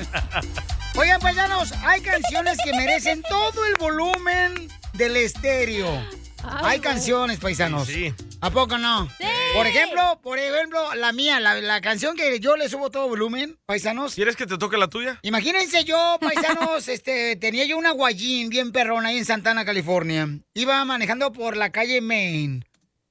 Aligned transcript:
Oigan, 0.96 1.20
paisanos, 1.20 1.72
hay 1.84 2.00
canciones 2.00 2.58
que 2.64 2.72
merecen 2.72 3.22
todo 3.22 3.64
el 3.66 3.74
volumen 3.78 4.68
del 4.94 5.16
estéreo. 5.16 5.88
hay 6.42 6.80
canciones, 6.80 7.38
paisanos. 7.38 7.86
Sí. 7.88 8.14
¿A 8.40 8.50
poco 8.50 8.78
no? 8.78 9.08
Por 9.54 9.66
ejemplo, 9.66 10.20
por 10.22 10.38
ejemplo, 10.38 10.94
la 10.94 11.12
mía, 11.12 11.40
la, 11.40 11.60
la 11.60 11.80
canción 11.80 12.16
que 12.16 12.38
yo 12.40 12.56
le 12.56 12.68
subo 12.68 12.90
todo 12.90 13.08
volumen, 13.08 13.58
paisanos. 13.66 14.14
¿Quieres 14.14 14.36
que 14.36 14.46
te 14.46 14.58
toque 14.58 14.76
la 14.76 14.88
tuya? 14.88 15.18
Imagínense 15.22 15.84
yo, 15.84 16.18
paisanos, 16.20 16.88
este, 16.88 17.36
tenía 17.36 17.64
yo 17.64 17.76
una 17.76 17.90
guayín 17.92 18.48
bien 18.48 18.72
perrona 18.72 19.08
ahí 19.10 19.18
en 19.18 19.24
Santana, 19.24 19.64
California. 19.64 20.28
Iba 20.54 20.84
manejando 20.84 21.32
por 21.32 21.56
la 21.56 21.70
calle 21.70 22.00
Main 22.00 22.64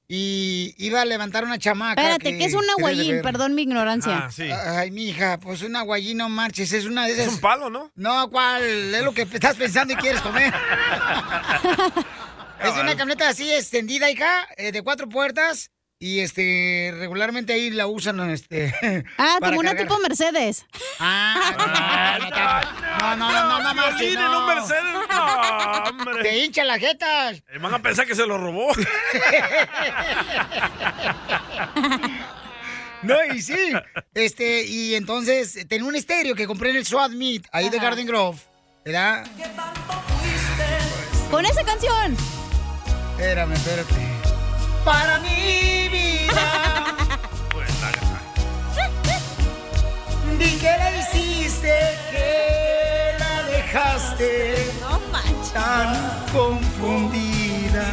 y 0.08 0.74
iba 0.78 1.00
a 1.00 1.04
levantar 1.04 1.44
una 1.44 1.58
chamaca. 1.58 2.00
Espérate, 2.00 2.32
que 2.32 2.38
¿qué 2.38 2.44
es 2.44 2.54
una 2.54 2.62
quería 2.76 2.80
guayín? 2.80 3.08
beber. 3.08 3.22
Perdón 3.22 3.54
mi 3.54 3.62
ignorancia. 3.62 4.26
Ah, 4.26 4.30
sí. 4.30 4.48
Ay, 4.50 4.90
mija, 4.90 5.38
pues 5.38 5.62
una 5.62 5.82
guayín 5.82 6.18
no 6.18 6.28
marches, 6.28 6.72
es 6.72 6.84
una 6.84 7.06
de 7.06 7.12
esas. 7.12 7.26
Es 7.26 7.32
un 7.34 7.40
palo, 7.40 7.70
¿no? 7.70 7.90
No, 7.96 8.30
¿cuál? 8.30 8.62
Es 8.62 9.02
lo 9.02 9.12
que 9.12 9.22
estás 9.22 9.56
pensando 9.56 9.94
y 9.94 9.96
quieres 9.96 10.20
comer. 10.20 10.52
es 12.62 12.70
una 12.70 12.96
camioneta 12.96 13.28
así 13.28 13.52
extendida, 13.52 14.10
hija, 14.10 14.46
eh, 14.56 14.72
de 14.72 14.82
cuatro 14.82 15.08
puertas. 15.08 15.70
Y 15.98 16.20
este, 16.20 16.92
regularmente 16.98 17.54
ahí 17.54 17.70
la 17.70 17.86
usan, 17.86 18.20
este. 18.30 18.74
Ah, 19.18 19.36
para 19.40 19.52
como 19.52 19.60
una 19.60 19.70
cargar. 19.70 19.86
tipo 19.88 19.98
Mercedes. 20.00 20.66
Ah, 21.00 21.54
no, 23.00 23.16
no, 23.16 23.32
no, 23.32 23.48
no, 23.48 23.62
no, 23.62 23.74
no. 23.74 24.40
un 24.40 24.46
Mercedes. 24.46 24.84
No, 25.08 25.82
hombre. 25.88 26.22
Te 26.22 26.38
hincha 26.38 26.64
la 26.64 26.78
jeta. 26.78 27.30
Eh, 27.30 27.42
Van 27.60 27.72
a 27.72 27.80
pensar 27.80 28.06
que 28.06 28.14
se 28.14 28.26
lo 28.26 28.36
robó. 28.38 28.68
No, 33.02 33.14
y 33.32 33.42
sí. 33.42 33.72
Este, 34.14 34.64
y 34.64 34.94
entonces 34.94 35.66
tenía 35.68 35.86
un 35.86 35.94
estéreo 35.94 36.34
que 36.34 36.46
compré 36.46 36.70
en 36.70 36.76
el 36.76 36.86
Swat 36.86 37.12
Meet, 37.12 37.46
ahí 37.52 37.68
de. 37.68 37.78
Garden 37.78 38.06
Grove. 38.06 38.38
¿Verdad? 38.84 39.24
Con 41.30 41.44
esa 41.44 41.62
canción. 41.62 42.16
Espérame, 43.16 43.52
espérate. 43.52 44.15
Para 44.86 45.18
mi 45.18 45.88
vida. 45.88 46.46
Pues, 47.50 47.68
la- 47.82 47.90
Di 50.38 50.50
que 50.62 50.72
la 50.82 50.90
hiciste, 51.00 51.74
que 52.12 53.16
la 53.18 53.42
dejaste 53.50 54.72
No 54.80 55.00
manches. 55.10 55.52
tan 55.52 55.88
confundida. 56.32 57.88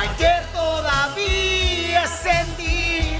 Ayer 0.00 0.42
todavía 0.52 2.06
sentí 2.06 3.16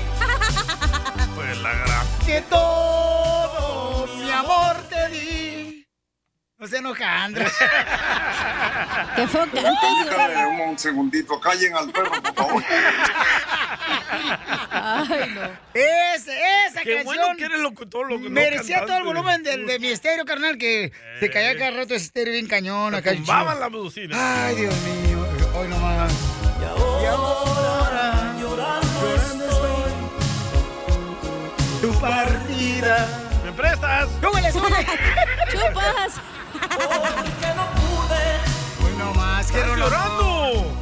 pues 1.37 1.57
la 1.59 1.73
gran. 1.73 2.07
que 2.27 2.41
todo 2.43 4.07
mi 4.17 4.31
amor 4.31 4.77
te 4.91 5.09
di. 5.11 5.48
No 6.59 6.67
se 6.67 6.79
enoja, 6.79 7.23
Andrés. 7.25 7.53
Qué 9.15 9.27
güey. 9.53 10.45
un, 10.45 10.61
un 10.71 10.79
segundito, 10.79 11.39
callen 11.41 11.77
al 11.77 11.89
perro, 11.93 12.11
por 12.21 12.35
favor. 12.35 12.65
Ay, 14.73 15.35
no. 15.37 15.43
Esa, 15.73 16.33
esa 16.67 16.81
Qué 16.83 16.97
canción. 16.97 17.05
bueno 17.05 17.37
que 17.37 17.45
eres 17.45 17.61
locutor, 17.61 18.11
no 18.11 18.19
Merecía 18.29 18.85
todo 18.85 18.97
el 18.97 19.05
volumen 19.05 19.45
del- 19.45 19.69
de, 19.69 19.79
mi 19.79 19.87
estéreo, 19.89 20.25
carnal, 20.25 20.59
que 20.59 20.91
se 21.21 21.31
caía 21.31 21.57
cada 21.57 21.71
rato 21.71 21.95
ese 21.95 22.07
estéreo 22.07 22.33
bien 22.33 22.49
cañón 22.49 22.93
acá. 22.93 23.13
la 23.61 23.69
bocina. 23.69 24.47
Ay, 24.47 24.57
Dios 24.57 24.75
mío. 24.79 25.25
Hoy 25.55 25.69
nomás. 25.69 26.13
Y 26.61 26.65
ahora, 27.07 28.35
llorando 28.41 29.15
estoy. 29.15 29.71
Tu 31.83 32.01
partida. 32.01 33.09
¿Me 33.45 33.53
prestas? 33.53 34.09
¡Súbele, 34.21 34.51
súbele! 34.51 34.85
Chupas. 35.53 36.15
Hoy 38.85 38.93
nomás, 38.99 39.51
qué 39.51 39.59
¡Estás 39.59 39.71
rollo. 39.71 39.85
llorando! 39.89 40.77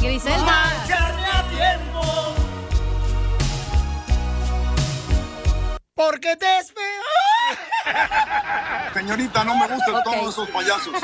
Griselda. 0.00 0.64
A 0.64 1.44
tiempo. 1.48 2.34
Porque 5.94 6.36
te 6.36 6.58
espero. 6.58 7.02
Señorita, 9.02 9.42
no 9.44 9.56
me 9.56 9.66
gustan 9.66 10.02
todos 10.04 10.28
esos 10.32 10.48
payasos. 10.50 10.94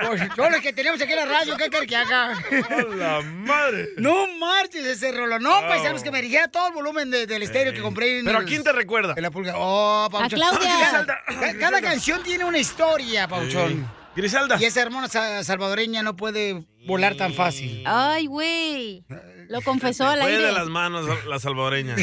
Pues, 0.00 0.22
Son 0.36 0.52
los 0.52 0.60
que 0.62 0.72
tenemos 0.72 1.00
aquí 1.00 1.12
en 1.12 1.18
la 1.18 1.26
radio, 1.26 1.56
¿qué 1.56 1.68
quiere 1.68 1.86
que 1.86 1.96
haga? 1.96 2.32
¡A 2.32 2.82
la 2.96 3.20
madre! 3.20 3.88
No 3.98 4.26
marches 4.38 4.84
ese 4.86 5.12
rolo. 5.12 5.38
No, 5.38 5.60
paisanos, 5.68 6.02
que 6.02 6.10
me 6.10 6.18
dirigía 6.22 6.48
todo 6.48 6.68
el 6.68 6.74
volumen 6.74 7.10
de- 7.10 7.26
del 7.26 7.42
estéreo 7.42 7.72
que 7.72 7.80
compré 7.82 8.20
en 8.20 8.24
¿Pero 8.24 8.38
a 8.38 8.44
quién 8.44 8.62
te 8.62 8.72
recuerda? 8.72 9.14
en 9.16 9.22
la 9.22 9.30
pulga. 9.30 9.54
Oh, 9.56 10.08
Pauchón. 10.10 10.38
Claudia. 10.38 10.76
Griselda. 10.78 11.18
Ca- 11.26 11.58
Cada 11.58 11.80
canción 11.82 12.22
tiene 12.22 12.44
una 12.44 12.58
historia, 12.58 13.26
Pauchón. 13.28 13.86
Griselda. 14.16 14.56
Y 14.58 14.64
esa 14.64 14.80
hermana 14.82 15.08
sa- 15.08 15.42
salvadoreña 15.44 16.02
no 16.02 16.16
puede 16.16 16.64
volar 16.86 17.14
tan 17.16 17.34
fácil. 17.34 17.82
Ay, 17.86 18.26
güey. 18.26 19.04
Lo 19.48 19.62
confesó 19.62 20.06
al 20.06 20.20
Fue 20.20 20.30
de 20.30 20.36
aire. 20.36 20.52
las 20.52 20.68
manos 20.68 21.06
la 21.26 21.38
salvadoreña. 21.38 21.96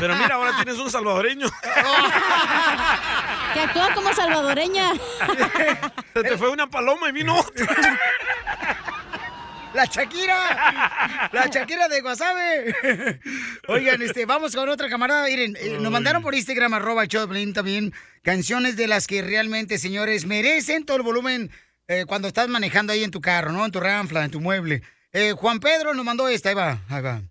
Pero 0.00 0.14
mira, 0.16 0.36
ahora 0.36 0.52
tienes 0.56 0.80
un 0.80 0.90
salvadoreño. 0.90 1.48
Que 3.54 3.60
actúa 3.60 3.92
como 3.94 4.14
salvadoreña. 4.14 4.92
Se 6.14 6.22
te 6.22 6.38
fue 6.38 6.50
una 6.50 6.68
paloma 6.68 7.08
y 7.08 7.12
vino 7.12 7.36
otra. 7.40 7.66
¡La 9.74 9.84
Shakira! 9.84 11.28
¡La 11.32 11.46
Shakira 11.48 11.88
de 11.88 12.00
Guasave! 12.00 13.20
Oigan, 13.68 14.00
este, 14.00 14.24
vamos 14.24 14.54
con 14.54 14.68
otra 14.68 14.88
camarada. 14.88 15.26
Miren, 15.26 15.54
eh, 15.60 15.76
nos 15.80 15.92
mandaron 15.92 16.22
por 16.22 16.34
Instagram, 16.34 16.72
arroba 16.72 17.04
Piolín 17.04 17.52
también, 17.52 17.92
canciones 18.22 18.76
de 18.76 18.86
las 18.86 19.06
que 19.06 19.20
realmente, 19.20 19.76
señores, 19.78 20.24
merecen 20.24 20.86
todo 20.86 20.96
el 20.96 21.02
volumen 21.02 21.50
eh, 21.88 22.04
cuando 22.06 22.26
estás 22.28 22.48
manejando 22.48 22.92
ahí 22.94 23.04
en 23.04 23.10
tu 23.10 23.20
carro, 23.20 23.52
¿no? 23.52 23.64
En 23.66 23.70
tu 23.70 23.80
ranfla, 23.80 24.24
en 24.24 24.30
tu 24.30 24.40
mueble. 24.40 24.82
Eh, 25.18 25.32
Juan 25.32 25.60
Pedro 25.60 25.94
nos 25.94 26.04
mandó 26.04 26.28
esta, 26.28 26.50
ahí 26.50 26.54
va, 26.54 26.78
ahí 26.90 27.00
va. 27.00 27.22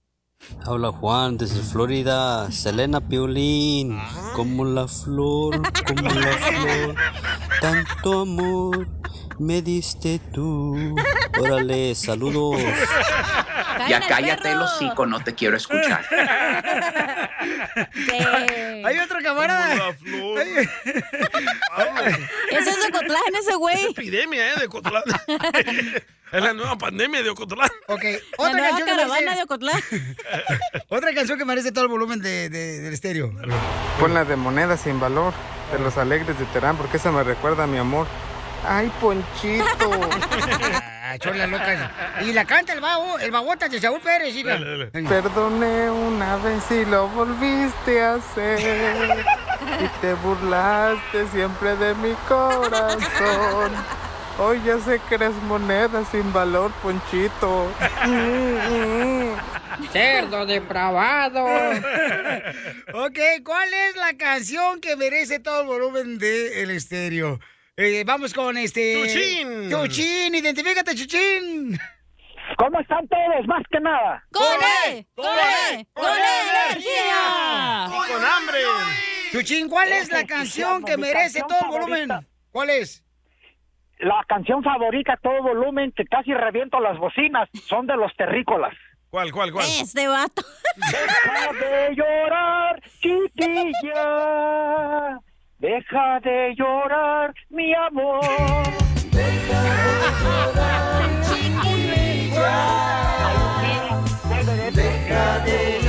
Habla 0.66 0.92
Juan 0.92 1.38
desde 1.38 1.62
Florida, 1.62 2.52
Selena 2.52 3.00
Piolín, 3.00 4.02
como 4.34 4.66
la 4.66 4.88
flor, 4.88 5.62
como 5.86 6.10
la 6.10 6.32
flor, 6.32 6.96
tanto 7.62 8.22
amor 8.22 8.88
me 9.38 9.62
diste 9.62 10.20
tú. 10.34 10.96
Órale, 11.40 11.94
saludos. 11.94 12.60
Ya 13.88 14.02
cállate 14.08 14.52
el 14.52 14.62
hocico, 14.64 15.06
no 15.06 15.20
te 15.20 15.36
quiero 15.36 15.56
escuchar. 15.56 16.04
Hay 18.86 19.00
otro 19.00 19.20
camarada. 19.24 19.96
Ese 22.52 22.70
es 22.70 22.84
de 22.84 22.92
Cotlán, 22.92 23.22
ese 23.40 23.52
Es 23.52 23.58
güey. 23.58 23.86
epidemia, 23.92 24.54
¿eh? 24.54 24.60
De 24.60 24.66
Ocotlán. 24.66 25.04
es 26.32 26.44
la 26.44 26.54
nueva 26.54 26.78
pandemia 26.78 27.24
de 27.24 27.30
Ocotlán. 27.30 27.70
Ok, 27.88 28.04
otra 28.38 28.60
canción, 28.60 28.88
que 28.88 28.92
caravana 28.96 29.20
merece, 29.22 29.36
de 29.36 29.44
Ocotlán. 29.44 29.82
otra 30.90 31.14
canción 31.14 31.38
que 31.38 31.46
merece 31.46 31.72
todo 31.72 31.84
el 31.86 31.90
volumen 31.92 32.22
de, 32.22 32.50
de- 32.50 32.80
del 32.82 32.94
estéreo. 32.94 33.32
Pon 34.00 34.14
la 34.14 34.26
de 34.26 34.36
moneda 34.36 34.78
sin 34.78 35.00
valor, 35.00 35.34
de 35.72 35.80
los 35.80 35.98
alegres 35.98 36.38
de 36.40 36.46
Terán, 36.46 36.78
porque 36.78 36.98
esa 36.98 37.12
me 37.12 37.24
recuerda 37.24 37.64
a 37.64 37.68
mi 37.68 37.78
amor. 37.78 38.08
Ay, 38.68 38.92
Ponchito. 39.00 40.10
Chola 41.20 41.48
loca. 41.48 41.92
Y 42.22 42.34
la 42.34 42.46
canta 42.46 42.74
el 42.74 42.82
babo, 42.82 43.20
el 43.20 43.32
babota 43.32 43.68
de 43.68 43.80
Saúl 43.80 44.00
Pérez, 44.00 44.36
hija. 44.36 44.52
Dale, 44.52 44.90
dale. 44.92 45.08
Perdoné 45.08 45.90
una 45.90 46.38
vez 46.38 46.64
y 46.72 46.86
lo 46.86 47.08
volviste 47.10 48.02
a 48.02 48.16
hacer. 48.16 49.26
Y 49.80 49.88
te 50.02 50.14
burlaste 50.16 51.28
siempre 51.28 51.76
de 51.76 51.96
mi 51.96 52.14
corazón. 52.28 53.72
Hoy 54.38 54.62
ya 54.66 54.78
sé 54.80 55.00
que 55.08 55.16
eres 55.16 55.34
moneda 55.48 56.04
sin 56.12 56.32
valor, 56.34 56.72
Ponchito. 56.84 57.72
Cerdo 59.92 60.46
depravado. 60.46 61.46
Ok, 62.94 63.18
¿cuál 63.44 63.74
es 63.74 63.96
la 63.98 64.16
canción 64.18 64.80
que 64.80 64.96
merece 64.96 65.40
todo 65.40 65.62
el 65.62 65.68
volumen 65.68 66.18
del 66.18 66.72
estéreo? 66.72 67.40
Eh, 67.78 68.06
vamos 68.06 68.34
con 68.34 68.58
este. 68.58 69.02
Chuchín. 69.02 69.70
Chuchín, 69.70 70.34
identifícate, 70.34 70.96
Chuchín. 70.96 71.78
¿Cómo 72.58 72.80
están 72.80 73.06
todos? 73.10 73.46
Más 73.48 73.64
que 73.70 73.82
nada. 73.82 74.24
¡Con 74.32 74.46
él! 74.88 75.06
¡Con 75.14 75.26
él! 75.26 75.86
¡Con 75.94 76.06
energía! 76.06 77.88
Y 77.88 77.90
con 78.14 78.24
hambre. 78.24 78.60
Chuchín, 79.34 79.68
¿cuál 79.68 79.92
es 79.92 80.10
la 80.10 80.26
canción 80.26 80.86
que 80.86 80.96
merece 80.96 81.42
todo 81.42 81.60
el 81.64 81.68
volumen? 81.68 82.10
¿Cuál 82.52 82.70
es? 82.70 83.04
La 84.00 84.24
canción 84.28 84.64
favorita 84.64 85.14
a 85.14 85.18
todo 85.18 85.42
volumen 85.42 85.92
que 85.92 86.06
casi 86.06 86.34
reviento 86.34 86.80
las 86.80 86.98
bocinas 86.98 87.50
son 87.68 87.88
de 87.88 87.98
los 87.98 88.16
terrícolas. 88.16 88.74
¿Cuál, 89.10 89.34
cuál, 89.34 89.52
cuál? 89.52 89.66
Este 89.66 90.08
vato. 90.08 90.44
Deja 90.78 91.52
de 91.54 91.96
llorar, 91.96 92.82
chiquilla. 93.02 94.00
Deja 95.66 96.20
de 96.20 96.54
llorar, 96.56 97.34
mi 97.50 97.74
amor. 97.74 98.22
Deja 99.12 99.64
de 99.64 100.10
llorar, 100.22 101.10
Deja 104.76 105.40
de 105.40 105.58
llorar, 105.80 105.85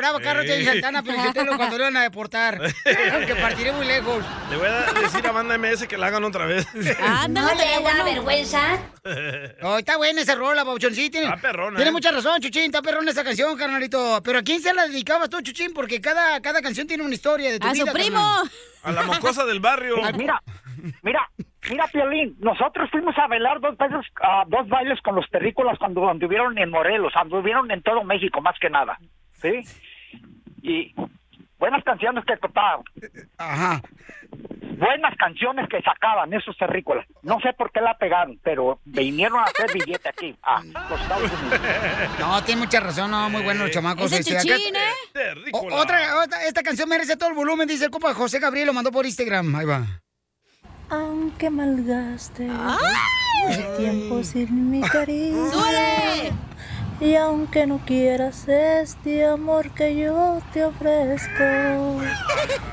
lloraba 0.00 0.20
Carlos 0.20 0.46
y 0.46 0.64
Santana, 0.64 1.02
pero 1.02 1.56
cuando 1.56 1.76
lo 1.76 1.84
iban 1.84 1.96
a 1.98 2.02
deportar. 2.02 2.58
Aunque 3.12 3.34
partiré 3.36 3.72
muy 3.72 3.86
lejos. 3.86 4.24
Le 4.50 4.56
voy 4.56 4.66
a 4.66 4.92
decir 5.00 5.26
a 5.26 5.32
Banda 5.32 5.58
MS 5.58 5.86
que 5.86 5.98
la 5.98 6.06
hagan 6.06 6.24
otra 6.24 6.46
vez. 6.46 6.66
¿No 6.74 7.54
le 7.54 7.82
da 7.82 8.04
vergüenza? 8.04 8.78
No, 9.60 9.78
está 9.78 9.98
buena 9.98 10.22
esa 10.22 10.34
rola, 10.34 10.64
Pauchón. 10.64 10.94
Sí, 10.94 11.10
tiene, 11.10 11.30
perrona, 11.36 11.76
tiene 11.76 11.90
¿eh? 11.90 11.92
mucha 11.92 12.10
razón, 12.10 12.40
Chuchín. 12.40 12.64
Está 12.64 12.80
perrona 12.80 13.10
esa 13.10 13.24
canción, 13.24 13.56
carnalito. 13.58 14.20
Pero 14.24 14.38
¿a 14.38 14.42
quién 14.42 14.62
se 14.62 14.72
la 14.72 14.86
dedicabas 14.86 15.28
tú, 15.28 15.40
Chuchín? 15.42 15.72
Porque 15.74 16.00
cada, 16.00 16.40
cada 16.40 16.62
canción 16.62 16.86
tiene 16.86 17.02
una 17.02 17.14
historia 17.14 17.50
de 17.50 17.58
tu 17.58 17.66
A 17.66 17.74
su 17.74 17.82
vida. 17.82 17.92
primo. 17.92 18.16
carnal. 18.16 18.50
A 18.82 18.92
la 18.92 19.02
mocosa 19.02 19.44
del 19.44 19.60
barrio. 19.60 19.96
Mira, 20.16 20.42
mira, 21.02 21.30
mira, 21.68 21.86
Piolín, 21.88 22.36
nosotros 22.38 22.88
fuimos 22.90 23.14
a 23.18 23.26
bailar 23.26 23.60
dos 23.60 23.76
veces, 23.76 24.06
ah, 24.22 24.44
dos 24.46 24.66
bailes 24.68 24.98
con 25.02 25.16
los 25.16 25.28
terrícolas 25.28 25.78
cuando 25.78 26.08
anduvieron 26.08 26.56
en 26.56 26.70
Morelos, 26.70 27.12
anduvieron 27.14 27.70
en 27.70 27.82
todo 27.82 28.02
México, 28.04 28.40
más 28.40 28.58
que 28.58 28.70
nada, 28.70 28.98
¿sí? 29.34 29.60
Y 30.62 30.94
buenas 31.58 31.82
canciones 31.84 32.24
que 32.26 32.36
tocaban. 32.36 32.82
Ajá. 33.38 33.82
Buenas 34.78 35.14
canciones 35.18 35.68
que 35.68 35.82
sacaban 35.82 36.32
esos 36.32 36.56
terrícolas. 36.56 37.04
No 37.22 37.38
sé 37.40 37.52
por 37.52 37.70
qué 37.70 37.80
la 37.82 37.98
pegaron, 37.98 38.38
pero 38.42 38.80
vinieron 38.84 39.40
a 39.40 39.44
hacer 39.44 39.70
billete 39.74 40.08
aquí, 40.08 40.34
a 40.42 40.62
los 40.62 41.00
Estados 41.02 41.30
Unidos. 41.32 41.60
No, 42.18 42.42
tiene 42.44 42.60
mucha 42.62 42.80
razón, 42.80 43.10
no, 43.10 43.28
muy 43.28 43.42
buenos 43.42 43.64
los 43.64 43.70
chamacos. 43.72 44.06
Ese 44.10 44.20
este, 44.20 44.36
Chuchín, 44.48 44.74
acá- 44.76 45.34
O- 45.52 45.74
otra, 45.74 46.22
otra- 46.24 46.44
esta 46.46 46.62
canción 46.62 46.88
merece 46.88 47.16
todo 47.16 47.28
el 47.28 47.34
volumen, 47.34 47.68
dice 47.68 47.84
el 47.86 47.90
compa 47.90 48.14
José 48.14 48.38
Gabriel, 48.38 48.68
lo 48.68 48.72
mandó 48.72 48.90
por 48.90 49.04
Instagram. 49.04 49.54
Ahí 49.54 49.66
va. 49.66 49.86
Aunque 50.88 51.50
malgaste 51.50 52.46
el 52.46 53.76
tiempo 53.76 54.22
sin 54.24 54.70
mi 54.70 54.80
cariño. 54.80 55.50
Y 57.00 57.14
aunque 57.16 57.66
no 57.66 57.78
quieras 57.78 58.46
este 58.46 59.26
amor 59.26 59.70
que 59.70 59.96
yo 59.96 60.42
te 60.52 60.64
ofrezco, 60.64 62.02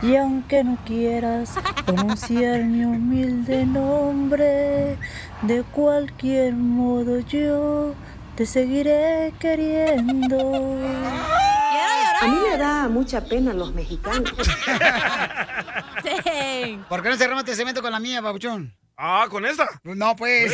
y 0.01 0.15
aunque 0.17 0.63
no 0.65 0.77
quieras 0.85 1.55
pronunciar 1.85 2.63
mi 2.63 2.83
humilde 2.83 3.65
nombre, 3.65 4.97
de 5.43 5.63
cualquier 5.71 6.53
modo 6.53 7.19
yo 7.19 7.95
te 8.35 8.45
seguiré 8.45 9.33
queriendo. 9.39 10.77
A 12.19 12.27
mí 12.27 12.37
me 12.51 12.57
da 12.57 12.89
mucha 12.89 13.23
pena 13.23 13.53
los 13.53 13.73
mexicanos. 13.73 14.33
¿Por 16.89 17.03
qué 17.03 17.09
no 17.09 17.17
cerramos 17.17 17.43
este 17.43 17.55
cemento 17.55 17.81
con 17.81 17.91
la 17.91 17.99
mía, 17.99 18.21
Babuchón? 18.21 18.76
Ah, 18.99 19.27
¿con 19.29 19.45
esta? 19.45 19.69
No, 19.83 20.15
pues. 20.15 20.51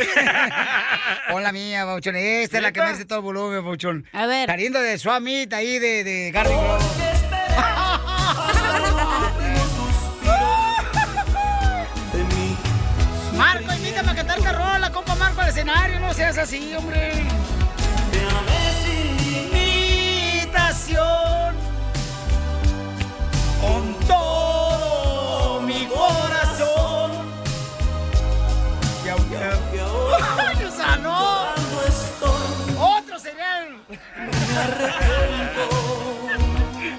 con 1.31 1.41
la 1.41 1.53
mía, 1.53 1.85
Babuchón. 1.85 2.17
Esta 2.17 2.57
es 2.57 2.63
la 2.63 2.73
que 2.73 2.81
merece 2.81 3.05
todo 3.05 3.19
el 3.19 3.23
volumen, 3.23 3.63
Babuchón. 3.63 4.05
A 4.11 4.25
ver. 4.25 4.47
Saliendo 4.47 4.81
de 4.81 4.97
Swamit, 4.97 5.53
ahí 5.53 5.79
de, 5.79 6.03
de 6.03 6.29
Garden 6.31 6.57
Grove. 6.57 6.83
Marco, 13.37 13.73
invítame 13.73 14.11
a 14.11 14.15
cantar 14.15 14.37
esta 14.37 14.51
rola, 14.51 14.91
compa 14.91 15.15
Marco, 15.15 15.39
al 15.39 15.47
escenario. 15.47 16.01
No 16.01 16.13
seas 16.13 16.37
así, 16.37 16.75
hombre. 16.75 17.13
invitación 20.35 21.55
con 23.61 23.93
todo 24.05 24.42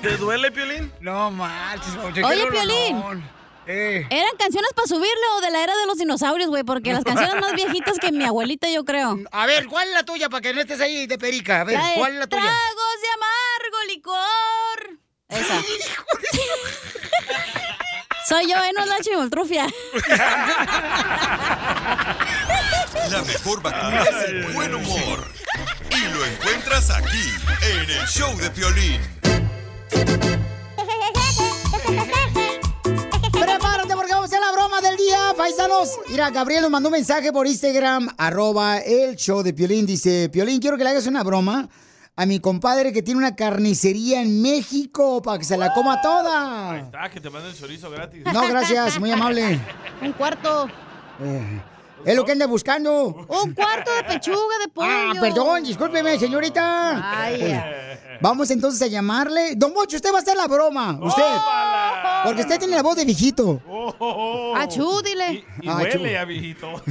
¿Te 0.02 0.16
duele, 0.16 0.50
Piolín? 0.52 0.92
No 1.00 1.30
manches, 1.30 1.96
Oye, 2.22 2.46
Piolín. 2.50 3.24
Eh. 3.66 4.06
Eran 4.10 4.36
canciones 4.38 4.70
para 4.74 4.86
subirle 4.86 5.22
o 5.38 5.40
de 5.40 5.50
la 5.50 5.62
era 5.62 5.74
de 5.74 5.86
los 5.86 5.96
dinosaurios, 5.96 6.50
güey, 6.50 6.64
porque 6.64 6.92
las 6.92 7.02
canciones 7.04 7.36
más 7.40 7.54
viejitas 7.54 7.98
que 7.98 8.12
mi 8.12 8.24
abuelita, 8.24 8.68
yo 8.68 8.84
creo. 8.84 9.18
A 9.32 9.46
ver, 9.46 9.66
¿cuál 9.66 9.88
es 9.88 9.94
la 9.94 10.04
tuya 10.04 10.28
para 10.28 10.42
que 10.42 10.52
no 10.52 10.60
estés 10.60 10.80
ahí 10.80 11.06
de 11.06 11.16
perica? 11.16 11.62
A 11.62 11.64
ver, 11.64 11.78
La 11.78 11.94
¿cuál 11.96 12.12
es 12.12 12.18
la 12.18 12.26
tuya? 12.26 12.42
Tragos 12.42 13.00
de 13.00 13.08
amargo 13.14 13.78
licor. 13.88 14.98
Esa. 15.28 15.62
Soy 18.26 18.48
yo, 18.48 18.56
¿eh? 18.56 18.70
No 18.74 18.82
es 18.82 18.88
la 18.88 18.98
chimoltrufia. 19.00 19.66
La 23.10 23.22
mejor 23.22 23.60
vacuna 23.60 24.02
es 24.02 24.28
el 24.28 24.52
buen 24.52 24.74
humor. 24.74 25.26
Y 25.90 26.08
lo 26.08 26.24
encuentras 26.24 26.88
aquí, 26.90 27.28
en 27.62 27.90
el 27.90 28.06
show 28.06 28.34
de 28.38 28.50
Piolín. 28.50 29.00
Prepárate 33.30 33.94
porque 33.94 34.12
vamos 34.12 34.24
a 34.24 34.24
hacer 34.24 34.40
la 34.40 34.52
broma 34.52 34.80
del 34.80 34.96
día, 34.96 35.34
paisanos. 35.36 35.90
Mira, 36.08 36.30
Gabriel 36.30 36.62
nos 36.62 36.70
mandó 36.70 36.88
un 36.88 36.94
mensaje 36.94 37.30
por 37.30 37.46
Instagram, 37.46 38.08
arroba 38.16 38.78
el 38.78 39.16
show 39.16 39.42
de 39.42 39.52
Piolín. 39.52 39.84
Dice, 39.84 40.30
Piolín, 40.30 40.60
quiero 40.60 40.78
que 40.78 40.84
le 40.84 40.90
hagas 40.90 41.06
una 41.06 41.22
broma 41.22 41.68
a 42.16 42.26
mi 42.26 42.38
compadre 42.38 42.92
que 42.92 43.02
tiene 43.02 43.18
una 43.18 43.34
carnicería 43.34 44.22
en 44.22 44.40
México 44.40 45.20
para 45.20 45.38
que 45.38 45.44
se 45.44 45.56
la 45.56 45.72
coma 45.72 46.00
toda. 46.00 46.90
Ah, 46.92 47.10
que 47.10 47.20
te 47.20 47.28
manden 47.30 47.50
el 47.50 47.58
chorizo 47.58 47.90
gratis. 47.90 48.24
No, 48.32 48.48
gracias, 48.48 49.00
muy 49.00 49.10
amable. 49.10 49.58
Un 50.00 50.12
cuarto. 50.12 50.68
Eh, 51.20 51.60
es 52.04 52.14
lo 52.16 52.24
que 52.24 52.32
anda 52.32 52.46
buscando. 52.46 53.06
Un 53.28 53.54
cuarto 53.54 53.94
de 53.94 54.04
pechuga 54.04 54.58
de 54.62 54.68
pollo. 54.68 54.88
Ah, 54.90 55.12
perdón, 55.20 55.62
discúlpeme, 55.64 56.18
señorita. 56.18 57.00
Ay. 57.22 57.60
Vamos 58.20 58.50
entonces 58.50 58.80
a 58.82 58.86
llamarle. 58.86 59.54
Don 59.56 59.72
Mocho, 59.74 59.96
usted 59.96 60.12
va 60.12 60.18
a 60.18 60.20
hacer 60.22 60.36
la 60.36 60.46
broma. 60.46 60.98
Usted. 61.02 61.22
Porque 62.24 62.42
usted 62.42 62.58
tiene 62.58 62.76
la 62.76 62.82
voz 62.82 62.96
de 62.96 63.04
viejito. 63.04 63.60
Achú, 64.56 65.02
dile. 65.02 65.44
Y 65.60 65.68
Ah, 65.68 65.76
huele 65.76 65.92
chu. 66.12 66.18
a 66.18 66.24
viejito. 66.24 66.82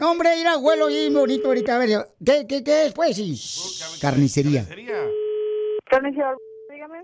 no, 0.00 0.10
hombre, 0.10 0.36
ir 0.36 0.46
a 0.48 0.52
abuelo 0.52 0.90
y 0.90 1.08
bonito 1.12 1.48
ahorita. 1.48 1.76
A 1.76 1.78
ver, 1.78 2.06
¿qué, 2.24 2.46
qué, 2.46 2.62
qué 2.64 2.86
es, 2.86 2.92
pues? 2.92 3.16
Sí. 3.16 3.98
Carnicería. 4.00 4.66
Carnicería, 5.90 6.34
dígame. 6.72 6.98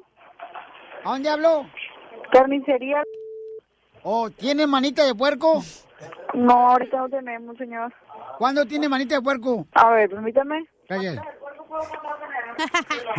¿A 1.04 1.10
dónde 1.12 1.28
habló? 1.28 1.66
Carnicería. 2.32 3.02
¿O 4.02 4.31
tiene 4.31 4.66
manita 4.66 5.04
de 5.04 5.14
puerco? 5.14 5.64
No, 6.37 6.53
ahorita 6.73 6.99
no 6.99 7.09
tenemos, 7.09 7.56
señor. 7.56 7.91
¿Cuándo 8.37 8.66
tiene 8.66 8.90
manita 8.90 9.14
de 9.14 9.23
puerco? 9.23 9.66
A 9.73 9.90
ver, 9.93 10.11
permítame. 10.11 10.66
Gracias. 10.87 11.16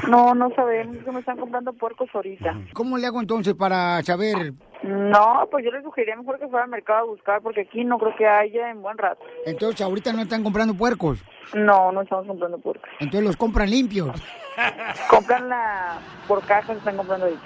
No, 0.07 0.33
no 0.35 0.49
sabemos 0.55 0.97
que 1.03 1.11
me 1.11 1.19
están 1.19 1.37
comprando 1.37 1.73
puercos 1.73 2.09
ahorita. 2.13 2.55
¿Cómo 2.73 2.97
le 2.97 3.07
hago 3.07 3.19
entonces 3.19 3.53
para 3.53 4.01
saber? 4.03 4.53
No, 4.83 5.47
pues 5.51 5.65
yo 5.65 5.71
les 5.71 5.83
sugeriría 5.83 6.15
mejor 6.15 6.39
que 6.39 6.47
fuera 6.47 6.65
al 6.65 6.69
mercado 6.69 6.99
a 6.99 7.03
buscar, 7.03 7.41
porque 7.41 7.61
aquí 7.61 7.83
no 7.83 7.97
creo 7.97 8.15
que 8.15 8.27
haya 8.27 8.69
en 8.69 8.81
buen 8.81 8.97
rato. 8.97 9.23
Entonces 9.45 9.81
ahorita 9.81 10.13
no 10.13 10.21
están 10.21 10.43
comprando 10.43 10.73
puercos. 10.73 11.19
No, 11.53 11.91
no 11.91 12.01
estamos 12.01 12.27
comprando 12.27 12.57
puercos. 12.59 12.89
Entonces 12.99 13.23
los 13.23 13.37
compran 13.37 13.69
limpios. 13.69 14.11
Compran 15.09 15.49
la 15.49 15.99
por 16.27 16.41
caja, 16.43 16.73
se 16.73 16.79
están 16.79 16.97
comprando 16.97 17.27
ahorita. 17.27 17.43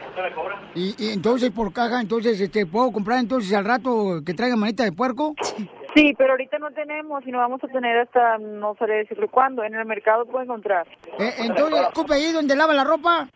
Y, 0.75 0.95
y 0.97 1.09
entonces 1.11 1.51
por 1.51 1.73
caja, 1.73 1.99
entonces 1.99 2.39
este, 2.39 2.65
puedo 2.65 2.89
comprar 2.93 3.19
entonces 3.19 3.53
al 3.53 3.65
rato 3.65 4.21
que 4.25 4.33
traiga 4.33 4.55
manita 4.55 4.85
de 4.85 4.93
puerco. 4.93 5.35
Sí, 5.93 6.13
pero 6.17 6.31
ahorita 6.31 6.57
no 6.59 6.71
tenemos 6.71 7.25
y 7.25 7.31
no 7.31 7.39
vamos 7.39 7.61
a 7.63 7.67
tener 7.67 7.97
hasta, 7.97 8.37
no 8.37 8.75
sabría 8.77 8.97
decirle 8.97 9.27
cuándo. 9.27 9.63
En 9.63 9.75
el 9.75 9.85
mercado 9.85 10.25
puede 10.25 10.45
encontrar. 10.45 10.87
Eh, 11.19 11.33
entonces, 11.39 11.81
¿ocupa 11.89 12.15
ahí 12.15 12.31
donde 12.31 12.55
lava 12.55 12.73
la 12.73 12.83
ropa? 12.83 13.27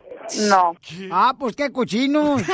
No. 0.49 0.73
Ah, 1.11 1.33
pues 1.37 1.55
qué 1.55 1.71
cochinos. 1.71 2.41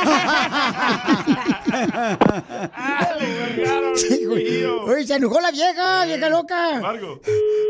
Sí, 3.95 4.25
güey. 4.25 4.63
Oye, 4.63 5.03
se 5.05 5.15
enojó 5.15 5.39
la 5.41 5.51
vieja, 5.51 6.05
vieja 6.05 6.29
loca. 6.29 6.77
A 6.77 6.93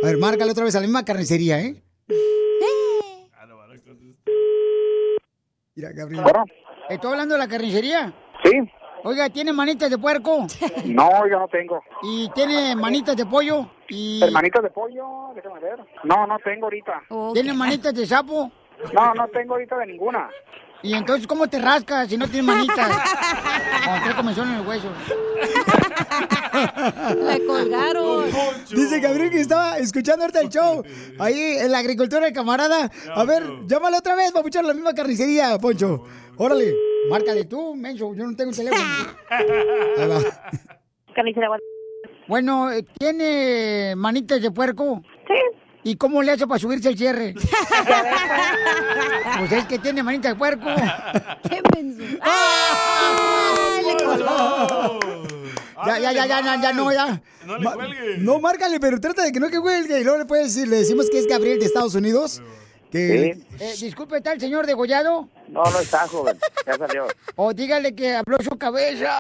ver, 0.04 0.18
márcale 0.18 0.52
otra 0.52 0.64
vez 0.66 0.76
a 0.76 0.80
la 0.80 0.86
misma 0.86 1.04
carnicería, 1.06 1.60
¿eh? 1.60 1.82
Mira, 5.76 5.92
Gabriel. 5.94 6.24
¿Estoy 6.90 7.12
hablando 7.12 7.36
de 7.36 7.40
la 7.40 7.48
carnicería? 7.48 8.14
Sí. 8.44 8.60
Oiga, 9.04 9.30
¿tiene 9.30 9.52
manitas 9.52 9.90
de 9.90 9.98
puerco? 9.98 10.46
No, 10.86 11.28
yo 11.28 11.40
no 11.40 11.48
tengo. 11.48 11.84
¿Y 12.04 12.30
tiene 12.30 12.76
manitas 12.76 13.16
de 13.16 13.26
pollo? 13.26 13.68
¿Y 13.90 14.24
¿Hermanitas 14.24 14.64
de 14.64 14.70
pollo? 14.70 15.06
Déjame 15.36 15.60
ver. 15.60 15.80
No, 16.04 16.28
no 16.28 16.38
tengo 16.40 16.66
ahorita. 16.66 17.02
tiene 17.34 17.54
manitas 17.54 17.94
de 17.94 18.06
sapo? 18.06 18.52
No, 18.94 19.14
no 19.14 19.28
tengo 19.30 19.54
ahorita 19.54 19.78
de 19.78 19.88
ninguna. 19.88 20.30
¿Y 20.84 20.96
entonces 20.96 21.28
cómo 21.28 21.48
te 21.48 21.60
rascas 21.60 22.10
si 22.10 22.18
no 22.18 22.28
tienes 22.28 22.46
manitas? 22.46 22.90
Trae 23.84 24.16
comezón 24.16 24.50
en 24.50 24.60
el 24.62 24.68
hueso. 24.68 24.88
Le 27.16 27.46
colgaron. 27.46 28.26
Dice 28.70 29.00
Gabriel 29.00 29.30
que 29.30 29.42
estaba 29.42 29.78
escuchando 29.78 30.24
ahorita 30.24 30.42
el 30.42 30.50
show. 30.50 30.84
Ahí 31.20 31.58
en 31.60 31.72
la 31.72 31.80
agricultura 31.80 32.26
de 32.26 32.34
camarada. 32.34 32.90
A 33.16 33.24
ver, 33.26 33.44
llámale 33.68 33.98
otra 33.98 34.16
vez, 34.16 34.32
papuchón, 34.32 34.66
la 34.68 34.74
misma 34.74 34.94
carnicería, 34.94 35.58
Poncho. 35.60 36.04
Órale, 36.44 36.76
márcale 37.08 37.46
tú, 37.46 37.76
menso, 37.76 38.16
yo 38.16 38.26
no 38.26 38.36
tengo 38.36 38.52
teléfono. 38.52 38.84
Ahí 39.30 40.08
va. 40.08 40.20
Carnicería. 41.14 41.50
Bueno, 42.28 42.72
eh, 42.72 42.84
¿tiene 42.98 43.94
manitas 43.96 44.42
de 44.42 44.50
puerco? 44.50 45.04
Sí, 45.28 45.36
¿Y 45.84 45.98
cómo 45.98 46.24
le 46.24 46.32
ha 46.32 46.34
hecho 46.34 46.48
para 46.48 46.58
subirse 46.58 46.90
el 46.90 46.98
cierre? 46.98 47.36
pues 49.38 49.52
es 49.52 49.66
que 49.68 49.78
tiene 49.78 50.02
manita 50.02 50.30
de 50.30 50.36
puerco. 50.36 50.66
¡Qué 51.48 51.62
le 53.86 54.04
colgó! 54.04 55.00
Ya, 55.86 56.00
ya, 56.00 56.12
ya, 56.12 56.26
ya, 56.26 56.42
ya, 56.42 56.60
ya, 56.60 56.74
no, 56.74 56.92
ya. 56.92 57.22
No 57.46 57.58
le 57.60 57.64
Ma- 57.66 57.74
cuelgue. 57.76 58.18
No, 58.18 58.40
márcale, 58.40 58.80
pero 58.80 59.00
trata 59.00 59.22
de 59.24 59.32
que 59.32 59.40
no 59.40 59.48
que 59.50 59.60
cuelgue. 59.60 60.00
Y 60.00 60.04
luego 60.04 60.18
le 60.18 60.26
puedes 60.26 60.56
decir, 60.56 60.68
le 60.68 60.78
decimos 60.78 61.08
que 61.12 61.20
es 61.20 61.28
Gabriel 61.28 61.60
de 61.60 61.68
Estados 61.68 61.94
Unidos. 61.94 62.42
Que, 62.92 63.38
Eh, 63.60 63.76
disculpe, 63.80 64.18
¿está 64.18 64.34
el 64.34 64.40
señor 64.42 64.66
degollado? 64.66 65.30
No, 65.48 65.64
no 65.64 65.80
está, 65.80 66.08
joven. 66.08 66.38
Ya 66.66 66.78
salió. 66.78 67.08
O 67.36 67.54
dígale 67.54 67.96
que 67.96 68.16
habló 68.16 68.38
su 68.44 68.58
cabeza. 68.58 69.18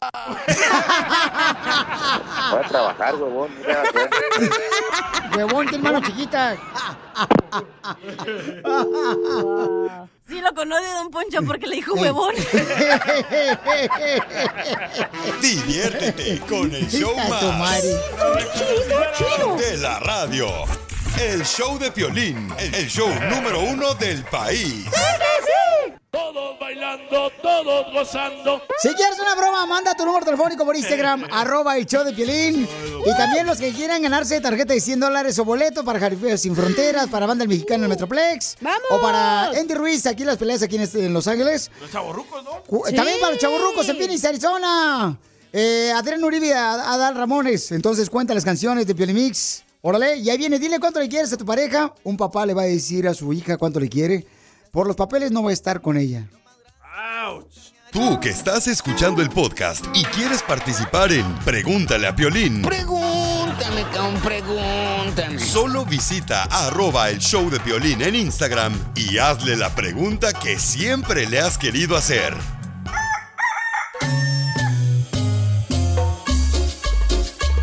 Voy 2.52 2.60
a 2.64 2.68
trabajar, 2.68 3.16
huevón. 3.16 3.52
Huevón, 5.36 5.68
tiene 5.68 5.84
manos 5.84 6.04
chiquitas. 6.04 6.58
Sí 10.28 10.40
lo 10.40 10.54
conoce 10.54 10.88
Don 10.94 11.12
Poncho 11.12 11.42
porque 11.46 11.68
le 11.68 11.76
dijo 11.76 11.94
huevón. 11.94 12.34
Diviértete 15.42 16.40
con 16.48 16.74
el 16.74 16.88
show 16.90 17.14
más 17.18 17.44
madre. 17.58 17.90
de 19.58 19.78
la 19.78 20.00
radio. 20.00 20.48
El 21.24 21.44
show 21.46 21.78
de 21.78 21.92
Piolín, 21.92 22.52
el 22.58 22.88
show 22.88 23.08
número 23.30 23.60
uno 23.62 23.94
del 23.96 24.24
país. 24.26 24.86
Todos 26.10 26.60
bailando, 26.60 27.30
todos 27.42 27.94
gozando. 27.94 28.62
Si 28.82 28.90
quieres 28.96 29.20
una 29.20 29.36
broma, 29.36 29.66
manda 29.68 29.94
tu 29.94 30.04
número 30.06 30.26
telefónico 30.26 30.66
por 30.66 30.76
Instagram, 30.76 31.26
arroba 31.32 31.78
el 31.78 31.86
show 31.86 32.04
de 32.04 32.14
Piolín. 32.14 32.68
Y 33.06 33.18
también 33.18 33.46
los 33.46 33.60
que 33.60 33.72
quieran 33.72 34.02
ganarse 34.02 34.42
tarjeta 34.42 34.74
de 34.74 34.82
100 34.82 35.00
dólares 35.00 35.38
o 35.40 35.46
boleto 35.46 35.84
para 35.86 36.00
Jaripeo 36.00 36.38
Sin 36.38 36.56
Fronteras, 36.56 37.08
para 37.08 37.26
Banda 37.28 37.44
El 37.44 37.50
Mexicano 37.50 37.78
en 37.78 37.84
el 37.84 37.90
Metroplex. 37.90 38.58
¡Vamos! 38.62 38.82
O 38.90 39.02
para 39.02 39.50
Andy 39.52 39.74
Ruiz, 39.76 40.06
aquí 40.08 40.24
en 40.24 40.28
las 40.28 40.38
peleas 40.38 40.64
aquí 40.64 40.76
en, 40.78 40.82
este- 40.82 41.06
en 41.06 41.14
Los 41.14 41.28
Ángeles. 41.28 41.70
Los 41.80 41.92
chavorrucos, 41.92 42.44
¿no? 42.44 42.64
Cu- 42.64 42.84
También 42.96 43.20
para 43.20 43.34
los 43.34 43.40
chaburrucos 43.42 43.88
en 43.88 43.98
Phoenix, 43.98 44.26
Arizona. 44.26 45.18
Eh, 45.54 45.92
Adrián 45.96 46.24
Uribe, 46.24 46.54
Ad- 46.54 46.80
Adal 46.94 47.16
Ramones. 47.16 47.72
Entonces 47.72 48.10
cuenta 48.10 48.34
las 48.34 48.44
canciones 48.46 48.88
de 48.88 48.96
Piolimix. 48.96 49.64
Órale, 49.84 50.18
y 50.18 50.30
ahí 50.30 50.38
viene, 50.38 50.60
dile 50.60 50.80
cuánto 50.80 51.00
le 51.00 51.10
quieres 51.10 51.34
a 51.34 51.38
tu 51.38 51.46
pareja. 51.46 51.94
Un 52.04 52.16
papá 52.16 52.46
le 52.46 52.54
va 52.54 52.62
a 52.62 52.66
decir 52.66 53.08
a 53.08 53.14
su 53.14 53.34
hija 53.34 53.58
cuánto 53.58 53.80
le 53.80 53.90
quiere. 53.90 54.28
Por 54.72 54.86
los 54.88 54.96
papeles 54.96 55.32
no 55.32 55.44
va 55.44 55.50
a 55.50 55.54
estar 55.54 55.82
con 55.82 55.98
ella. 55.98 56.28
Tú 57.92 58.20
que 58.20 58.30
estás 58.30 58.68
escuchando 58.68 59.22
el 59.22 59.30
podcast 59.30 59.86
y 59.94 60.04
quieres 60.06 60.44
participar 60.44 61.12
en 61.12 61.26
Pregúntale 61.40 62.08
a 62.08 62.16
Piolín. 62.16 62.62
Pregúntame, 62.62 63.84
cabrón, 63.94 64.20
pregúntame. 64.24 65.40
Solo 65.40 65.84
visita 65.84 66.44
arroba 66.44 67.10
el 67.10 67.20
show 67.20 67.50
de 67.50 67.60
Piolín 67.60 68.02
en 68.02 68.16
Instagram 68.16 68.74
y 68.96 69.18
hazle 69.18 69.58
la 69.58 69.76
pregunta 69.76 70.32
que 70.32 70.58
siempre 70.58 71.28
le 71.28 71.40
has 71.40 71.58
querido 71.58 71.98
hacer. 71.98 72.34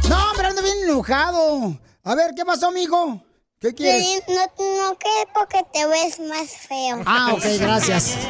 No, 0.08 0.30
hombre, 0.30 0.46
ando 0.48 0.62
bien 0.62 0.76
enojado. 0.84 1.78
A 2.08 2.14
ver, 2.14 2.34
¿qué 2.34 2.42
pasó, 2.42 2.72
mijo? 2.72 3.22
¿Qué 3.60 3.74
quieres? 3.74 4.22
No, 4.28 4.34
no 4.34 4.98
que 4.98 5.10
porque 5.34 5.62
te 5.70 5.86
ves 5.86 6.18
más 6.20 6.56
feo. 6.56 7.02
Ah, 7.04 7.34
ok, 7.34 7.44
gracias. 7.60 8.16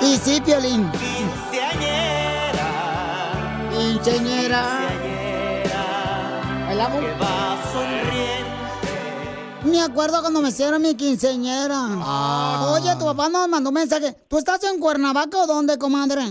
Y 0.00 0.16
sí, 0.18 0.40
Piolín. 0.42 0.88
Quinceañera. 3.72 4.62
¿Bailamos? 6.66 7.02
Me 9.64 9.80
acuerdo 9.80 10.20
cuando 10.20 10.40
me 10.40 10.50
hicieron 10.50 10.82
mi 10.82 10.94
quinceañera. 10.94 11.80
Oye, 12.74 12.94
tu 12.96 13.06
papá 13.06 13.28
nos 13.28 13.48
mandó 13.48 13.70
un 13.70 13.74
mensaje. 13.74 14.12
¿Tú 14.28 14.38
estás 14.38 14.62
en 14.62 14.78
Cuernavaca 14.78 15.38
o 15.38 15.46
dónde, 15.48 15.78
comadre? 15.78 16.22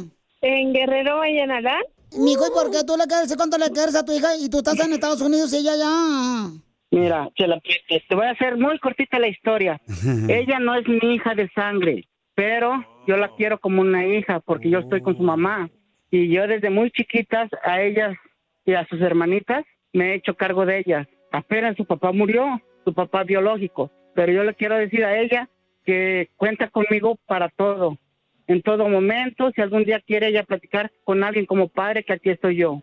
En 0.41 0.72
Guerrero, 0.72 1.17
Vallenalá. 1.17 1.77
Mijo, 2.17 2.48
¿y 2.48 2.51
por 2.51 2.72
qué 2.72 2.84
tú 2.86 2.95
le 2.98 3.05
quieres 3.05 3.36
cuánto 3.36 3.57
le 3.57 3.69
quieres 3.69 3.95
a 3.95 4.05
tu 4.05 4.13
hija 4.13 4.36
y 4.39 4.50
tú 4.50 4.60
estás 4.60 4.79
en 4.79 4.93
Estados 4.93 5.22
Unidos 5.22 5.53
y 5.53 5.57
ella 5.57 5.75
ya? 5.75 6.65
Mira, 6.91 7.29
Chela, 7.36 7.60
te 7.60 8.00
te 8.07 8.15
voy 8.15 8.25
a 8.25 8.31
hacer 8.31 8.57
muy 8.57 8.79
cortita 8.79 9.19
la 9.19 9.27
historia. 9.27 9.81
Ella 10.29 10.60
no 10.60 10.75
es 10.75 10.88
mi 10.88 11.15
hija 11.15 11.36
de 11.36 11.50
sangre, 11.50 12.07
pero 12.36 12.86
yo 13.07 13.17
la 13.17 13.36
quiero 13.36 13.60
como 13.60 13.81
una 13.81 14.05
hija 14.05 14.39
porque 14.39 14.69
yo 14.69 14.79
estoy 14.79 15.01
con 15.01 15.17
su 15.17 15.24
mamá. 15.24 15.69
Y 16.10 16.29
yo 16.29 16.48
desde 16.48 16.69
muy 16.69 16.91
chiquitas 16.91 17.50
a 17.63 17.81
ellas 17.81 18.15
y 18.65 18.74
a 18.74 18.88
sus 18.88 19.01
hermanitas 19.01 19.65
me 19.91 20.12
he 20.12 20.15
hecho 20.15 20.36
cargo 20.36 20.65
de 20.65 20.79
ellas. 20.79 21.07
Apenas 21.31 21.75
su 21.75 21.86
papá 21.86 22.12
murió, 22.13 22.62
su 22.86 22.93
papá 22.93 23.24
biológico. 23.24 23.91
Pero 24.13 24.31
yo 24.31 24.43
le 24.43 24.53
quiero 24.53 24.77
decir 24.77 25.03
a 25.03 25.19
ella 25.19 25.50
que 25.84 26.29
cuenta 26.38 26.69
conmigo 26.69 27.17
para 27.25 27.50
todo. 27.50 27.98
En 28.48 28.62
todo 28.62 28.88
momento, 28.88 29.52
si 29.56 29.62
algún 29.62 29.86
día 29.86 30.00
quiere 30.02 30.28
ella 30.28 30.44
platicar 30.44 30.92
con 31.04 31.24
alguien 31.24 31.46
como 31.46 31.68
padre, 31.68 32.04
que 32.04 32.14
aquí 32.14 32.30
estoy 32.30 32.58
yo. 32.58 32.82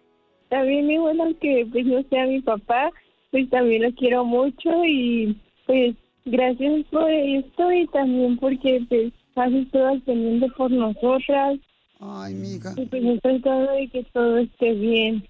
También 0.49 0.87
mi 0.87 0.99
bueno 0.99 1.33
que 1.41 1.67
pues 1.71 1.87
no 1.87 2.03
sea 2.11 2.27
mi 2.27 2.41
papá, 2.41 2.91
pues 3.31 3.49
también 3.49 3.83
lo 3.83 3.93
quiero 3.95 4.25
mucho 4.25 4.71
y 4.85 5.41
pues 5.67 5.95
gracias 6.25 6.85
por 6.91 7.11
esto 7.11 7.73
y 7.73 7.87
también 7.89 8.37
porque 8.39 8.85
pues 8.89 9.13
has 9.37 9.53
estado 9.53 9.89
al 9.89 10.03
pendiente 10.03 10.49
por 10.57 10.71
nosotras. 10.71 11.59
Ay, 12.01 12.35
mija. 12.35 12.75
Y 12.77 12.87
pues 12.87 13.03
estoy 13.05 13.39
de 13.39 13.89
que 13.93 14.05
todo 14.13 14.39
esté 14.39 14.75
bien. 14.75 15.27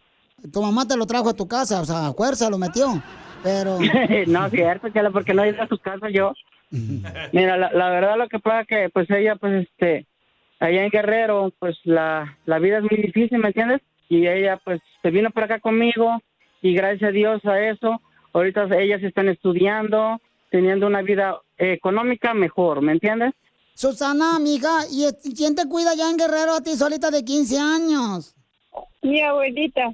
Tu 0.51 0.61
mamá 0.61 0.87
te 0.87 0.97
lo 0.97 1.07
trajo 1.07 1.29
a 1.29 1.35
tu 1.35 1.47
casa, 1.47 1.83
o 1.83 1.85
sea, 1.85 2.09
a 2.09 2.13
fuerza 2.15 2.51
lo 2.51 2.59
metió. 2.59 3.01
Pero. 3.43 3.79
no, 4.27 4.49
cierto, 4.49 4.89
porque 5.13 5.35
no 5.35 5.45
he 5.45 5.51
ido 5.51 5.63
a 5.63 5.69
su 5.69 5.79
casa 5.79 6.09
yo. 6.11 6.33
Mira, 7.33 7.57
la, 7.59 7.71
la 7.71 7.91
verdad 7.91 8.17
lo 8.17 8.29
que 8.29 8.39
pasa 8.39 8.65
que 8.65 8.89
pues 8.89 9.09
ella 9.11 9.37
pues 9.37 9.69
este 9.69 10.07
allá 10.63 10.85
en 10.85 10.91
Guerrero 10.91 11.53
pues 11.59 11.77
la, 11.85 12.39
la 12.47 12.59
vida 12.59 12.79
es 12.79 12.85
muy 12.85 13.03
difícil, 13.03 13.39
¿me 13.39 13.49
entiendes? 13.49 13.83
Y 14.09 14.27
ella 14.27 14.61
pues 14.65 14.81
se 15.03 15.11
vino 15.11 15.31
para 15.31 15.47
acá 15.47 15.61
conmigo 15.61 16.21
y 16.61 16.75
gracias 16.75 17.09
a 17.09 17.13
Dios 17.13 17.45
a 17.45 17.61
eso 17.61 18.01
ahorita 18.33 18.69
ellas 18.79 19.03
están 19.03 19.29
estudiando, 19.29 20.21
teniendo 20.51 20.87
una 20.87 21.03
vida 21.03 21.41
eh, 21.59 21.73
económica 21.73 22.35
mejor, 22.35 22.83
¿me 22.83 22.93
entiendes? 22.93 23.35
Susana, 23.75 24.37
amiga, 24.37 24.71
¿y 24.91 25.07
quién 25.35 25.55
te 25.55 25.67
cuida 25.67 25.95
ya 25.95 26.11
en 26.11 26.17
Guerrero 26.17 26.55
a 26.55 26.61
ti 26.61 26.77
solita 26.77 27.11
de 27.11 27.25
15 27.25 27.59
años? 27.59 28.35
Mi 29.03 29.21
abuelita. 29.23 29.91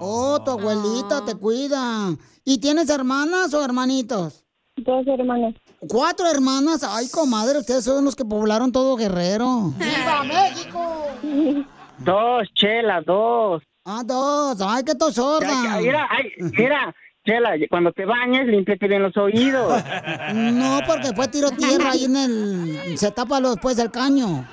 Oh, 0.00 0.40
tu 0.44 0.52
abuelita 0.52 1.24
te 1.26 1.34
cuida. 1.34 2.16
¿Y 2.44 2.58
tienes 2.58 2.88
hermanas 2.88 3.52
o 3.52 3.64
hermanitos? 3.64 4.44
Dos 4.76 5.06
hermanas. 5.06 5.54
¿Cuatro 5.88 6.26
hermanas? 6.30 6.84
Ay, 6.84 7.08
comadre, 7.10 7.58
ustedes 7.58 7.84
son 7.84 8.04
los 8.04 8.14
que 8.14 8.24
poblaron 8.24 8.70
todo 8.70 8.96
Guerrero. 8.96 9.72
¡Viva 9.78 10.24
México! 10.24 11.06
Dos, 11.98 12.48
Chela, 12.54 13.02
dos. 13.02 13.62
Ah, 13.84 14.02
dos. 14.04 14.58
Ay, 14.62 14.82
qué 14.84 14.94
tosorda. 14.94 15.78
Mira, 15.80 16.08
ay, 16.10 16.30
mira, 16.56 16.94
Chela, 17.26 17.50
cuando 17.68 17.92
te 17.92 18.06
bañes, 18.06 18.46
límpiate 18.46 18.88
bien 18.88 19.02
los 19.02 19.14
oídos. 19.18 19.82
No, 20.32 20.80
porque 20.86 21.12
fue 21.14 21.28
tiro 21.28 21.50
tierra 21.50 21.90
ahí 21.90 22.04
en 22.06 22.16
el... 22.16 22.96
Se 22.98 23.10
tapa 23.10 23.38
lo- 23.38 23.50
después 23.50 23.76
del 23.76 23.90
caño. 23.90 24.46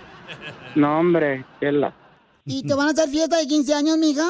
No, 0.75 0.99
hombre, 0.99 1.45
Chela. 1.61 1.93
¿Y 2.43 2.67
te 2.67 2.73
van 2.73 2.89
a 2.89 2.91
hacer 2.91 3.07
fiesta 3.07 3.37
de 3.37 3.47
15 3.47 3.73
años, 3.73 3.97
mija? 3.97 4.25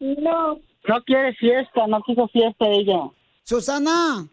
No. 0.00 0.58
No 0.88 1.02
quiere 1.06 1.32
fiesta, 1.34 1.86
no 1.86 2.00
quiso 2.02 2.26
fiesta 2.28 2.66
ella. 2.66 2.98
Susana. 3.44 4.26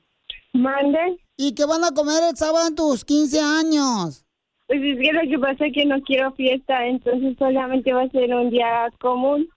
Mande. 0.53 1.19
¿Y 1.37 1.53
qué 1.53 1.65
van 1.65 1.83
a 1.83 1.91
comer 1.91 2.23
el 2.29 2.35
sábado 2.35 2.67
en 2.67 2.75
tus 2.75 3.05
15 3.05 3.39
años? 3.39 4.25
Pues 4.65 4.81
es 4.81 4.99
que 4.99 5.13
lo 5.13 5.21
que 5.21 5.39
pasa 5.39 5.67
es 5.67 5.73
que 5.73 5.85
no 5.85 6.01
quiero 6.01 6.33
fiesta, 6.33 6.87
entonces 6.87 7.37
solamente 7.37 7.93
va 7.93 8.01
a 8.01 8.09
ser 8.09 8.33
un 8.33 8.49
día 8.49 8.89
común. 8.99 9.47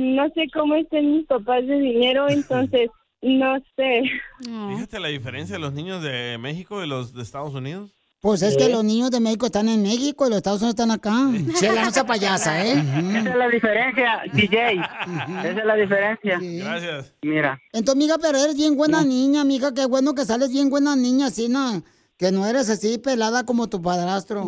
No 0.00 0.28
sé 0.34 0.48
cómo 0.52 0.74
estén 0.74 1.12
mis 1.12 1.26
papás 1.26 1.66
de 1.66 1.78
dinero, 1.78 2.26
entonces 2.30 2.88
no 3.22 3.58
sé. 3.76 4.02
Fíjate 4.42 4.98
la 4.98 5.08
diferencia 5.08 5.56
de 5.56 5.60
los 5.60 5.74
niños 5.74 6.02
de 6.02 6.38
México 6.38 6.82
y 6.82 6.88
los 6.88 7.12
de 7.12 7.22
Estados 7.22 7.54
Unidos. 7.54 7.94
Pues 8.20 8.42
es 8.42 8.54
que 8.54 8.68
los 8.68 8.84
niños 8.84 9.10
de 9.10 9.18
México 9.18 9.46
están 9.46 9.66
en 9.70 9.82
México 9.82 10.26
y 10.26 10.28
los 10.28 10.36
Estados 10.36 10.60
Unidos 10.60 10.74
están 10.74 10.90
acá. 10.90 11.10
Chela, 11.58 11.84
no 11.84 11.90
sea 11.90 12.04
payasa, 12.04 12.62
¿eh? 12.66 12.72
Esa 12.72 13.30
es 13.30 13.36
la 13.36 13.48
diferencia, 13.48 14.22
DJ. 14.34 14.72
Esa 14.74 15.48
es 15.48 15.64
la 15.64 15.74
diferencia. 15.74 16.38
Gracias. 16.38 17.14
Mira. 17.22 17.58
Entonces, 17.72 17.94
amiga, 17.94 18.16
pero 18.20 18.36
eres 18.36 18.56
bien 18.56 18.76
buena 18.76 19.02
niña, 19.02 19.40
amiga. 19.40 19.72
Qué 19.72 19.86
bueno 19.86 20.14
que 20.14 20.26
sales 20.26 20.50
bien 20.50 20.68
buena 20.68 20.96
niña, 20.96 21.28
así, 21.28 21.48
¿no? 21.48 21.82
Que 22.18 22.30
no 22.30 22.46
eres 22.46 22.68
así 22.68 22.98
pelada 22.98 23.46
como 23.46 23.70
tu 23.70 23.80
padrastro. 23.80 24.44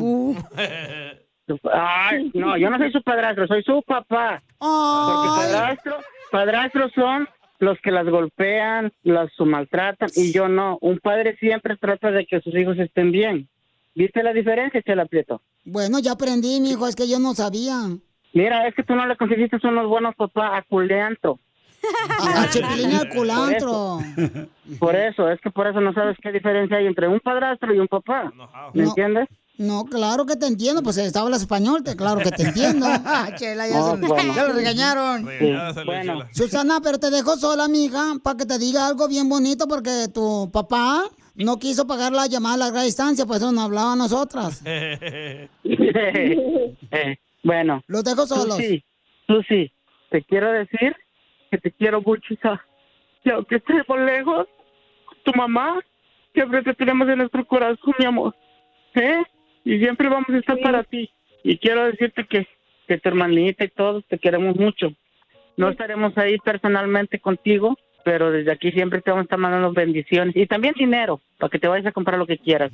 Ay, 1.73 2.31
no, 2.35 2.59
yo 2.59 2.69
no 2.69 2.77
soy 2.77 2.93
su 2.93 3.03
padrastro, 3.03 3.47
soy 3.47 3.63
su 3.63 3.83
papá. 3.87 4.43
Porque 4.59 5.29
padrastro, 5.29 5.97
padrastros 6.31 6.93
son 6.95 7.27
los 7.59 7.79
que 7.83 7.91
las 7.91 8.07
golpean, 8.07 8.93
las 9.03 9.31
maltratan 9.39 10.11
y 10.15 10.31
yo 10.33 10.49
no. 10.49 10.77
Un 10.83 10.99
padre 10.99 11.37
siempre 11.39 11.79
trata 11.79 12.11
de 12.11 12.27
que 12.27 12.41
sus 12.43 12.55
hijos 12.55 12.79
estén 12.79 13.13
bien. 13.13 13.49
¿Viste 13.95 14.23
la 14.23 14.33
diferencia, 14.33 14.81
Chela 14.83 15.05
Prieto? 15.07 15.41
Bueno, 15.65 15.99
ya 15.99 16.13
aprendí, 16.13 16.61
mijo, 16.61 16.87
es 16.87 16.97
que 16.97 17.09
yo 17.09 17.19
no 17.19 17.35
sabía. 17.35 17.89
Mira, 18.35 18.67
es 18.67 18.75
que 18.75 18.83
tú 18.83 18.95
no 18.95 19.07
le 19.07 19.17
conseguiste 19.17 19.59
unos 19.67 19.87
buenos 19.89 20.15
papás 20.17 20.51
a 20.55 20.63
Culeanto. 20.63 21.39
A 22.37 22.49
Chepilín 22.49 22.93
al 22.95 23.09
culantro. 23.09 23.99
Por 24.79 24.95
eso, 24.95 25.29
es 25.29 25.41
que 25.41 25.51
por 25.51 25.67
eso 25.67 25.81
no 25.81 25.93
sabes 25.93 26.17
qué 26.23 26.31
diferencia 26.31 26.77
hay 26.77 26.87
entre 26.87 27.09
un 27.09 27.19
padrastro 27.19 27.75
y 27.75 27.79
un 27.81 27.89
papá. 27.89 28.33
¿Me 28.73 28.83
No. 28.85 28.89
entiendes? 28.91 29.29
No, 29.59 29.85
claro 29.85 30.25
que 30.25 30.37
te 30.37 30.47
entiendo, 30.47 30.83
pues 30.83 30.97
estaba 30.97 31.27
hablas 31.27 31.43
español, 31.43 31.83
te, 31.85 31.95
claro 31.97 32.21
que 32.21 32.31
te 32.31 32.45
entiendo. 32.45 32.87
Chela, 33.37 33.69
ya, 33.69 33.83
se- 33.83 33.97
bueno. 33.97 34.35
ya 34.35 34.47
lo 34.47 34.53
regañaron. 34.55 35.25
Bueno. 35.85 36.25
Susana, 36.33 36.81
pero 36.83 36.99
te 36.99 37.11
dejo 37.11 37.37
sola, 37.37 37.67
mija, 37.69 38.15
para 38.23 38.37
que 38.37 38.47
te 38.47 38.59
diga 38.59 38.87
algo 38.87 39.09
bien 39.09 39.29
bonito, 39.29 39.67
porque 39.69 40.07
tu 40.13 40.51
papá 40.53 41.05
no 41.35 41.59
quiso 41.59 41.87
pagar 41.87 42.13
la 42.13 42.27
llamada 42.27 42.55
a 42.55 42.59
larga 42.59 42.83
distancia, 42.83 43.27
pues 43.27 43.41
eso 43.41 43.53
no 43.53 43.63
hablaba 43.63 43.93
a 43.93 43.97
nosotras. 43.97 44.63
Bueno. 47.45 47.83
Los 47.89 48.05
dejo 48.05 48.25
solos. 48.25 48.55
Susi, 48.55 48.85
Susi, 49.27 49.73
te 50.11 50.23
quiero 50.23 50.53
decir 50.53 50.95
que 51.51 51.59
te 51.59 51.73
quiero 51.73 52.01
mucho, 52.01 52.35
hija. 52.35 52.65
Y 53.25 53.31
aunque 53.31 53.57
estemos 53.57 53.99
lejos, 54.01 54.47
tu 55.25 55.33
mamá 55.33 55.81
siempre 56.33 56.63
te 56.63 56.75
tenemos 56.75 57.09
en 57.09 57.19
nuestro 57.19 57.45
corazón, 57.45 57.95
mi 57.99 58.05
amor. 58.05 58.35
¿Eh? 58.95 59.23
Y 59.65 59.79
siempre 59.79 60.09
vamos 60.09 60.29
a 60.31 60.39
estar 60.39 60.59
para 60.61 60.83
ti. 60.85 61.11
Y 61.45 61.59
quiero 61.59 61.85
decirte 61.85 62.27
que, 62.27 62.47
que 62.87 62.99
tu 62.99 63.09
hermanita 63.09 63.65
y 63.65 63.69
todos 63.69 64.05
te 64.07 64.19
queremos 64.19 64.57
mucho. 64.57 64.93
No 65.57 65.69
estaremos 65.69 66.17
ahí 66.17 66.39
personalmente 66.39 67.19
contigo, 67.19 67.77
pero 68.05 68.31
desde 68.31 68.53
aquí 68.53 68.71
siempre 68.73 69.01
te 69.01 69.11
vamos 69.11 69.23
a 69.23 69.25
estar 69.25 69.39
mandando 69.39 69.73
bendiciones. 69.73 70.37
Y 70.37 70.47
también 70.47 70.75
dinero, 70.77 71.21
para 71.39 71.51
que 71.51 71.59
te 71.59 71.69
vayas 71.69 71.87
a 71.87 71.93
comprar 71.93 72.19
lo 72.19 72.27
que 72.27 72.39
quieras. 72.39 72.73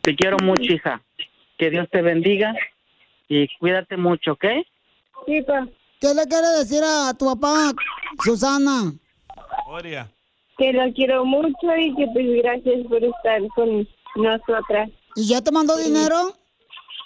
Te 0.00 0.14
quiero 0.14 0.36
mucho, 0.42 0.72
hija. 0.72 1.02
Que 1.56 1.70
Dios 1.70 1.88
te 1.90 2.02
bendiga 2.02 2.54
y 3.28 3.48
cuídate 3.58 3.96
mucho, 3.96 4.32
¿ok? 4.32 4.44
Sí, 5.26 5.42
pa. 5.42 5.66
¿Qué 6.00 6.14
le 6.14 6.24
quiere 6.26 6.48
decir 6.58 6.82
a 6.84 7.12
tu 7.14 7.26
papá, 7.26 7.72
Susana? 8.22 8.92
Gloria. 9.66 10.08
Que 10.56 10.72
lo 10.72 10.92
quiero 10.92 11.24
mucho 11.24 11.76
y 11.76 11.94
que 11.96 12.06
pues 12.12 12.26
gracias 12.42 12.86
por 12.88 13.02
estar 13.02 13.42
con 13.54 13.86
nosotras. 14.16 14.90
¿Y 15.16 15.28
ya 15.28 15.42
te 15.42 15.50
mandó 15.50 15.76
dinero? 15.76 16.34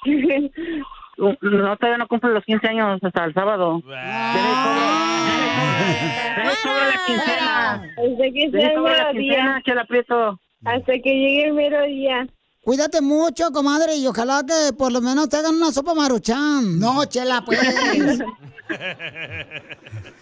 No, 1.41 1.77
todavía 1.77 1.99
no 1.99 2.09
cumple 2.09 2.31
los 2.33 2.45
15 2.45 2.67
años 2.69 2.99
hasta 3.03 3.25
el 3.25 3.35
sábado. 3.35 3.81
Debe 3.85 3.97
sobre 6.63 6.87
la 6.87 6.99
quincena. 7.07 7.73
Hasta 7.75 8.25
que 8.33 8.49
Debe 8.51 8.65
el 8.67 8.75
sobre 8.75 8.93
la 8.97 9.05
mero 9.05 9.11
quincena, 9.13 9.43
día. 9.55 9.63
que 9.65 9.75
la 9.75 9.83
aprieto. 9.83 10.41
Hasta 10.65 10.93
que 10.93 11.15
llegue 11.15 11.45
el 11.47 11.53
mero 11.55 11.83
día. 11.85 12.27
Cuídate 12.63 13.01
mucho, 13.01 13.51
comadre, 13.51 13.97
y 13.97 14.07
ojalá 14.07 14.45
que 14.47 14.73
por 14.73 14.93
lo 14.93 15.01
menos 15.01 15.29
te 15.29 15.37
hagan 15.37 15.57
una 15.57 15.73
sopa 15.73 15.95
maruchan. 15.95 16.79
No, 16.79 17.05
chela, 17.07 17.45
pues. 17.45 17.59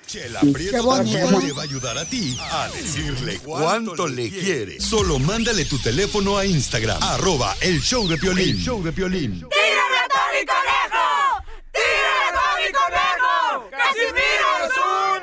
Chela 0.06 0.40
Qué 0.40 0.50
Prieto 0.50 0.88
también 0.88 1.28
te 1.38 1.52
va 1.52 1.60
a 1.60 1.64
ayudar 1.64 1.98
a 1.98 2.04
ti 2.06 2.36
a 2.40 2.68
decirle 2.70 3.38
cuánto 3.44 4.08
le 4.08 4.30
quiere. 4.30 4.80
Solo 4.80 5.18
mándale 5.18 5.66
tu 5.66 5.78
teléfono 5.78 6.38
a 6.38 6.46
Instagram, 6.46 7.00
arroba 7.02 7.54
el 7.60 7.78
show 7.80 8.08
de 8.08 8.16
Piolín. 8.16 8.56
El 8.56 8.58
show 8.58 8.82
de 8.82 8.90
Piolín. 8.90 9.34
¡Tírame 9.34 9.98
a 9.98 10.08
Tony 10.08 10.46
Conejo! 10.46 11.44
¡Tírame 11.70 12.24
a 12.26 12.32
Tony 12.40 12.72
Conejo! 12.72 13.70
¡Casimiro 13.70 14.48
es 14.64 14.72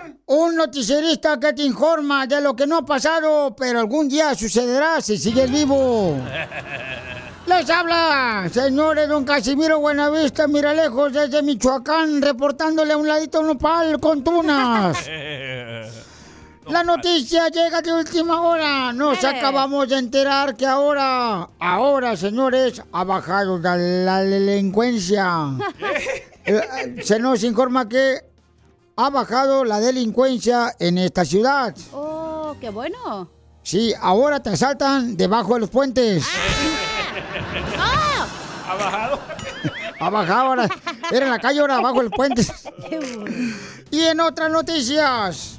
un... 0.05 0.17
Un 0.27 0.55
noticierista 0.55 1.39
que 1.39 1.51
te 1.51 1.63
informa 1.63 2.27
de 2.27 2.39
lo 2.41 2.55
que 2.55 2.67
no 2.67 2.77
ha 2.77 2.85
pasado, 2.85 3.55
pero 3.57 3.79
algún 3.79 4.07
día 4.07 4.35
sucederá 4.35 5.01
si 5.01 5.17
sigues 5.17 5.51
vivo. 5.51 6.15
Les 7.47 7.69
habla, 7.69 8.49
señores, 8.51 9.07
don 9.07 9.23
Casimiro 9.23 9.79
Buenavista, 9.79 10.47
mira 10.47 10.73
lejos 10.73 11.13
desde 11.13 11.41
Michoacán, 11.41 12.21
reportándole 12.21 12.91
a 12.93 12.97
un 12.97 13.07
ladito 13.07 13.39
un 13.39 13.47
nopal 13.47 13.99
con 13.99 14.23
tunas. 14.23 14.97
La 16.67 16.83
noticia 16.83 17.47
llega 17.47 17.81
de 17.81 17.93
última 17.93 18.41
hora. 18.41 18.91
Nos 18.91 19.23
Eh. 19.23 19.27
acabamos 19.27 19.87
de 19.87 19.97
enterar 19.97 20.57
que 20.57 20.65
ahora, 20.65 21.47
ahora, 21.59 22.17
señores, 22.17 22.81
ha 22.91 23.03
bajado 23.05 23.57
la, 23.59 23.77
la 23.77 24.19
delincuencia. 24.23 25.51
Eh, 26.49 27.01
Se 27.03 27.19
nos 27.19 27.43
informa 27.43 27.89
que 27.89 28.19
ha 28.95 29.09
bajado 29.09 29.65
la 29.65 29.81
delincuencia 29.81 30.73
en 30.79 30.97
esta 30.97 31.25
ciudad. 31.25 31.75
Oh, 31.91 32.55
qué 32.61 32.69
bueno. 32.69 33.29
Sí, 33.63 33.93
ahora 33.99 34.41
te 34.41 34.51
asaltan 34.51 35.17
debajo 35.17 35.55
de 35.55 35.59
los 35.59 35.69
puentes. 35.69 36.23
¡Ah! 36.25 36.86
¿Ha 38.67 38.75
bajado? 38.75 39.19
Ha 39.99 40.11
bajado 40.11 40.41
ahora. 40.49 40.69
Era 41.11 41.25
en 41.25 41.31
la 41.31 41.39
calle, 41.39 41.59
ahora 41.59 41.77
abajo 41.77 41.97
de 41.97 42.03
los 42.03 42.13
puentes. 42.13 42.51
Y 43.89 44.01
en 44.03 44.19
otras 44.19 44.51
noticias, 44.51 45.57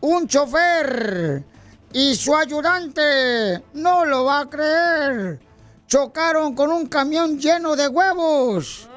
un 0.00 0.26
chofer 0.26 1.44
y 1.92 2.14
su 2.14 2.34
ayudante, 2.34 3.62
no 3.74 4.06
lo 4.06 4.24
va 4.24 4.40
a 4.40 4.48
creer, 4.48 5.40
chocaron 5.86 6.54
con 6.54 6.72
un 6.72 6.86
camión 6.86 7.38
lleno 7.38 7.76
de 7.76 7.88
huevos. 7.88 8.88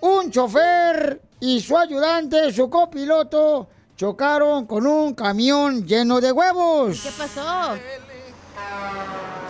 Un 0.00 0.30
chofer 0.32 1.22
y 1.38 1.60
su 1.60 1.78
ayudante, 1.78 2.52
su 2.52 2.68
copiloto, 2.68 3.68
chocaron 3.96 4.66
con 4.66 4.84
un 4.84 5.14
camión 5.14 5.86
lleno 5.86 6.20
de 6.20 6.32
huevos. 6.32 7.02
¿Qué 7.02 7.10
pasó? 7.16 7.76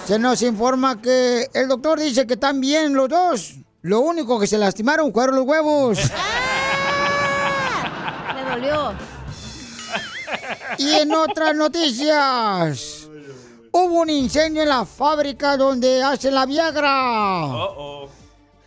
Se 0.08 0.18
nos 0.18 0.40
informa 0.40 1.02
que 1.02 1.50
el 1.52 1.68
doctor 1.68 2.00
dice 2.00 2.26
que 2.26 2.32
están 2.32 2.62
bien 2.62 2.94
los 2.94 3.10
dos. 3.10 3.56
Lo 3.82 4.00
único 4.00 4.40
que 4.40 4.46
se 4.46 4.56
lastimaron 4.56 5.12
fueron 5.12 5.36
los 5.36 5.44
huevos. 5.44 5.98
Me 8.34 8.42
dolió. 8.50 8.94
Y 10.78 10.92
en 10.92 11.12
otras 11.12 11.54
noticias, 11.54 13.06
hubo 13.70 14.00
un 14.00 14.08
incendio 14.08 14.62
en 14.62 14.70
la 14.70 14.86
fábrica 14.86 15.58
donde 15.58 16.02
hacen 16.02 16.34
la 16.34 16.46
Viagra. 16.46 17.44
Uh-oh. 17.44 18.08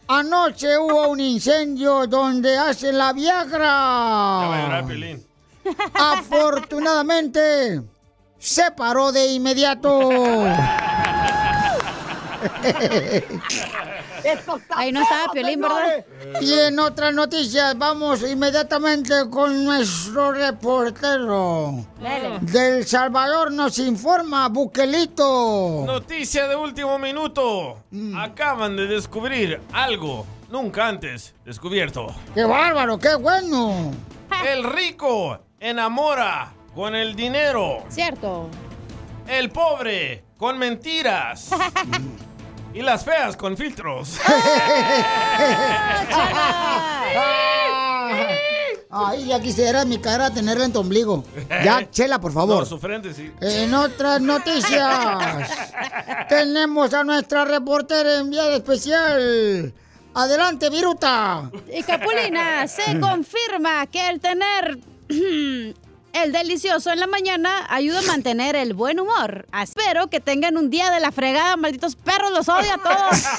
Anoche 0.10 0.78
hubo 0.78 1.08
un 1.08 1.22
incendio 1.22 2.06
donde 2.06 2.56
hacen 2.56 3.00
la 3.00 3.16
Ya 3.16 3.46
va 3.48 4.58
a 4.58 4.62
llorar 4.62 4.86
Viagra. 4.86 5.20
Afortunadamente, 5.96 7.82
se 8.38 8.70
paró 8.74 9.12
de 9.12 9.26
inmediato. 9.26 10.02
Ahí 14.70 14.92
no 14.92 15.02
estaba 15.02 15.32
Piolín, 15.34 15.62
¿verdad? 15.62 16.06
Y 16.42 16.54
en 16.54 16.80
otras 16.80 17.14
noticias, 17.14 17.78
vamos 17.78 18.22
inmediatamente 18.24 19.14
con 19.30 19.64
nuestro 19.66 20.32
reportero. 20.32 21.86
Del 22.42 22.86
Salvador 22.86 23.52
nos 23.52 23.80
informa 23.80 24.48
Buquelito. 24.50 25.84
Noticia 25.86 26.48
de 26.48 26.56
último 26.56 26.98
minuto. 27.00 27.84
Mm. 27.92 28.16
Acaban 28.18 28.76
de 28.76 28.88
descubrir 28.88 29.60
algo 29.74 30.26
nunca 30.50 30.88
antes 30.88 31.34
descubierto. 31.46 32.08
¡Qué 32.34 32.44
bárbaro, 32.44 33.00
qué 33.00 33.16
bueno! 33.16 33.92
El 34.46 34.64
rico 34.64 35.40
enamora 35.60 36.54
con 36.74 36.96
el 36.96 37.16
dinero. 37.16 37.84
Cierto. 37.90 38.50
El 39.28 39.50
pobre 39.50 40.24
con 40.38 40.58
mentiras. 40.58 41.52
y 42.74 42.82
las 42.82 43.04
feas 43.04 43.36
con 43.36 43.58
filtros. 43.58 44.18
Ay, 48.94 49.26
ya 49.26 49.40
quisiera 49.40 49.86
mi 49.86 50.00
cara 50.00 50.32
tenerla 50.32 50.66
en 50.66 50.74
tu 50.74 50.80
ombligo. 50.80 51.24
Ya, 51.64 51.90
chela, 51.92 52.20
por 52.20 52.34
favor. 52.34 52.60
No, 52.60 52.66
su 52.66 52.78
frente 52.78 53.14
sí. 53.14 53.32
En 53.40 53.74
otras 53.74 54.20
noticias, 54.20 55.50
tenemos 56.30 56.94
a 56.94 57.04
nuestra 57.06 57.46
reportera 57.46 58.20
enviada 58.20 58.56
especial. 58.58 59.74
Adelante, 60.14 60.70
Viruta. 60.70 61.50
Y 61.74 61.84
Capulina, 61.84 62.68
se 62.68 63.00
confirma 63.00 63.88
que 63.88 64.10
el 64.10 64.20
tener 64.20 64.78
el 66.14 66.32
delicioso 66.32 66.92
en 66.92 67.00
la 67.00 67.08
mañana 67.08 67.66
ayuda 67.70 68.00
a 68.00 68.04
mantener 68.04 68.56
el 68.56 68.74
buen 68.74 69.00
humor. 69.00 69.46
Espero 69.62 70.08
que 70.08 70.20
tengan 70.20 70.58
un 70.58 70.70
día 70.70 70.90
de 70.92 71.00
la 71.00 71.12
fregada, 71.12 71.58
malditos 71.58 71.96
perros, 71.96 72.32
los 72.32 72.48
odio 72.50 72.74
a 72.74 72.78
todos. 72.78 73.24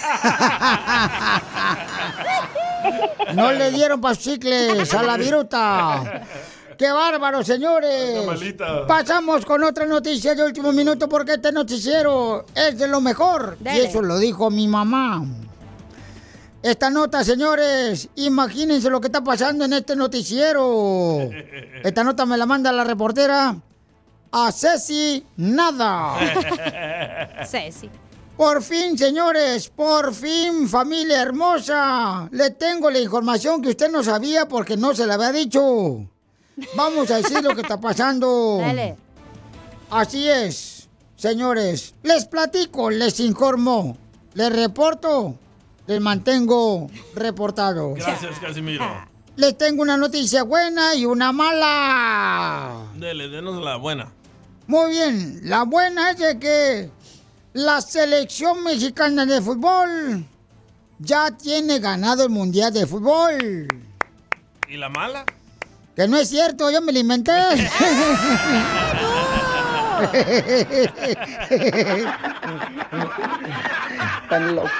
No 3.34 3.52
le 3.52 3.70
dieron 3.70 4.00
pasicles 4.00 4.92
a 4.92 5.02
la 5.04 5.16
Viruta. 5.16 6.22
¡Qué 6.76 6.90
bárbaro, 6.90 7.44
señores! 7.44 8.26
Pasamos 8.88 9.44
con 9.44 9.62
otra 9.62 9.86
noticia 9.86 10.34
de 10.34 10.44
último 10.44 10.72
minuto 10.72 11.08
porque 11.08 11.34
este 11.34 11.52
noticiero 11.52 12.44
es 12.54 12.78
de 12.78 12.88
lo 12.88 13.00
mejor. 13.00 13.56
Y 13.64 13.80
eso 13.80 14.02
lo 14.02 14.18
dijo 14.18 14.50
mi 14.50 14.66
mamá. 14.66 15.24
Esta 16.62 16.90
nota, 16.90 17.24
señores, 17.24 18.08
imagínense 18.14 18.88
lo 18.88 19.00
que 19.00 19.08
está 19.08 19.22
pasando 19.24 19.64
en 19.64 19.72
este 19.72 19.96
noticiero. 19.96 21.28
Esta 21.82 22.04
nota 22.04 22.24
me 22.24 22.38
la 22.38 22.46
manda 22.46 22.70
la 22.70 22.84
reportera 22.84 23.56
a 24.30 24.52
Ceci 24.52 25.24
Nada. 25.38 26.16
Ceci. 27.46 27.90
Por 28.36 28.62
fin, 28.62 28.96
señores, 28.96 29.68
por 29.68 30.14
fin, 30.14 30.68
familia 30.68 31.20
hermosa. 31.20 32.28
Le 32.30 32.50
tengo 32.50 32.90
la 32.90 33.00
información 33.00 33.60
que 33.60 33.70
usted 33.70 33.90
no 33.90 34.04
sabía 34.04 34.46
porque 34.46 34.76
no 34.76 34.94
se 34.94 35.06
la 35.06 35.14
había 35.14 35.32
dicho. 35.32 36.06
vamos 36.76 37.10
a 37.10 37.16
decir 37.16 37.42
lo 37.42 37.56
que 37.56 37.62
está 37.62 37.80
pasando. 37.80 38.58
Dale. 38.60 38.96
Así 39.90 40.28
es, 40.28 40.88
señores. 41.16 41.94
Les 42.04 42.24
platico, 42.24 42.88
les 42.88 43.18
informo, 43.20 43.96
les 44.34 44.50
reporto, 44.50 45.36
les 45.86 46.00
mantengo 46.00 46.90
reportado. 47.14 47.94
Gracias, 47.94 48.38
Casimiro. 48.38 48.84
Les 49.36 49.56
tengo 49.56 49.82
una 49.82 49.96
noticia 49.96 50.42
buena 50.42 50.94
y 50.94 51.06
una 51.06 51.32
mala. 51.32 52.86
Dele, 52.96 53.28
denos 53.28 53.62
la 53.62 53.76
buena. 53.76 54.12
Muy 54.66 54.90
bien, 54.90 55.40
la 55.44 55.64
buena 55.64 56.10
es 56.10 56.18
de 56.18 56.38
que 56.38 56.90
la 57.54 57.80
selección 57.80 58.62
mexicana 58.62 59.26
de 59.26 59.40
fútbol 59.40 60.24
ya 60.98 61.30
tiene 61.30 61.78
ganado 61.78 62.24
el 62.24 62.30
Mundial 62.30 62.72
de 62.72 62.86
Fútbol. 62.86 63.66
¿Y 64.68 64.76
la 64.76 64.88
mala? 64.88 65.24
Que 65.96 66.06
no 66.08 66.16
es 66.16 66.28
cierto, 66.28 66.70
yo 66.70 66.80
me 66.80 66.92
lo 66.92 66.98
inventé. 67.00 67.32
Están 74.22 74.54
locos. 74.54 74.70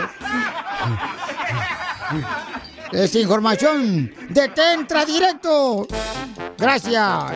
Es 2.92 3.14
información 3.14 4.12
de 4.28 4.48
Tentra 4.48 5.04
Directo. 5.04 5.87
Gracias. 6.58 7.32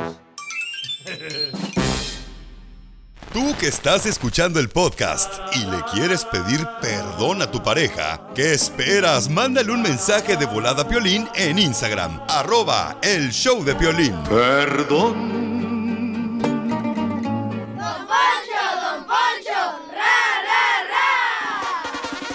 Tú 3.33 3.55
que 3.59 3.69
estás 3.69 4.07
escuchando 4.07 4.61
el 4.61 4.71
podcast 4.71 5.31
y 5.55 5.67
le 5.67 5.83
quieres 5.93 6.25
pedir 6.25 6.67
perdón 6.81 7.43
a 7.43 7.51
tu 7.51 7.63
pareja, 7.63 8.29
¿qué 8.35 8.55
esperas? 8.55 9.29
Mándale 9.29 9.73
un 9.73 9.83
mensaje 9.83 10.39
de 10.39 10.47
volada 10.47 10.83
a 10.83 10.89
Piolín 10.89 11.29
en 11.35 11.59
Instagram, 11.59 12.21
arroba 12.29 12.97
el 13.03 13.31
show 13.33 13.63
de 13.63 13.75
Piolín. 13.75 14.17
Perdón. 14.25 15.66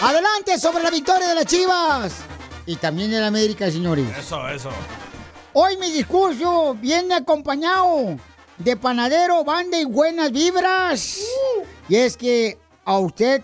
Adelante 0.01 0.57
sobre 0.57 0.83
la 0.83 0.89
victoria 0.89 1.27
de 1.27 1.35
las 1.35 1.45
Chivas. 1.45 2.13
Y 2.65 2.75
también 2.75 3.11
de 3.11 3.19
la 3.19 3.27
América, 3.27 3.69
señores. 3.69 4.05
Eso, 4.17 4.49
eso. 4.49 4.71
Hoy 5.53 5.77
mi 5.77 5.91
discurso 5.91 6.75
viene 6.79 7.13
acompañado 7.13 8.17
de 8.57 8.77
panadero, 8.77 9.43
banda 9.43 9.79
y 9.79 9.85
buenas 9.85 10.31
vibras. 10.31 11.19
Y 11.87 11.97
es 11.97 12.17
que 12.17 12.57
a 12.83 12.97
usted, 12.97 13.43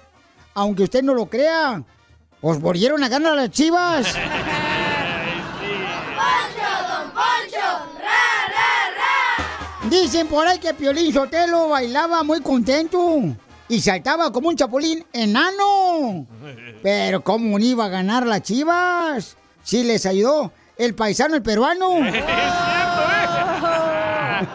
aunque 0.56 0.84
usted 0.84 1.04
no 1.04 1.14
lo 1.14 1.28
crea, 1.28 1.84
os 2.42 2.60
volvieron 2.60 3.04
a 3.04 3.10
ganar 3.10 3.36
las 3.36 3.52
chivas. 3.52 4.16
Dicen 9.90 10.28
por 10.28 10.48
ahí 10.48 10.58
que 10.58 10.74
Piolín 10.74 11.14
Sotelo 11.14 11.70
bailaba 11.70 12.24
muy 12.24 12.42
contento 12.42 13.22
y 13.70 13.82
saltaba 13.82 14.32
como 14.32 14.50
un 14.50 14.56
chapulín 14.56 15.06
enano. 15.14 16.26
Pero 16.82 17.24
¿cómo 17.24 17.60
iba 17.60 17.86
a 17.86 17.90
ganar 17.90 18.26
las 18.26 18.42
chivas? 18.42 19.38
Si 19.64 19.84
les 19.84 20.06
ayudó 20.06 20.52
el 20.78 20.96
paisano, 20.96 21.36
el 21.36 21.42
peruano. 21.42 21.98
Es 22.08 22.14
cierto, 22.14 23.02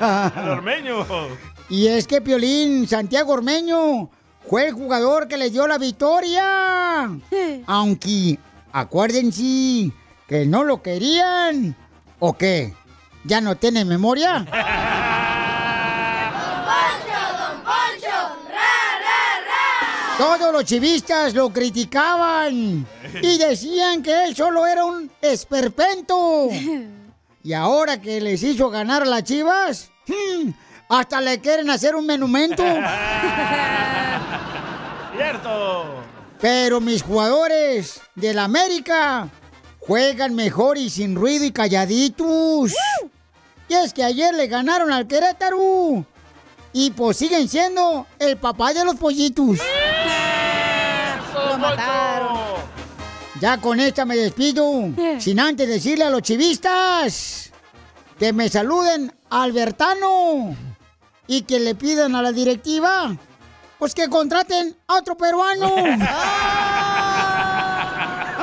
¿eh? 0.06 0.42
El 0.42 0.48
ormeño. 0.48 1.06
Y 1.68 1.88
es 1.88 2.06
que 2.06 2.20
Piolín 2.20 2.86
Santiago 2.86 3.32
Ormeño 3.32 4.08
fue 4.48 4.68
el 4.68 4.74
jugador 4.74 5.26
que 5.26 5.36
le 5.36 5.50
dio 5.50 5.66
la 5.66 5.78
victoria. 5.78 7.10
Aunque, 7.66 8.38
acuérdense 8.72 9.90
que 10.28 10.46
no 10.46 10.64
lo 10.64 10.82
querían. 10.82 11.76
¿O 12.20 12.34
qué? 12.34 12.74
¿Ya 13.24 13.40
no 13.40 13.56
tiene 13.56 13.84
memoria? 13.84 14.46
Todos 20.22 20.52
los 20.52 20.64
chivistas 20.64 21.34
lo 21.34 21.52
criticaban 21.52 22.86
y 23.20 23.38
decían 23.38 24.04
que 24.04 24.26
él 24.26 24.36
solo 24.36 24.64
era 24.64 24.84
un 24.84 25.10
esperpento. 25.20 26.48
Y 27.44 27.54
ahora 27.54 28.00
que 28.00 28.20
les 28.20 28.40
hizo 28.44 28.70
ganar 28.70 29.02
a 29.02 29.04
las 29.04 29.24
chivas, 29.24 29.90
hmm, 30.06 30.50
hasta 30.88 31.20
le 31.20 31.40
quieren 31.40 31.70
hacer 31.70 31.96
un 31.96 32.06
monumento. 32.06 32.62
¡Cierto! 35.16 36.04
Pero 36.40 36.80
mis 36.80 37.02
jugadores 37.02 38.00
del 38.14 38.38
América 38.38 39.28
juegan 39.80 40.36
mejor 40.36 40.78
y 40.78 40.88
sin 40.88 41.16
ruido 41.16 41.44
y 41.44 41.50
calladitos. 41.50 42.72
Y 43.68 43.74
es 43.74 43.92
que 43.92 44.04
ayer 44.04 44.32
le 44.32 44.46
ganaron 44.46 44.92
al 44.92 45.08
Querétaro. 45.08 46.06
Y 46.72 46.90
pues 46.90 47.16
siguen 47.16 47.48
siendo 47.48 48.06
el 48.18 48.36
papá 48.36 48.72
de 48.72 48.84
los 48.84 48.96
pollitos. 48.96 49.58
Lo 51.34 51.58
mataron. 51.58 52.38
Ya 53.40 53.58
con 53.58 53.80
esta 53.80 54.04
me 54.04 54.16
despido. 54.16 54.90
Sin 55.18 55.40
antes 55.40 55.68
decirle 55.68 56.04
a 56.04 56.10
los 56.10 56.22
chivistas 56.22 57.50
que 58.18 58.32
me 58.32 58.48
saluden 58.48 59.12
a 59.30 59.42
Albertano 59.42 60.56
y 61.26 61.42
que 61.42 61.58
le 61.60 61.74
pidan 61.74 62.14
a 62.14 62.22
la 62.22 62.32
directiva 62.32 63.16
pues 63.78 63.94
que 63.94 64.08
contraten 64.08 64.76
a 64.86 64.94
otro 64.94 65.16
peruano. 65.16 65.74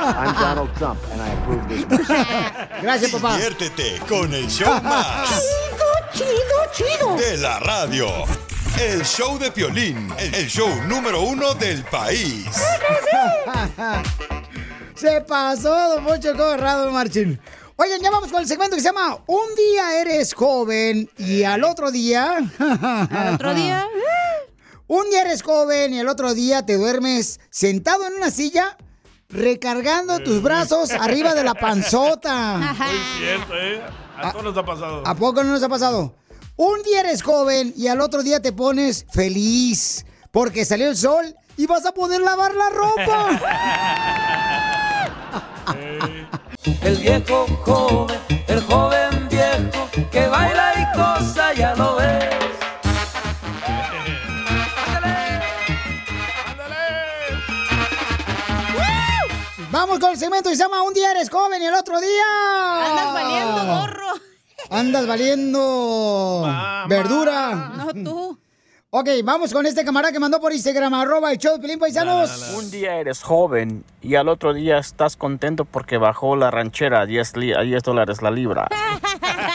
I'm 0.00 0.34
Donald 0.34 0.74
Trump, 0.76 0.98
and 1.12 1.20
I 1.20 1.28
approve 1.28 1.68
this. 1.68 1.84
Gracias, 2.82 3.10
papá. 3.10 3.36
Diviértete 3.36 4.00
con 4.08 4.32
el 4.32 4.48
show 4.48 4.80
más 4.82 5.42
chido, 6.12 6.28
chido. 6.72 7.16
de 7.16 7.36
la 7.38 7.58
radio. 7.60 8.06
El 8.78 9.02
show 9.04 9.38
de 9.38 9.50
Piolín, 9.50 10.12
el 10.18 10.46
show 10.48 10.68
número 10.86 11.22
uno 11.22 11.54
del 11.54 11.82
país. 11.84 12.46
Se 14.94 15.20
pasó, 15.22 15.94
don 15.94 16.04
Poncho 16.04 16.36
Corrado, 16.36 16.90
Marchín. 16.90 17.40
Oigan, 17.76 18.00
ya 18.02 18.10
vamos 18.10 18.30
con 18.30 18.42
el 18.42 18.46
segmento 18.46 18.76
que 18.76 18.82
se 18.82 18.88
llama 18.88 19.18
Un 19.26 19.54
día 19.56 19.98
eres 20.00 20.34
joven 20.34 21.08
y 21.16 21.44
al 21.44 21.64
otro 21.64 21.90
día... 21.90 22.36
¿Al 22.58 23.34
otro 23.34 23.54
día? 23.54 23.86
Un 24.86 25.08
día 25.08 25.22
eres 25.22 25.42
joven 25.42 25.94
y 25.94 26.00
al 26.00 26.08
otro 26.08 26.34
día 26.34 26.66
te 26.66 26.76
duermes 26.76 27.40
sentado 27.48 28.06
en 28.06 28.14
una 28.14 28.30
silla 28.30 28.76
recargando 29.30 30.18
tus 30.18 30.42
brazos 30.42 30.90
arriba 30.90 31.34
de 31.34 31.44
la 31.44 31.54
panzota. 31.54 32.76
Es 32.90 33.18
cierto, 33.18 33.56
¿eh? 33.56 33.80
A 34.22 34.32
todos 34.32 34.44
nos 34.44 34.56
ha 34.56 34.64
pasado. 34.64 35.02
¿A 35.06 35.14
poco 35.14 35.42
no 35.42 35.50
nos 35.52 35.62
ha 35.62 35.68
pasado? 35.68 36.14
Un 36.56 36.82
día 36.82 37.00
eres 37.00 37.22
joven 37.22 37.72
y 37.76 37.86
al 37.88 38.00
otro 38.00 38.22
día 38.22 38.40
te 38.40 38.52
pones 38.52 39.06
feliz 39.10 40.04
porque 40.30 40.64
salió 40.64 40.88
el 40.88 40.96
sol 40.96 41.34
y 41.56 41.66
vas 41.66 41.86
a 41.86 41.92
poder 41.92 42.20
lavar 42.20 42.54
la 42.54 42.68
ropa. 42.70 43.40
El 46.82 46.96
viejo 46.96 47.46
joven, 47.64 48.18
el 48.48 48.60
joven 48.62 49.28
viejo 49.30 49.88
que 50.10 50.26
baila 50.26 50.72
y 50.76 50.96
cosa, 50.96 51.52
ya 51.54 51.74
lo 51.76 51.96
ves. 51.96 52.29
Con 60.00 60.10
el 60.10 60.18
segmento 60.18 60.50
que 60.50 60.56
se 60.56 60.62
llama 60.62 60.82
Un 60.82 60.94
día 60.94 61.12
eres 61.12 61.30
joven 61.30 61.62
y 61.62 61.66
el 61.66 61.74
otro 61.74 62.00
día. 62.00 62.86
Andas 62.86 63.12
valiendo, 63.12 63.66
gorro. 63.66 64.12
Andas 64.70 65.06
valiendo 65.06 66.48
verdura. 66.88 67.72
No 67.76 67.92
tú. 68.04 68.39
Ok, 68.92 69.08
vamos 69.22 69.52
con 69.52 69.66
este 69.66 69.84
camarada 69.84 70.12
que 70.12 70.18
mandó 70.18 70.40
por 70.40 70.52
Instagram, 70.52 70.92
arroba 70.94 71.30
el 71.30 71.38
show 71.38 71.54
de 71.54 71.60
Pilín 71.60 71.78
Paisanos. 71.78 72.54
Un 72.56 72.72
día 72.72 72.96
eres 72.96 73.22
joven 73.22 73.84
y 74.02 74.16
al 74.16 74.26
otro 74.28 74.52
día 74.52 74.78
estás 74.78 75.14
contento 75.16 75.64
porque 75.64 75.96
bajó 75.96 76.34
la 76.34 76.50
ranchera 76.50 77.02
a 77.02 77.06
10, 77.06 77.36
li- 77.36 77.52
a 77.52 77.60
10 77.60 77.84
dólares 77.84 78.20
la 78.22 78.30
libra. 78.32 78.66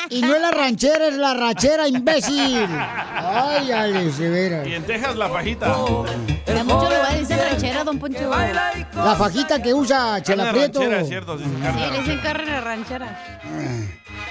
Y 0.08 0.22
no 0.22 0.36
es 0.36 0.42
la 0.42 0.52
ranchera, 0.52 1.08
es 1.08 1.16
la 1.18 1.34
rachera, 1.34 1.88
imbécil. 1.88 2.64
Ay, 2.70 3.72
Alex, 3.72 4.20
de 4.20 4.30
veras. 4.30 4.68
Y 4.68 4.74
en 4.76 4.84
Texas 4.86 5.16
la 5.16 5.28
fajita. 5.30 5.76
En 6.46 6.66
muchos 6.68 6.84
lugares 6.84 7.20
dicen 7.22 7.40
ranchera, 7.40 7.84
don 7.84 7.98
Poncho. 7.98 8.30
La 8.94 9.16
fajita 9.18 9.62
que 9.64 9.74
usa 9.74 10.22
Chela 10.22 10.44
Carne 10.46 10.60
Prieto. 10.60 10.80
ranchera, 10.82 11.02
es 11.02 11.08
cierto, 11.10 11.38
sí, 11.40 11.44
sí, 11.46 11.62
carne 11.62 11.82
Sí, 11.88 11.92
le 11.92 12.00
dicen 12.02 12.20
carne 12.22 12.62
ranchera. 12.62 13.42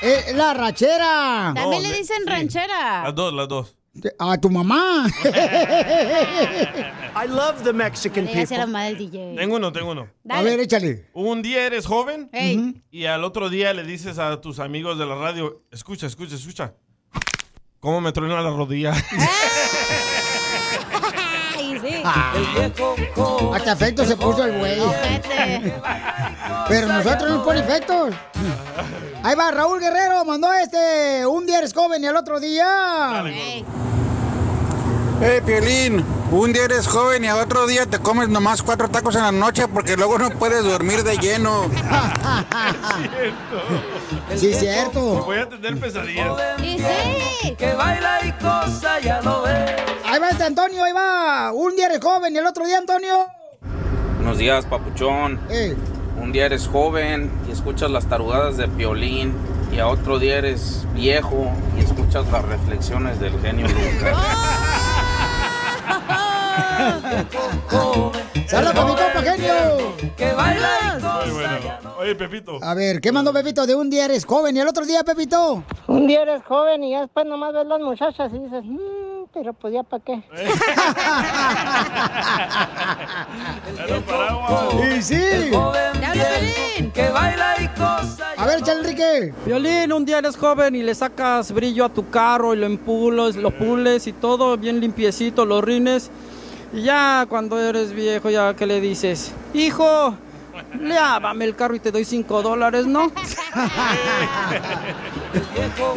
Eh, 0.00 0.32
la 0.36 0.54
rachera. 0.54 1.52
También 1.56 1.82
le 1.82 1.92
dicen 1.98 2.24
ranchera. 2.24 3.02
Las 3.02 3.14
dos, 3.16 3.34
las 3.34 3.48
dos. 3.48 3.74
A 4.18 4.36
tu 4.36 4.50
mamá. 4.50 5.06
I 7.14 7.28
love 7.28 7.62
the 7.62 7.72
Mexican 7.72 8.26
people. 8.26 8.66
DJ. 8.96 9.36
Tengo 9.36 9.56
uno, 9.56 9.72
tengo 9.72 9.92
uno. 9.92 10.08
Dale. 10.24 10.40
A 10.40 10.42
ver, 10.42 10.60
échale. 10.60 11.06
Un 11.12 11.42
día 11.42 11.64
eres 11.64 11.86
joven 11.86 12.28
y 12.90 13.04
al 13.04 13.22
otro 13.22 13.48
día 13.48 13.72
le 13.72 13.84
dices 13.84 14.18
a 14.18 14.40
tus 14.40 14.58
amigos 14.58 14.98
de 14.98 15.06
la 15.06 15.14
radio, 15.14 15.62
escucha, 15.70 16.06
escucha, 16.06 16.34
escucha. 16.34 16.74
¿Cómo 17.78 18.00
me 18.00 18.10
truena 18.12 18.40
la 18.40 18.50
rodilla? 18.50 18.94
Ay, 21.52 21.80
sí. 21.80 22.02
Hasta 23.52 23.72
efecto 23.72 24.04
se 24.04 24.16
puso 24.16 24.44
el 24.44 24.58
güey. 24.58 24.78
Pero 26.68 26.88
nosotros 26.88 27.30
no 27.30 27.44
pone 27.44 27.60
efectos. 27.60 28.14
Ahí 29.22 29.34
va, 29.34 29.50
Raúl 29.50 29.80
Guerrero 29.80 30.24
mandó 30.24 30.52
este. 30.52 31.26
Un 31.26 31.46
día 31.46 31.58
eres 31.58 31.72
joven 31.72 32.02
y 32.02 32.06
al 32.06 32.16
otro 32.16 32.40
día. 32.40 33.24
Eh, 35.20 35.40
Piolín, 35.46 36.04
un 36.30 36.52
día 36.52 36.64
eres 36.64 36.86
joven 36.86 37.24
y 37.24 37.28
al 37.28 37.38
otro 37.38 37.66
día 37.66 37.86
te 37.86 37.98
comes 37.98 38.28
nomás 38.28 38.62
cuatro 38.62 38.88
tacos 38.88 39.14
en 39.14 39.22
la 39.22 39.32
noche 39.32 39.68
porque 39.68 39.96
luego 39.96 40.18
no 40.18 40.30
puedes 40.30 40.64
dormir 40.64 41.02
de 41.04 41.16
lleno. 41.18 41.70
Sí, 44.36 44.52
cierto. 44.52 45.00
Voy 45.24 45.38
a 45.38 45.48
tener 45.48 45.78
pesadillas. 45.78 46.32
Y 46.58 46.78
sí. 46.78 47.54
Que 47.56 47.74
baila 47.74 48.18
y 48.26 48.32
cosa, 48.32 48.98
ya 49.00 49.20
lo 49.22 49.42
ves. 49.42 49.72
Ahí 50.04 50.18
va 50.18 50.30
este 50.30 50.44
Antonio, 50.44 50.82
ahí 50.82 50.92
va. 50.92 51.52
Un 51.52 51.76
día 51.76 51.86
eres 51.86 52.00
joven 52.00 52.34
y 52.34 52.38
el 52.38 52.46
otro 52.46 52.66
día, 52.66 52.78
Antonio. 52.78 53.26
Buenos 54.16 54.38
días, 54.38 54.66
papuchón. 54.66 55.40
Eh. 55.50 55.76
Un 56.24 56.32
día 56.32 56.46
eres 56.46 56.66
joven 56.66 57.30
y 57.46 57.52
escuchas 57.52 57.90
las 57.90 58.06
tarugadas 58.06 58.56
de 58.56 58.66
Piolín 58.66 59.34
y 59.70 59.78
a 59.78 59.88
otro 59.88 60.18
día 60.18 60.38
eres 60.38 60.86
viejo 60.94 61.52
y 61.76 61.80
escuchas 61.80 62.24
las 62.32 62.42
reflexiones 62.46 63.20
del 63.20 63.38
genio 63.40 63.66
Lucas. 63.68 64.16
¡Saludos 68.48 68.72
para 68.74 68.86
mi 68.86 68.94
compa, 68.94 69.20
genio! 69.22 69.52
Que 70.16 70.32
baila 70.32 70.68
y 70.80 71.02
Muy 71.02 71.34
bueno. 71.34 71.58
Oye, 71.98 72.14
Pepito. 72.14 72.58
A 72.62 72.72
ver, 72.72 73.02
¿qué 73.02 73.12
mandó 73.12 73.30
Pepito? 73.30 73.66
De 73.66 73.74
un 73.74 73.90
día 73.90 74.06
eres 74.06 74.24
joven 74.24 74.56
y 74.56 74.60
el 74.60 74.68
otro 74.68 74.86
día, 74.86 75.04
Pepito. 75.04 75.62
Un 75.88 76.06
día 76.06 76.22
eres 76.22 76.42
joven 76.48 76.84
y 76.84 76.92
ya 76.92 77.02
después 77.02 77.26
nomás 77.26 77.52
ves 77.52 77.66
las 77.66 77.80
muchachas 77.80 78.32
y 78.32 78.38
dices, 78.38 78.64
"Mm, 78.64 79.13
pero 79.32 79.52
pues 79.52 79.74
ya 79.74 79.82
para 79.82 80.02
qué. 80.02 80.22
Y 84.96 85.02
sí. 85.02 85.50
Que 86.92 87.08
baila 87.08 87.54
y 87.60 87.68
cosa. 87.68 88.32
A 88.36 88.46
ver, 88.46 88.58
échale, 88.60 88.80
Enrique. 88.80 89.32
Violín, 89.44 89.92
un 89.92 90.04
día 90.04 90.18
eres 90.18 90.36
joven 90.36 90.74
y 90.76 90.82
le 90.82 90.94
sacas 90.94 91.50
brillo 91.52 91.84
a 91.84 91.88
tu 91.88 92.08
carro 92.10 92.54
y 92.54 92.58
lo 92.58 92.66
empules, 92.66 93.36
lo 93.36 93.50
pules 93.50 94.06
y 94.06 94.12
todo 94.12 94.56
bien 94.56 94.80
limpiecito, 94.80 95.44
los 95.44 95.64
rines. 95.64 96.10
Y 96.72 96.82
ya 96.82 97.26
cuando 97.28 97.58
eres 97.60 97.92
viejo, 97.92 98.30
ya 98.30 98.54
que 98.54 98.66
le 98.66 98.80
dices, 98.80 99.32
hijo, 99.54 100.14
lávame 100.80 101.44
el 101.44 101.56
carro 101.56 101.74
y 101.74 101.80
te 101.80 101.90
doy 101.90 102.04
cinco 102.04 102.42
dólares, 102.42 102.86
¿no? 102.86 103.10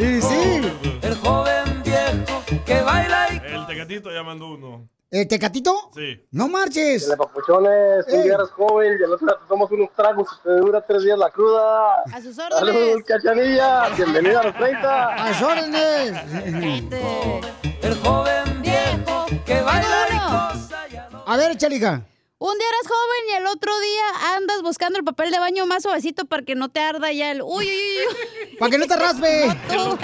Y 0.00 0.20
sí. 0.20 0.60
El 1.02 1.14
joven 1.16 1.82
viejo 1.84 2.42
que 2.68 2.80
baila 2.82 3.28
y 3.32 3.36
El 3.54 3.66
tecatito 3.66 4.12
ya 4.12 4.22
mandó 4.22 4.48
uno. 4.52 4.88
¿El 5.10 5.26
tecatito? 5.26 5.90
Sí. 5.94 6.22
No 6.32 6.48
marches. 6.48 7.10
papuchones, 7.16 8.04
un 8.12 8.22
día 8.24 8.34
eres 8.34 8.50
joven 8.50 8.98
y 9.00 9.04
al 9.04 9.12
otro 9.14 9.26
día 9.26 9.36
te 9.40 9.48
tomas 9.48 9.70
unos 9.70 9.88
tragos 9.96 10.28
y 10.38 10.42
te 10.42 10.50
dura 10.56 10.84
tres 10.86 11.02
días 11.02 11.18
la 11.18 11.30
cruda. 11.30 12.02
A 12.12 12.20
sus 12.20 12.36
Saludos, 12.36 12.62
órdenes. 12.62 13.04
cachanilla. 13.06 13.88
Bienvenida 13.96 14.40
a 14.40 14.42
los 14.44 14.54
30. 14.56 15.14
A 15.14 15.32
sus 15.34 15.42
órdenes. 15.48 16.12
el 17.82 17.94
joven 18.02 18.60
viejo 18.62 19.26
que 19.46 19.60
baila 19.62 20.06
y 20.10 20.18
cosa. 20.18 20.86
A 21.26 21.36
ver, 21.38 21.52
échale, 21.52 21.76
hija. 21.76 22.02
Un 22.40 22.56
día 22.56 22.66
eres 22.68 22.88
joven 22.88 23.24
y 23.30 23.32
el 23.42 23.46
otro 23.48 23.72
día 23.80 24.36
andas 24.36 24.62
buscando 24.62 24.96
el 24.96 25.04
papel 25.04 25.32
de 25.32 25.40
baño 25.40 25.66
más 25.66 25.82
suavecito 25.82 26.24
para 26.24 26.44
que 26.44 26.54
no 26.54 26.68
te 26.68 26.78
arda 26.78 27.10
ya 27.12 27.32
el... 27.32 27.42
Uy, 27.42 27.66
uy, 27.66 27.66
uy. 27.66 28.56
Para 28.58 28.70
que 28.70 28.78
no 28.78 28.86
te 28.86 28.96
raspe. 28.96 29.48
No. 29.74 29.98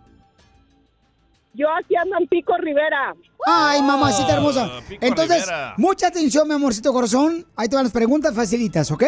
Yo 1.54 1.68
aquí 1.76 1.96
ando 1.96 2.16
en 2.20 2.28
Pico 2.28 2.54
Rivera. 2.58 3.16
Ay, 3.46 3.82
mamacita 3.82 4.34
hermosa. 4.34 4.70
Ah, 4.72 4.82
Pico 4.88 5.06
Entonces, 5.06 5.42
Rivera. 5.46 5.74
mucha 5.78 6.08
atención, 6.08 6.48
mi 6.48 6.54
amorcito 6.54 6.94
corazón. 6.94 7.46
Ahí 7.56 7.68
te 7.68 7.76
van 7.76 7.86
las 7.86 7.94
preguntas 7.94 8.34
facilitas, 8.36 8.92
¿ok? 8.92 9.04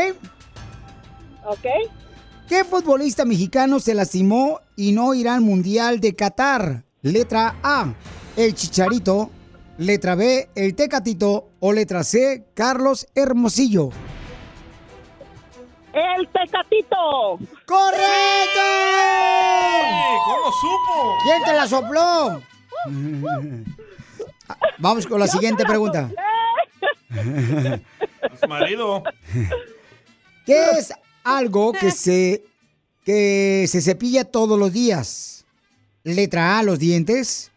¿Ok? 1.46 1.66
¿Qué 2.48 2.64
futbolista 2.64 3.24
mexicano 3.26 3.80
se 3.80 3.94
lastimó 3.94 4.60
y 4.76 4.92
no 4.92 5.14
irá 5.14 5.36
al 5.36 5.42
Mundial 5.42 6.00
de 6.00 6.16
Qatar? 6.16 6.84
Letra 7.02 7.56
A, 7.64 7.94
el 8.36 8.54
Chicharito. 8.56 9.30
Letra 9.78 10.16
B, 10.16 10.50
el 10.56 10.76
Tecatito. 10.76 11.48
O 11.60 11.74
letra 11.74 12.04
C, 12.04 12.46
Carlos 12.54 13.08
Hermosillo. 13.16 13.90
El 15.94 16.28
Tecatito. 16.28 17.38
¡Correcto! 17.66 18.62
¿Cómo 20.26 20.52
supo? 20.52 21.18
¿Quién 21.24 21.44
te 21.44 21.54
la 21.54 21.68
sopló? 21.68 22.42
Vamos 24.80 25.06
con 25.08 25.20
la 25.20 25.28
siguiente 25.28 25.66
pregunta. 25.66 26.10
Su 28.40 28.48
marido. 28.48 29.04
¿Qué 30.46 30.72
es 30.78 30.94
algo 31.24 31.74
que 31.74 31.92
se, 31.92 32.44
que 33.04 33.66
se 33.68 33.82
cepilla 33.82 34.24
todos 34.24 34.58
los 34.58 34.72
días? 34.72 35.46
Letra 36.04 36.58
A, 36.60 36.64
los 36.64 36.80
dientes. 36.80 37.52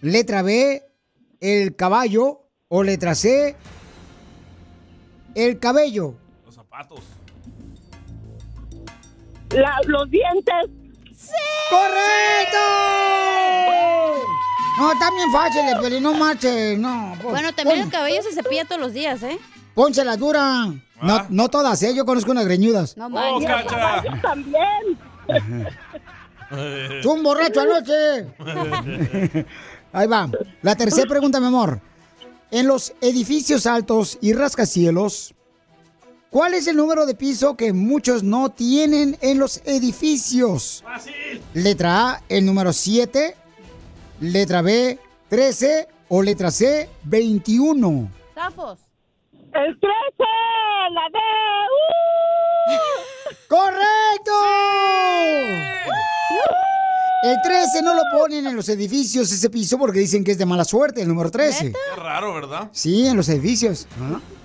Letra 0.00 0.42
B, 0.42 0.82
el 1.40 1.74
caballo. 1.76 2.42
O 2.72 2.84
letra 2.84 3.16
C, 3.16 3.56
el 5.34 5.58
cabello. 5.58 6.14
Los 6.46 6.54
zapatos. 6.54 7.00
La- 9.52 9.80
los 9.86 10.10
dientes. 10.10 10.54
¡Correcto! 11.70 12.58
No, 14.78 14.92
bien 15.14 15.32
fácil, 15.32 15.62
Piolín, 15.80 16.02
no 16.02 16.14
marches, 16.14 16.78
no. 16.78 17.14
pon- 17.22 17.32
Bueno, 17.32 17.52
también 17.54 17.78
pon- 17.80 17.86
el 17.86 17.92
cabello 17.92 18.22
se 18.22 18.32
cepilla 18.32 18.64
todos 18.64 18.80
los 18.80 18.92
días, 18.92 19.22
¿eh? 19.22 19.38
Pónsela 19.74 20.16
dura. 20.16 20.66
No, 21.02 21.26
no 21.28 21.48
todas, 21.48 21.82
¿eh? 21.82 21.94
Yo 21.94 22.04
conozco 22.04 22.30
unas 22.30 22.44
greñudas. 22.44 22.96
No 22.96 23.08
Y 23.40 23.44
el 23.44 23.66
caballo 23.66 24.10
también. 24.22 24.98
¡Es 26.98 27.06
un 27.06 27.22
borracho 27.22 27.60
anoche! 27.60 28.26
Ahí 29.92 30.06
va. 30.06 30.28
La 30.62 30.74
tercera 30.76 31.08
pregunta, 31.08 31.38
mi 31.40 31.46
amor. 31.46 31.80
En 32.50 32.66
los 32.66 32.92
edificios 33.00 33.66
altos 33.66 34.18
y 34.20 34.32
rascacielos, 34.32 35.34
¿cuál 36.30 36.54
es 36.54 36.66
el 36.66 36.76
número 36.76 37.06
de 37.06 37.14
piso 37.14 37.56
que 37.56 37.72
muchos 37.72 38.22
no 38.22 38.50
tienen 38.50 39.18
en 39.20 39.38
los 39.38 39.60
edificios? 39.64 40.84
Letra 41.54 42.10
A, 42.10 42.22
el 42.28 42.46
número 42.46 42.72
7. 42.72 43.36
Letra 44.20 44.62
B, 44.62 44.98
13. 45.28 45.88
O 46.12 46.22
letra 46.22 46.50
C, 46.50 46.88
21. 47.04 48.10
Tafos. 48.34 48.80
El 49.32 49.78
13, 49.78 49.84
la 50.90 51.08
D. 51.12 51.18
¡Uh! 52.66 53.34
¡Correcto! 53.48 54.32
El 57.22 57.36
13 57.42 57.82
no 57.82 57.94
lo 57.94 58.02
ponen 58.12 58.46
en 58.46 58.56
los 58.56 58.68
edificios 58.70 59.30
ese 59.30 59.50
piso 59.50 59.78
porque 59.78 60.00
dicen 60.00 60.24
que 60.24 60.32
es 60.32 60.38
de 60.38 60.46
mala 60.46 60.64
suerte, 60.64 61.02
el 61.02 61.08
número 61.08 61.30
13. 61.30 61.70
Qué 61.72 62.00
raro, 62.00 62.34
¿verdad? 62.34 62.70
Sí, 62.72 63.06
en 63.06 63.16
los 63.16 63.28
edificios. 63.28 63.86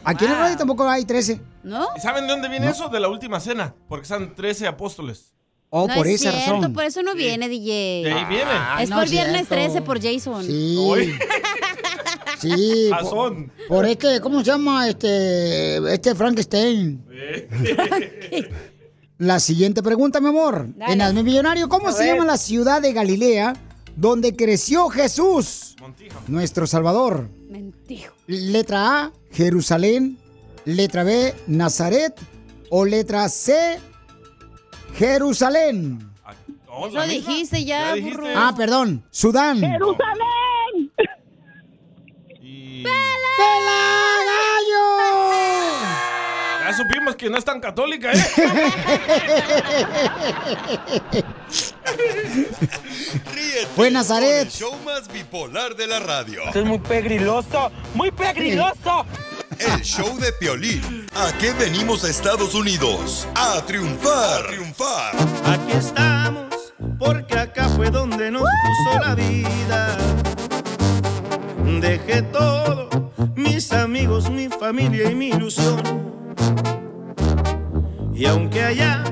Aquí 0.04 0.26
en 0.26 0.32
la 0.34 0.40
radio 0.40 0.58
tampoco 0.58 0.88
hay 0.88 1.06
13. 1.06 1.40
¿No? 1.66 1.88
¿Y 1.98 2.00
saben 2.00 2.26
de 2.28 2.32
dónde 2.34 2.48
viene 2.48 2.70
eso? 2.70 2.88
De 2.90 3.00
la 3.00 3.10
última 3.10 3.40
cena. 3.40 3.74
Porque 3.90 4.04
están 4.04 4.36
13 4.36 4.68
apóstoles. 4.68 5.34
Oh, 5.72 5.88
no 5.88 5.96
por 5.96 6.08
es 6.08 6.22
esa 6.22 6.32
cierto, 6.32 6.54
razón. 6.58 6.74
por 6.74 6.84
eso 6.84 7.02
no 7.04 7.16
viene, 7.16 7.50
DJ. 7.50 8.04
De 8.06 8.14
ahí 8.14 8.26
viene. 8.26 8.52
Es 8.82 8.90
no 8.90 8.98
por 8.98 9.06
es 9.06 9.12
viernes 9.12 9.48
cierto. 9.48 9.56
13 9.56 9.82
por 9.82 10.02
Jason. 10.02 10.46
Sí. 10.46 11.12
Sí. 12.40 12.88
po- 12.92 12.96
Razón. 12.98 13.52
Por, 13.70 13.86
este, 13.86 14.20
¿cómo 14.20 14.40
se 14.40 14.46
llama? 14.46 14.88
Este, 14.90 15.78
este 15.94 16.14
Frankenstein. 16.14 17.04
La 19.18 19.40
siguiente 19.40 19.82
pregunta, 19.82 20.20
mi 20.20 20.28
amor. 20.28 20.68
Dale. 20.76 20.94
En 20.94 21.02
Hazme 21.02 21.24
Millonario, 21.24 21.70
¿cómo 21.70 21.88
A 21.88 21.92
se 21.94 22.04
ver. 22.04 22.14
llama 22.16 22.26
la 22.26 22.38
ciudad 22.38 22.82
de 22.82 22.92
Galilea 22.92 23.56
donde 23.96 24.36
creció 24.36 24.90
Jesús? 24.90 25.76
Nuestro 26.28 26.68
Salvador. 26.68 27.30
Mentijo. 27.50 28.14
Letra 28.28 29.04
A, 29.06 29.12
Jerusalén. 29.32 30.20
Letra 30.66 31.04
B, 31.04 31.34
Nazaret. 31.48 32.14
O 32.72 32.84
letra 32.84 33.30
C, 33.30 33.78
Jerusalén. 34.96 36.12
Oh, 36.68 36.88
Eso 36.88 37.02
dijiste 37.04 37.64
ya, 37.64 37.94
burro. 37.96 38.26
Ah, 38.36 38.54
perdón, 38.58 39.04
Sudán. 39.12 39.60
¡Jerusalén! 39.60 40.92
Ya 46.66 46.74
supimos 46.76 47.16
que 47.16 47.30
no 47.30 47.38
es 47.38 47.46
tan 47.46 47.62
católica, 47.62 48.12
¿eh? 48.12 48.18
Fue 53.76 53.92
Nazaret. 53.92 54.48
El 54.48 54.52
show 54.52 54.76
más 54.84 55.08
bipolar 55.08 55.76
de 55.76 55.88
la 55.88 56.00
radio. 56.00 56.44
Esto 56.46 56.60
es 56.60 56.66
muy 56.66 56.80
pegriloso, 56.80 57.72
muy 57.94 58.12
pegriloso. 58.12 59.06
El 59.60 59.82
show 59.82 60.18
de 60.18 60.32
Piolín. 60.34 61.08
¿A 61.16 61.32
qué 61.38 61.54
venimos 61.54 62.04
a 62.04 62.10
Estados 62.10 62.54
Unidos? 62.56 63.28
A 63.36 63.62
triunfar. 63.66 64.44
A 64.44 64.48
triunfar. 64.48 65.16
Aquí 65.46 65.72
estamos, 65.72 66.74
porque 67.00 67.38
acá 67.38 67.70
fue 67.70 67.90
donde 67.90 68.32
nos 68.32 68.44
puso 68.44 69.00
la 69.00 69.16
vida. 69.16 69.98
Dejé 71.80 72.22
todo, 72.24 73.12
mis 73.36 73.72
amigos, 73.72 74.30
mi 74.30 74.50
familia 74.50 75.10
y 75.10 75.16
mi 75.16 75.30
ilusión. 75.30 75.82
Y 78.14 78.26
aunque 78.26 78.64
allá 78.64 79.04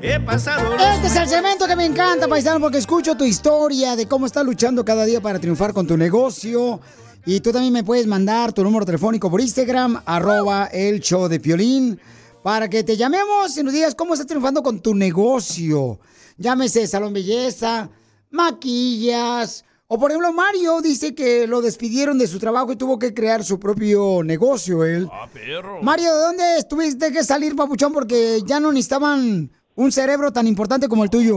he 0.00 0.18
pasado... 0.20 0.74
Este 0.74 1.06
es 1.06 1.16
el 1.16 1.28
segmento 1.28 1.66
que 1.66 1.76
me 1.76 1.84
encanta, 1.84 2.28
paisano, 2.28 2.60
porque 2.60 2.78
escucho 2.78 3.16
tu 3.16 3.24
historia 3.24 3.96
de 3.96 4.06
cómo 4.06 4.26
estás 4.26 4.44
luchando 4.44 4.84
cada 4.84 5.04
día 5.04 5.20
para 5.20 5.38
triunfar 5.38 5.72
con 5.72 5.86
tu 5.86 5.96
negocio. 5.96 6.80
Y 7.24 7.40
tú 7.40 7.52
también 7.52 7.72
me 7.72 7.84
puedes 7.84 8.06
mandar 8.06 8.52
tu 8.52 8.64
número 8.64 8.84
telefónico 8.84 9.30
por 9.30 9.40
Instagram, 9.40 10.02
arroba 10.04 10.66
el 10.66 11.00
show 11.00 11.28
de 11.28 11.38
Piolín, 11.38 12.00
para 12.42 12.68
que 12.68 12.82
te 12.82 12.96
llamemos 12.96 13.56
y 13.56 13.62
nos 13.62 13.72
digas 13.72 13.94
cómo 13.94 14.14
estás 14.14 14.26
triunfando 14.26 14.62
con 14.62 14.80
tu 14.80 14.92
negocio. 14.94 16.00
Llámese 16.36 16.86
Salón 16.88 17.12
Belleza, 17.12 17.88
maquillas, 18.30 19.64
o 19.86 19.98
por 19.98 20.10
ejemplo 20.10 20.32
Mario 20.32 20.80
dice 20.80 21.14
que 21.14 21.46
lo 21.46 21.60
despidieron 21.60 22.18
de 22.18 22.26
su 22.26 22.38
trabajo 22.38 22.72
y 22.72 22.76
tuvo 22.76 22.98
que 22.98 23.14
crear 23.14 23.44
su 23.44 23.60
propio 23.60 24.22
negocio 24.24 24.84
él. 24.84 25.06
Ah, 25.12 25.28
perro. 25.32 25.82
Mario, 25.82 26.12
¿de 26.14 26.22
dónde 26.22 26.44
tuviste 26.68 27.12
que 27.12 27.22
salir, 27.22 27.54
papuchón? 27.54 27.92
Porque 27.92 28.40
ya 28.44 28.58
no 28.58 28.72
necesitaban 28.72 29.52
un 29.74 29.92
cerebro 29.92 30.32
tan 30.32 30.46
importante 30.46 30.88
como 30.88 31.04
el 31.04 31.10
tuyo. 31.10 31.36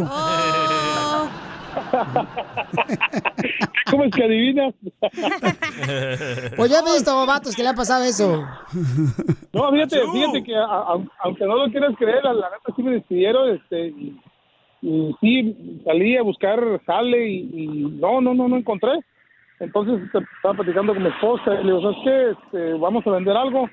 ¿Cómo 3.92 4.04
es 4.06 4.12
que 4.14 4.24
adivinas? 4.24 4.74
Pues 6.58 6.72
ya 6.72 6.80
he 6.80 6.94
visto 6.94 7.26
vatos 7.26 7.56
que 7.56 7.64
le 7.64 7.70
ha 7.70 7.74
pasado 7.74 8.04
eso. 8.06 8.44
No, 9.54 9.72
fíjate, 9.72 10.00
fíjate 10.12 10.44
que 10.44 10.56
a- 10.56 10.64
a- 10.64 11.06
aunque 11.24 11.46
no 11.46 11.56
lo 11.58 11.72
quieras 11.72 11.94
creer, 11.98 12.24
la, 12.24 12.34
la 12.34 12.50
neta 12.50 12.74
sí 12.76 12.84
me 12.84 12.92
despidieron, 12.92 13.56
este, 13.56 13.88
y, 13.88 14.20
y 14.82 15.16
sí 15.22 15.82
salí 15.86 16.18
a 16.18 16.24
buscar 16.24 16.60
jale 16.86 17.28
y, 17.30 17.50
y 17.54 17.68
no, 18.00 18.22
no, 18.22 18.34
no, 18.34 18.48
no 18.48 18.58
encontré. 18.58 18.92
Entonces 19.60 20.02
este, 20.06 20.20
estaba 20.36 20.56
platicando 20.56 20.94
con 20.94 21.04
mi 21.04 21.10
esposa 21.10 21.54
y 21.56 21.64
le 21.64 21.74
digo, 21.74 21.82
¿sabes 21.82 21.98
qué? 22.04 22.32
Este, 22.32 22.74
vamos 22.74 23.06
a 23.08 23.12
vender 23.12 23.36
algo. 23.38 23.70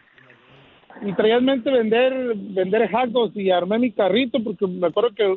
Y 1.05 1.13
traía 1.15 1.37
en 1.37 1.45
mente 1.47 1.71
vender, 1.71 2.35
vender 2.37 2.91
dogs 3.09 3.35
y 3.37 3.51
armé 3.51 3.79
mi 3.79 3.93
carrito 3.93 4.39
porque 4.45 4.67
me 4.67 4.87
acuerdo 4.89 5.11
que 5.15 5.37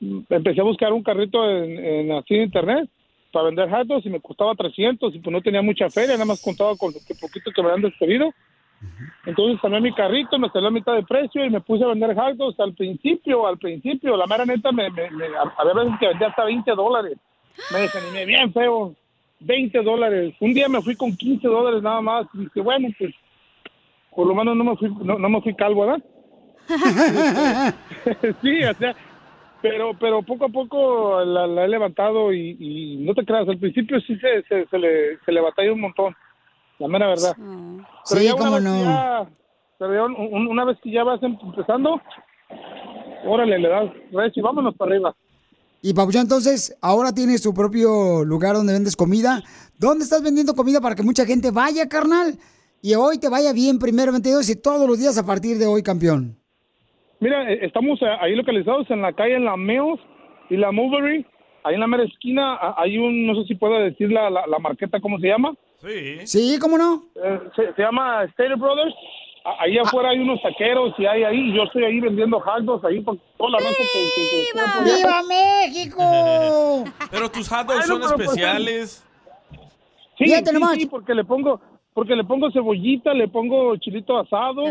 empecé 0.00 0.60
a 0.60 0.64
buscar 0.64 0.92
un 0.92 1.02
carrito 1.02 1.48
en, 1.50 1.78
en 1.84 2.12
así 2.12 2.34
en 2.34 2.42
internet 2.42 2.88
para 3.32 3.46
vender 3.46 3.68
hot 3.70 4.04
y 4.04 4.10
me 4.10 4.20
costaba 4.20 4.54
300 4.54 5.14
y 5.14 5.18
pues 5.18 5.32
no 5.32 5.40
tenía 5.42 5.62
mucha 5.62 5.90
feria, 5.90 6.14
nada 6.14 6.24
más 6.26 6.40
contaba 6.40 6.76
con 6.76 6.92
lo 6.94 7.00
que 7.06 7.14
poquito 7.14 7.50
que 7.50 7.62
me 7.62 7.68
habían 7.70 7.82
despedido. 7.90 8.32
Entonces 9.24 9.62
armé 9.64 9.80
mi 9.80 9.92
carrito, 9.92 10.38
me 10.38 10.48
salió 10.50 10.68
a 10.68 10.70
mitad 10.70 10.94
de 10.94 11.02
precio 11.02 11.44
y 11.44 11.50
me 11.50 11.60
puse 11.60 11.84
a 11.84 11.88
vender 11.88 12.14
hot 12.14 12.36
al 12.60 12.74
principio, 12.74 13.46
al 13.46 13.58
principio, 13.58 14.16
la 14.16 14.26
mera 14.26 14.44
neta, 14.46 14.70
me, 14.72 14.88
me, 14.90 15.10
me- 15.10 15.26
había 15.58 15.74
veces 15.74 15.92
que 15.98 16.08
vendía 16.08 16.28
hasta 16.28 16.44
20 16.44 16.70
dólares. 16.72 17.18
Me 17.72 17.80
desanimé 17.80 18.24
bien 18.26 18.52
feo, 18.52 18.94
20 19.40 19.82
dólares. 19.82 20.34
Un 20.40 20.54
día 20.54 20.68
me 20.68 20.82
fui 20.82 20.94
con 20.94 21.16
15 21.16 21.48
dólares 21.48 21.82
nada 21.82 22.00
más 22.00 22.26
y 22.34 22.38
dije, 22.40 22.60
bueno, 22.60 22.88
pues 22.98 23.14
por 24.14 24.26
lo 24.26 24.34
menos 24.34 24.56
no 24.56 24.64
me 24.64 24.76
fui, 24.76 24.88
no, 25.02 25.18
no 25.18 25.28
me 25.28 25.40
fui 25.42 25.54
calvo, 25.54 25.82
¿verdad? 25.86 26.02
sí, 28.42 28.64
o 28.64 28.74
sea, 28.74 28.94
pero 29.70 29.92
pero 29.98 30.22
poco 30.22 30.44
a 30.46 30.48
poco 30.48 31.20
la, 31.24 31.46
la 31.46 31.64
he 31.64 31.68
levantado 31.68 32.32
y, 32.32 32.56
y 32.58 32.96
no 33.04 33.14
te 33.14 33.24
creas, 33.24 33.48
al 33.48 33.58
principio 33.58 34.00
sí 34.00 34.16
se, 34.16 34.42
se, 34.48 34.66
se 34.68 34.78
le, 34.78 35.18
se 35.24 35.32
le 35.32 35.40
batalla 35.40 35.72
un 35.72 35.80
montón, 35.80 36.14
la 36.78 36.88
mera 36.88 37.08
verdad. 37.08 37.36
Pero 38.08 38.22
ya 38.22 38.34
una 38.34 38.44
cómo 38.44 38.54
vez 38.56 38.64
que 38.64 38.70
no. 38.70 38.84
ya- 38.84 39.30
pero 39.78 39.94
ya 39.94 40.04
un- 40.04 40.34
un- 40.34 40.46
una 40.48 40.64
vez 40.64 40.78
que 40.82 40.90
ya 40.90 41.04
vas 41.04 41.22
empezando, 41.22 42.00
órale, 43.26 43.58
le 43.58 43.68
das 43.68 43.90
recio 44.12 44.40
y 44.40 44.42
vámonos 44.42 44.74
para 44.76 44.92
arriba. 44.92 45.14
Y 45.82 45.92
Papuchón, 45.94 46.22
entonces, 46.22 46.76
ahora 46.80 47.12
tienes 47.12 47.42
tu 47.42 47.52
propio 47.54 48.24
lugar 48.24 48.56
donde 48.56 48.72
vendes 48.72 48.96
comida. 48.96 49.42
¿Dónde 49.78 50.04
estás 50.04 50.22
vendiendo 50.22 50.54
comida 50.54 50.80
para 50.80 50.94
que 50.94 51.02
mucha 51.02 51.26
gente 51.26 51.50
vaya, 51.50 51.88
carnal? 51.88 52.38
Y 52.82 52.94
hoy 52.94 53.18
te 53.18 53.28
vaya 53.28 53.52
bien, 53.52 53.78
primeramente 53.78 54.30
Dios, 54.30 54.48
y 54.48 54.56
todos 54.56 54.88
los 54.88 54.98
días 54.98 55.16
a 55.18 55.26
partir 55.26 55.58
de 55.58 55.66
hoy, 55.66 55.82
campeón. 55.82 56.36
Mira, 57.20 57.50
eh, 57.50 57.60
estamos 57.62 58.00
eh, 58.02 58.06
ahí 58.20 58.34
localizados 58.34 58.90
en 58.90 59.02
la 59.02 59.12
calle 59.12 59.38
La 59.38 59.56
Meos 59.56 59.98
y 60.50 60.56
la 60.56 60.72
Mulberry. 60.72 61.24
Ahí 61.64 61.74
en 61.74 61.80
la 61.80 61.86
mera 61.88 62.04
esquina 62.04 62.54
ah, 62.54 62.74
hay 62.78 62.96
un, 62.98 63.26
no 63.26 63.34
sé 63.34 63.48
si 63.48 63.54
puedo 63.56 63.74
decir 63.80 64.10
la, 64.12 64.30
la, 64.30 64.46
la 64.46 64.58
marqueta, 64.60 65.00
¿cómo 65.00 65.18
se 65.18 65.26
llama? 65.26 65.52
Sí. 65.84 66.24
Sí, 66.26 66.58
¿cómo 66.60 66.78
no? 66.78 67.02
Eh, 67.16 67.40
se, 67.56 67.72
se 67.74 67.82
llama 67.82 68.24
Stater 68.32 68.56
Brothers. 68.56 68.94
Ahí 69.60 69.78
afuera 69.78 70.10
hay 70.10 70.18
unos 70.18 70.40
taqueros 70.42 70.92
y 70.98 71.06
hay 71.06 71.22
ahí, 71.22 71.52
yo 71.54 71.62
estoy 71.64 71.84
ahí 71.84 72.00
vendiendo 72.00 72.40
hot 72.40 72.62
dogs 72.64 72.84
ahí 72.84 73.02
con 73.02 73.20
toda 73.38 73.50
la 73.50 73.58
raza 73.58 73.70
que, 73.78 73.84
que- 73.84 74.46
que- 74.52 74.84
que- 74.84 74.96
¡Viva 74.96 75.22
México! 75.28 76.84
Pero 77.12 77.30
tus 77.30 77.48
hot 77.48 77.66
dogs 77.66 77.80
Ay, 77.84 77.88
no, 77.88 78.08
son 78.08 78.16
pues, 78.16 78.20
especiales. 78.28 79.04
Sí, 80.18 80.24
sí, 80.26 80.44
sí, 80.80 80.86
porque 80.86 81.14
le 81.14 81.24
pongo, 81.24 81.60
porque 81.96 82.14
le 82.14 82.24
pongo 82.24 82.50
cebollita, 82.52 83.14
le 83.14 83.26
pongo 83.26 83.74
chilito 83.78 84.18
asado 84.18 84.64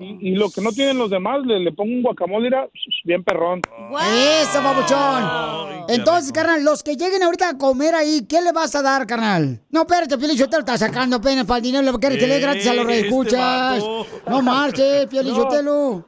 y, 0.00 0.18
y 0.20 0.34
lo 0.34 0.50
que 0.50 0.60
no 0.60 0.72
tienen 0.72 0.98
los 0.98 1.08
demás, 1.10 1.38
le, 1.46 1.60
le 1.60 1.70
pongo 1.70 1.92
un 1.92 2.02
guacamole, 2.02 2.46
mira, 2.50 2.66
bien 3.04 3.22
perrón. 3.22 3.60
Eso, 4.42 4.60
papuchón. 4.60 5.84
Entonces, 5.88 6.32
carnal, 6.32 6.64
los 6.64 6.82
que 6.82 6.96
lleguen 6.96 7.22
ahorita 7.22 7.50
a 7.50 7.56
comer 7.56 7.94
ahí, 7.94 8.26
¿qué 8.28 8.42
le 8.42 8.50
vas 8.50 8.74
a 8.74 8.82
dar, 8.82 9.06
carnal? 9.06 9.60
No, 9.70 9.82
espérate, 9.82 10.18
Piolín, 10.18 10.36
yo 10.36 10.48
te 10.50 10.56
lo 10.56 10.60
está 10.60 10.76
sacando 10.76 11.18
apenas 11.18 11.46
para 11.46 11.58
el 11.58 11.62
dinero, 11.62 11.84
le 11.84 11.92
quieres 12.00 12.18
que 12.18 12.26
le 12.26 12.34
dé 12.34 12.40
gratis 12.40 12.66
a 12.66 12.74
los 12.74 12.84
Este 12.88 13.00
reescuchas. 13.02 13.80
vato. 13.84 14.06
No 14.28 14.42
marches, 14.42 15.06
Piolín, 15.06 15.34
No. 15.36 15.42
Sotelo. 15.42 16.04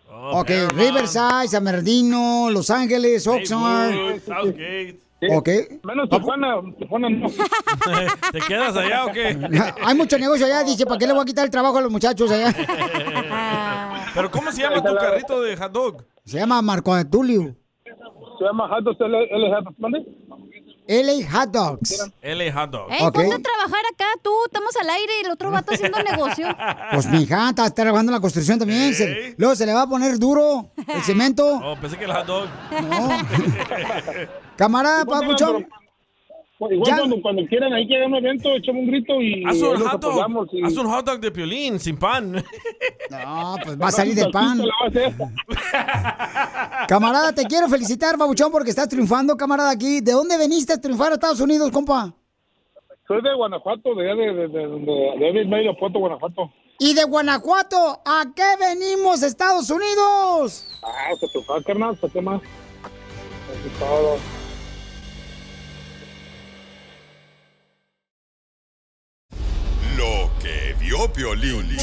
Ok, 0.09 0.49
Riverside, 0.73 1.49
San 1.49 1.65
Bernardino, 1.65 2.49
Los 2.49 2.69
Ángeles, 2.69 3.27
Oxnard. 3.27 4.21
Southgate. 4.21 5.04
Ok. 5.31 5.49
Menos 5.83 6.09
Tijuana, 6.09 6.55
Tijuana 6.77 7.09
no. 7.09 7.27
¿Te 8.31 8.39
quedas 8.39 8.75
allá 8.75 9.05
o 9.05 9.11
qué? 9.11 9.37
Hay 9.83 9.95
mucho 9.95 10.17
negocio 10.17 10.45
allá, 10.45 10.63
dice, 10.63 10.85
¿para 10.85 10.97
qué 10.97 11.07
le 11.07 11.13
voy 11.13 11.21
a 11.21 11.25
quitar 11.25 11.45
el 11.45 11.51
trabajo 11.51 11.77
a 11.77 11.81
los 11.81 11.91
muchachos 11.91 12.31
allá? 12.31 12.53
¿Pero 14.13 14.31
cómo 14.31 14.51
se 14.51 14.61
llama 14.61 14.83
tu 14.83 14.95
carrito 14.95 15.41
de 15.41 15.55
hot 15.57 15.71
dog? 15.71 16.03
Se 16.23 16.37
llama 16.37 16.61
Marco 16.61 16.93
Tulio. 17.09 17.55
Se 18.37 18.43
llama 18.43 18.67
Hot 18.67 18.83
Dogs 18.83 18.97
Hot 20.87 20.91
Dogs. 20.91 21.11
LA 21.17 21.31
Hot 21.31 21.49
Dogs. 21.51 22.11
LA 22.21 22.53
Hot 22.53 22.69
Dog. 22.69 22.91
Ey, 22.91 22.99
ponte 23.11 23.33
a 23.33 23.39
trabajar 23.39 23.83
acá 23.93 24.05
tú, 24.21 24.31
estamos 24.45 24.75
al 24.75 24.89
aire 24.89 25.13
y 25.21 25.25
el 25.25 25.31
otro 25.31 25.49
vato 25.51 25.73
haciendo 25.73 25.97
negocio. 26.03 26.47
Pues 26.93 27.07
mi 27.07 27.23
hija 27.23 27.49
está 27.49 27.69
trabajando 27.71 28.11
en 28.11 28.13
la 28.15 28.19
construcción 28.21 28.59
también. 28.59 28.93
se- 28.93 29.33
luego 29.37 29.55
se 29.55 29.65
le 29.65 29.73
va 29.73 29.81
a 29.83 29.87
poner 29.87 30.19
duro 30.19 30.69
el 30.87 31.01
cemento. 31.01 31.59
Oh, 31.63 31.75
pensé 31.81 31.97
que 31.97 32.05
el 32.05 32.11
hot 32.13 32.25
dog. 32.25 32.47
Camarada, 34.55 34.99
Sí, 35.01 35.05
pues, 35.07 35.19
papuchón. 35.21 35.53
pero- 35.63 35.85
Igual 36.71 36.89
Ya. 36.89 36.97
cuando, 36.99 37.21
cuando 37.21 37.45
quieran, 37.47 37.73
ahí 37.73 37.85
que 37.85 38.01
un 38.05 38.15
evento, 38.15 38.49
echamos 38.55 38.83
un 38.83 38.87
grito 38.87 39.21
y 39.21 39.43
Haz 39.45 39.57
un 39.61 39.77
hot 39.81 40.01
dog. 40.01 40.47
y- 40.53 40.63
Haz 40.63 40.77
un 40.77 40.87
hot 40.87 41.05
dog 41.05 41.19
de 41.19 41.29
piolín, 41.31 41.79
sin 41.81 41.97
pan. 41.97 42.31
No, 43.11 43.55
pues 43.61 43.79
va 43.81 43.87
a 43.87 43.91
salir 43.91 44.15
del 44.15 44.31
pan. 44.31 44.61
Camarada, 46.87 47.33
te 47.33 47.45
quiero 47.45 47.67
felicitar, 47.67 48.17
babuchón, 48.17 48.51
porque 48.51 48.69
estás 48.69 48.87
triunfando, 48.87 49.35
camarada, 49.35 49.71
aquí. 49.71 50.01
¿De 50.01 50.11
dónde 50.11 50.37
veniste 50.37 50.73
a 50.73 50.81
triunfar 50.81 51.11
a 51.11 51.15
Estados 51.15 51.39
Unidos, 51.39 51.71
compa? 51.71 52.13
Soy 53.07 53.21
de 53.21 53.33
Guanajuato, 53.35 53.95
de 53.95 54.11
allá 54.11 54.21
de, 54.21 54.33
de, 54.33 54.47
de, 54.47 54.67
de, 55.19 55.33
de, 55.33 55.45
medio 55.45 55.75
Puerto, 55.77 55.99
Guanajuato. 55.99 56.51
Y 56.79 56.93
de 56.93 57.03
Guanajuato, 57.03 58.01
¿a 58.05 58.25
qué 58.35 58.55
venimos, 58.59 59.23
Estados 59.23 59.69
Unidos? 59.69 60.65
Ah, 60.83 61.13
se 61.19 61.27
te 61.27 61.41
fue, 61.45 61.63
carnal, 61.63 61.95
¿para 61.97 62.11
qué 62.11 62.21
más? 62.21 62.41
Todo. 63.79 64.17
Lo 69.97 70.29
que 70.41 70.75
vio 70.79 71.11
Piolín. 71.13 71.77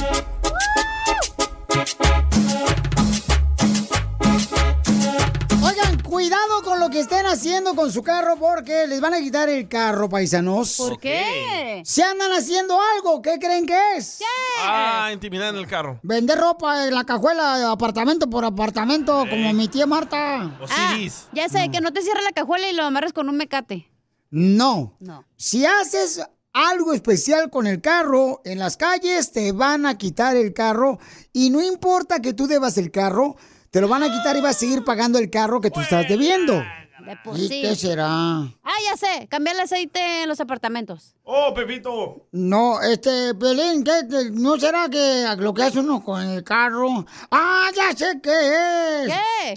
Cuidado 6.16 6.60
con 6.62 6.78
lo 6.78 6.90
que 6.90 7.00
estén 7.00 7.24
haciendo 7.24 7.74
con 7.74 7.90
su 7.90 8.02
carro 8.02 8.36
porque 8.36 8.86
les 8.86 9.00
van 9.00 9.14
a 9.14 9.18
quitar 9.20 9.48
el 9.48 9.66
carro, 9.66 10.10
paisanos. 10.10 10.74
¿Por 10.76 11.00
qué? 11.00 11.80
Se 11.86 12.02
andan 12.02 12.30
haciendo 12.32 12.78
algo, 12.96 13.22
¿qué 13.22 13.38
creen 13.38 13.64
que 13.66 13.78
es? 13.96 14.20
Ah, 14.60 15.08
intimidad 15.10 15.48
en 15.48 15.56
el 15.56 15.66
carro. 15.66 15.98
Vender 16.02 16.38
ropa 16.38 16.86
en 16.86 16.94
la 16.94 17.04
cajuela, 17.04 17.70
apartamento 17.70 18.28
por 18.28 18.44
apartamento, 18.44 19.24
como 19.30 19.54
mi 19.54 19.68
tía 19.68 19.86
Marta. 19.86 20.54
O 20.60 20.66
Ah, 20.68 20.98
ya 21.32 21.48
sé, 21.48 21.70
que 21.72 21.80
no 21.80 21.94
te 21.94 22.02
cierre 22.02 22.20
la 22.22 22.32
cajuela 22.32 22.68
y 22.68 22.74
lo 22.74 22.82
amarres 22.84 23.14
con 23.14 23.30
un 23.30 23.38
mecate. 23.38 23.90
No. 24.28 24.94
No. 25.00 25.24
Si 25.36 25.64
haces 25.64 26.20
algo 26.52 26.92
especial 26.92 27.48
con 27.48 27.66
el 27.66 27.80
carro 27.80 28.42
en 28.44 28.58
las 28.58 28.76
calles, 28.76 29.32
te 29.32 29.52
van 29.52 29.86
a 29.86 29.96
quitar 29.96 30.36
el 30.36 30.52
carro 30.52 30.98
y 31.32 31.48
no 31.48 31.62
importa 31.62 32.20
que 32.20 32.34
tú 32.34 32.46
debas 32.48 32.76
el 32.76 32.90
carro, 32.90 33.36
te 33.72 33.80
lo 33.80 33.88
van 33.88 34.04
a 34.04 34.12
quitar 34.12 34.36
y 34.36 34.40
vas 34.40 34.54
a 34.54 34.58
seguir 34.60 34.84
pagando 34.84 35.18
el 35.18 35.28
carro 35.30 35.60
que 35.60 35.70
tú 35.72 35.80
estás 35.80 36.06
debiendo. 36.08 36.62
De 37.04 37.16
por 37.24 37.36
¿Y 37.36 37.48
sí. 37.48 37.62
qué 37.62 37.74
será? 37.74 38.06
Ah, 38.06 38.76
ya 38.84 38.96
sé, 38.96 39.26
cambiar 39.28 39.56
el 39.56 39.62
aceite 39.62 40.22
en 40.22 40.28
los 40.28 40.38
apartamentos. 40.40 41.16
Oh, 41.24 41.52
Pepito. 41.52 42.28
No, 42.30 42.80
este, 42.80 43.34
Pelín, 43.34 43.82
¿qué, 43.82 44.02
qué- 44.08 44.30
¿no 44.30 44.56
será 44.56 44.88
que 44.88 45.26
lo 45.38 45.52
que 45.52 45.64
hace 45.64 45.80
uno 45.80 46.04
con 46.04 46.22
el 46.22 46.44
carro? 46.44 47.04
¡Ah, 47.32 47.70
ya 47.74 47.90
sé 47.96 48.20
qué 48.22 49.02
es! 49.02 49.08
¿Qué? 49.08 49.54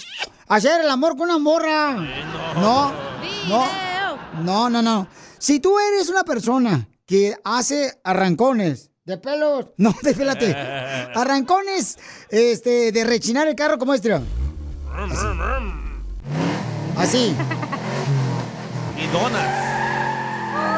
Hacer 0.48 0.82
el 0.82 0.90
amor 0.90 1.12
con 1.16 1.30
una 1.30 1.38
morra. 1.38 1.92
No, 2.56 2.92
no, 3.48 3.68
no, 4.42 4.70
no, 4.72 4.82
no. 4.82 5.08
Si 5.38 5.60
tú 5.60 5.78
eres 5.78 6.10
una 6.10 6.24
persona 6.24 6.88
que 7.06 7.36
hace 7.44 8.00
arrancones 8.04 8.90
de 9.06 9.18
pelos, 9.20 9.68
no, 9.78 9.94
espérate, 10.04 10.52
arrancones, 11.16 12.00
este, 12.30 12.92
de 12.92 13.04
rechinar 13.04 13.48
el 13.48 13.56
carro 13.56 13.78
como 13.78 13.94
este. 13.94 14.10
mira. 14.10 14.22
Así. 16.98 17.36
Y 18.98 19.08
donas. 19.08 19.75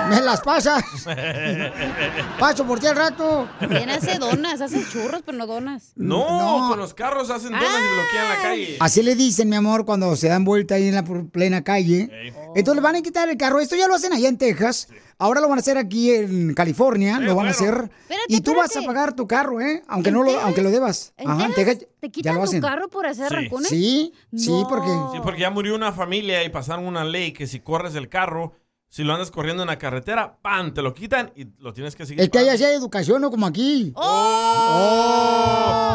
Me 0.09 0.21
las 0.21 0.41
pasas. 0.41 0.83
Paso 2.39 2.65
por 2.65 2.79
ti 2.79 2.87
al 2.87 2.95
rato. 2.95 3.47
También 3.59 3.89
hace 3.89 4.17
donas, 4.17 4.61
hace 4.61 4.83
churros, 4.89 5.21
pero 5.25 5.37
no 5.37 5.47
donas. 5.47 5.93
No, 5.95 6.67
con 6.69 6.79
los 6.79 6.93
carros 6.93 7.29
hacen 7.29 7.51
donas 7.51 7.63
y 7.63 7.93
bloquean 7.95 8.29
la 8.29 8.41
calle. 8.41 8.77
Así 8.79 9.03
le 9.03 9.15
dicen, 9.15 9.49
mi 9.49 9.55
amor, 9.55 9.85
cuando 9.85 10.15
se 10.15 10.27
dan 10.29 10.43
vuelta 10.45 10.75
ahí 10.75 10.87
en 10.87 10.95
la 10.95 11.03
plena 11.03 11.63
calle. 11.63 12.09
Entonces 12.55 12.75
le 12.75 12.81
van 12.81 12.95
a 12.95 13.01
quitar 13.01 13.29
el 13.29 13.37
carro. 13.37 13.59
Esto 13.59 13.75
ya 13.75 13.87
lo 13.87 13.95
hacen 13.95 14.13
allá 14.13 14.29
en 14.29 14.37
Texas. 14.37 14.87
Ahora 15.19 15.41
lo 15.41 15.49
van 15.49 15.57
a 15.57 15.61
hacer 15.61 15.77
aquí 15.79 16.11
en 16.13 16.53
California. 16.53 17.19
lo 17.19 17.35
van 17.35 17.47
a 17.47 17.51
hacer. 17.51 17.89
y 18.27 18.41
tú 18.41 18.55
vas 18.55 18.75
a 18.77 18.81
pagar 18.83 19.13
tu 19.15 19.27
carro, 19.27 19.59
¿eh? 19.61 19.81
Aunque 19.87 20.11
no 20.11 20.23
lo, 20.23 20.39
aunque 20.41 20.61
lo 20.61 20.69
debas. 20.69 21.13
¿En 21.17 21.29
Ajá, 21.29 21.49
Texas 21.55 21.79
¿Te 21.99 22.07
ya 22.07 22.11
quitan 22.11 22.35
lo 22.35 22.41
tu 22.41 22.45
hacen. 22.45 22.61
carro 22.61 22.87
por 22.87 23.05
hacer 23.07 23.27
Sí. 23.29 23.33
arrancones? 23.35 23.69
Sí, 23.69 24.13
sí, 24.35 24.63
porque. 24.69 24.89
Sí, 25.13 25.19
porque 25.23 25.41
ya 25.41 25.49
murió 25.49 25.73
una 25.75 25.91
familia 25.91 26.43
y 26.43 26.49
pasaron 26.49 26.85
una 26.85 27.03
ley 27.03 27.31
que 27.33 27.47
si 27.47 27.59
corres 27.59 27.95
el 27.95 28.09
carro, 28.09 28.53
si 28.89 29.03
lo 29.03 29.13
andas 29.13 29.31
corriendo 29.31 29.63
en 29.63 29.67
la 29.67 29.77
carretera, 29.77 30.37
¡pam! 30.41 30.73
Te 30.73 30.81
lo 30.81 30.93
quitan 30.93 31.31
y 31.35 31.47
lo 31.59 31.73
tienes 31.73 31.95
que 31.95 32.05
seguir. 32.05 32.21
Es 32.23 32.29
que 32.29 32.39
allá 32.39 32.57
sí 32.57 32.63
hay 32.63 32.75
educación, 32.75 33.21
no 33.21 33.29
como 33.29 33.45
aquí. 33.45 33.91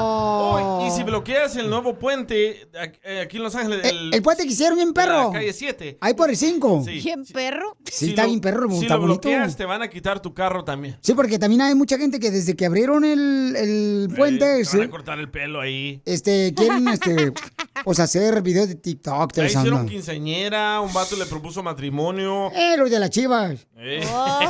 Oh, 0.02 0.86
y 0.86 0.90
si 0.90 1.02
bloqueas 1.04 1.56
el 1.56 1.70
nuevo 1.70 1.94
puente 1.98 2.68
aquí 2.78 2.98
eh, 3.04 3.20
aquí 3.20 3.36
en 3.38 3.42
Los 3.44 3.54
Ángeles, 3.54 3.84
el, 3.84 4.12
El 4.12 4.22
puente 4.22 4.42
que 4.44 4.50
hicieron 4.52 4.76
bien 4.76 4.92
perro. 4.92 5.28
la 5.32 5.38
calle 5.38 5.52
7. 5.52 5.98
Ahí 6.00 6.14
por 6.14 6.28
el 6.30 6.36
5. 6.36 6.82
Sí. 6.84 7.00
¿Bien 7.00 7.24
perro? 7.24 7.76
Sí, 7.90 8.10
está 8.10 8.26
bien 8.26 8.40
perro, 8.40 8.68
Si 8.70 8.80
está 8.82 8.94
lo 8.94 9.00
bonito. 9.02 9.20
bloqueas, 9.28 9.56
te 9.56 9.64
van 9.64 9.82
a 9.82 9.88
quitar 9.88 10.20
tu 10.20 10.34
carro 10.34 10.64
también. 10.64 10.98
Sí, 11.00 11.14
porque 11.14 11.38
también 11.38 11.62
hay 11.62 11.74
mucha 11.74 11.96
gente 11.98 12.18
que 12.20 12.30
desde 12.30 12.54
que 12.56 12.66
abrieron 12.66 13.04
el, 13.04 13.54
el 13.56 14.08
puente, 14.16 14.44
Te 14.44 14.50
van 14.52 14.60
ese, 14.60 14.82
a 14.82 14.90
cortar 14.90 15.18
el 15.18 15.30
pelo 15.30 15.60
ahí. 15.60 16.02
este, 16.04 16.52
quieren, 16.54 16.88
este, 16.88 17.32
pues 17.84 18.00
hacer 18.00 18.42
videos 18.42 18.68
de 18.68 18.74
TikTok, 18.74 19.32
te 19.32 19.44
hicieron 19.46 19.68
andan. 19.68 19.88
quinceañera, 19.88 20.80
un 20.80 20.92
vato 20.92 21.16
le 21.16 21.26
propuso 21.26 21.62
matrimonio. 21.62 22.50
Eh, 22.52 22.76
los 22.82 22.90
de 22.90 23.00
las 23.00 23.10
chivas. 23.10 23.66
Eh. 23.76 24.06
Oh, 24.12 24.40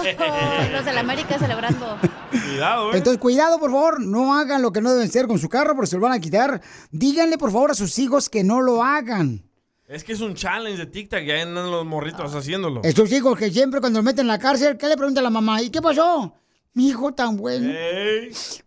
los 0.72 0.84
de 0.84 0.92
la 0.92 1.00
América 1.00 1.38
celebrando. 1.38 1.98
Cuidado, 2.30 2.92
¿eh? 2.92 2.96
Entonces, 2.96 3.20
cuidado, 3.20 3.58
por 3.58 3.70
favor, 3.70 4.00
no 4.00 4.34
hagan 4.36 4.62
lo 4.62 4.72
que 4.72 4.80
no 4.80 4.92
deben 4.92 5.08
hacer 5.08 5.26
con 5.26 5.38
su 5.38 5.48
carro 5.48 5.74
porque 5.74 5.88
se 5.88 5.96
lo 5.96 6.02
van 6.02 6.12
a 6.12 6.20
quitar. 6.20 6.60
Díganle, 6.90 7.38
por 7.38 7.50
favor, 7.52 7.70
a 7.70 7.74
sus 7.74 7.98
hijos 7.98 8.28
que 8.28 8.44
no 8.44 8.60
lo 8.60 8.82
hagan. 8.82 9.44
Es 9.88 10.04
que 10.04 10.14
es 10.14 10.20
un 10.20 10.34
challenge 10.34 10.78
de 10.78 10.86
TikTok, 10.86 11.20
ya 11.20 11.42
andan 11.42 11.70
los 11.70 11.84
morritos 11.84 12.34
haciéndolo. 12.34 12.80
Estos 12.82 13.12
hijos 13.12 13.38
que 13.38 13.50
siempre 13.50 13.80
cuando 13.80 13.98
lo 13.98 14.02
meten 14.02 14.22
en 14.22 14.28
la 14.28 14.38
cárcel, 14.38 14.78
¿qué 14.78 14.88
le 14.88 14.96
pregunta 14.96 15.20
a 15.20 15.22
la 15.22 15.30
mamá? 15.30 15.60
¿Y 15.60 15.68
qué 15.68 15.82
pasó? 15.82 16.34
Mi 16.74 16.88
hijo 16.88 17.12
tan 17.12 17.36
bueno. 17.36 17.70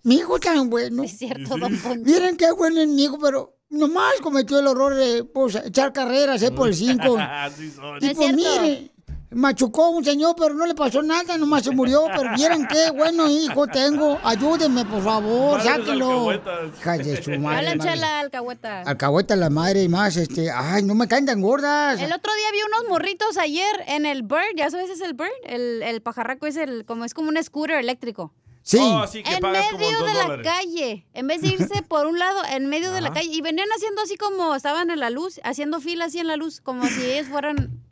Mi 0.04 0.16
hijo 0.16 0.40
tan 0.40 0.70
bueno. 0.70 1.04
Es 1.04 1.18
cierto, 1.18 1.58
don 1.58 1.76
Poncho. 1.78 2.06
Miren 2.06 2.38
qué 2.38 2.52
bueno 2.52 2.80
es 2.80 2.88
mi 2.88 3.06
hijo, 3.06 3.18
pero 3.18 3.58
nomás 3.70 4.14
cometió 4.22 4.60
el 4.60 4.68
horror 4.68 4.94
de 4.94 5.24
pues, 5.24 5.56
echar 5.56 5.92
carreras 5.92 6.44
eh, 6.44 6.52
por 6.52 6.68
el 6.68 6.76
5. 6.76 7.18
Así 7.20 7.72
son. 7.76 7.98
Y 8.02 8.14
pues 8.14 8.34
mire, 8.36 8.92
machucó 9.36 9.90
un 9.90 10.04
señor, 10.04 10.36
pero 10.38 10.56
no 10.56 10.66
le 10.66 10.74
pasó 10.74 11.04
nada, 11.04 11.38
nomás 11.38 11.64
se 11.64 11.72
murió. 11.72 12.06
Pero 12.16 12.32
miren 12.32 12.68
qué 12.68 12.90
bueno 12.92 13.30
hijo 13.30 13.68
tengo. 13.68 14.18
Ayúdenme, 14.24 14.86
por 14.86 15.04
favor, 15.04 15.58
Madres 15.58 15.86
sáquenlo. 15.86 16.34
Hija 16.34 16.98
de 16.98 17.24
su 17.24 17.32
madre. 17.32 17.76
Madre. 17.76 17.80
chela, 17.80 18.20
alcahueta. 18.20 18.82
Alcahueta 18.82 19.36
la 19.36 19.50
madre 19.50 19.84
y 19.84 19.90
más, 19.90 20.18
este, 20.18 20.50
ay, 20.50 20.84
no 20.84 20.96
me 20.96 21.08
caen 21.08 21.26
tan 21.26 21.42
gordas. 21.42 22.00
El 22.02 22.12
otro 22.12 22.34
día 22.34 22.52
vi 22.52 22.60
unos 22.68 22.90
morritos 22.90 23.38
ayer 23.38 23.84
en 23.88 24.06
el 24.06 24.24
Bird, 24.24 24.56
¿ya 24.56 24.70
sabes 24.72 24.90
es 24.90 25.02
el 25.02 25.14
Bird? 25.14 25.30
El, 25.46 25.84
el 25.84 26.02
pajarraco 26.02 26.48
es 26.48 26.56
el, 26.56 26.86
como 26.86 27.06
es 27.06 27.14
como 27.14 27.30
un 27.30 27.44
scooter 27.44 27.78
eléctrico. 27.78 28.34
Sí. 28.66 28.80
Oh, 28.82 29.06
sí, 29.06 29.22
en 29.24 29.52
medio 29.52 30.00
dos 30.00 30.08
de 30.08 30.38
la 30.38 30.42
calle, 30.42 31.06
en 31.14 31.28
vez 31.28 31.42
de 31.42 31.50
irse 31.50 31.84
por 31.88 32.08
un 32.08 32.18
lado, 32.18 32.42
en 32.50 32.66
medio 32.68 32.92
de 32.92 33.02
la 33.02 33.14
calle, 33.14 33.30
y 33.32 33.42
venían 33.42 33.68
haciendo 33.76 34.02
así 34.02 34.18
como 34.18 34.56
estaban 34.56 34.90
en 34.90 35.00
la 35.00 35.12
luz, 35.12 35.40
haciendo 35.44 35.80
fila 35.80 36.06
así 36.06 36.18
en 36.18 36.26
la 36.26 36.36
luz, 36.36 36.62
como 36.62 36.88
si 36.88 37.06
ellos 37.06 37.28
fueran... 37.28 37.85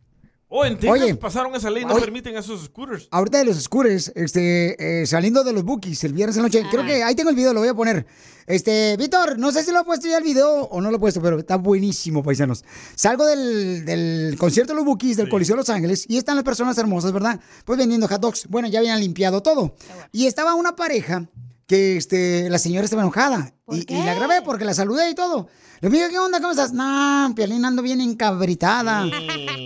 Oh, 0.56 0.64
en 0.66 0.78
Texas 0.78 1.02
Oye. 1.02 1.16
pasaron 1.16 1.56
esa 1.56 1.72
ley, 1.72 1.84
no 1.84 1.94
Oye. 1.96 2.02
permiten 2.02 2.38
esos 2.38 2.66
scooters. 2.66 3.08
Ahorita 3.10 3.40
de 3.40 3.46
los 3.46 3.60
scooters, 3.60 4.12
este, 4.14 5.02
eh, 5.02 5.08
saliendo 5.08 5.44
de 5.44 5.52
los 5.52 5.64
bookies 5.64 6.04
el 6.04 6.14
viernes 6.14 6.38
en 6.38 6.44
la 6.44 6.48
noche. 6.48 6.64
Creo 6.70 6.86
que 6.86 7.02
ahí 7.04 7.16
tengo 7.16 7.32
el 7.32 7.36
video, 7.36 7.54
lo 7.54 7.62
voy 7.62 7.70
a 7.70 7.74
poner. 7.74 8.06
Este, 8.46 8.96
Víctor, 8.96 9.40
no 9.40 9.52
sé 9.52 9.64
si 9.64 9.72
lo 9.72 9.80
he 9.80 9.84
puesto 9.84 10.08
ya 10.08 10.20
el 10.20 10.24
video 10.24 10.66
o 10.66 10.80
no 10.80 10.92
lo 10.92 10.98
he 10.98 11.00
puesto, 11.00 11.24
pero 11.24 11.40
está 11.40 11.56
buenísimo, 11.56 12.22
paisanos. 12.22 12.64
Salgo 12.94 13.26
del, 13.26 13.84
del 13.84 14.36
concierto 14.38 14.74
de 14.74 14.78
los 14.78 14.86
bookies 14.86 15.18
del 15.18 15.28
Coliseo 15.28 15.56
de 15.56 15.62
Los 15.62 15.70
Ángeles 15.72 16.06
y 16.08 16.18
están 16.18 16.36
las 16.36 16.46
personas 16.46 16.78
hermosas, 16.78 17.12
¿verdad? 17.14 17.40
Pues 17.66 17.80
vendiendo 17.80 18.08
hot 18.08 18.22
dogs. 18.22 18.46
Bueno, 18.48 18.68
ya 18.68 18.78
habían 18.78 19.00
limpiado 19.00 19.42
todo. 19.42 19.74
Y 20.12 20.28
estaba 20.28 20.54
una 20.54 20.76
pareja 20.76 21.28
que 21.68 21.98
este, 21.98 22.50
la 22.50 22.60
señora 22.60 22.86
estaba 22.86 23.02
enojada. 23.02 23.54
Y, 23.70 23.92
y 23.94 24.04
la 24.04 24.14
grabé 24.14 24.42
porque 24.42 24.66
la 24.66 24.74
saludé 24.74 25.10
y 25.10 25.16
todo. 25.16 25.48
Le 25.82 25.90
digo, 25.90 26.08
¿qué 26.10 26.20
onda? 26.20 26.40
¿Cómo 26.40 26.52
estás? 26.52 26.72
No, 26.72 27.34
Piolín 27.36 27.66
ando 27.66 27.82
bien 27.82 28.00
encabritada. 28.00 29.06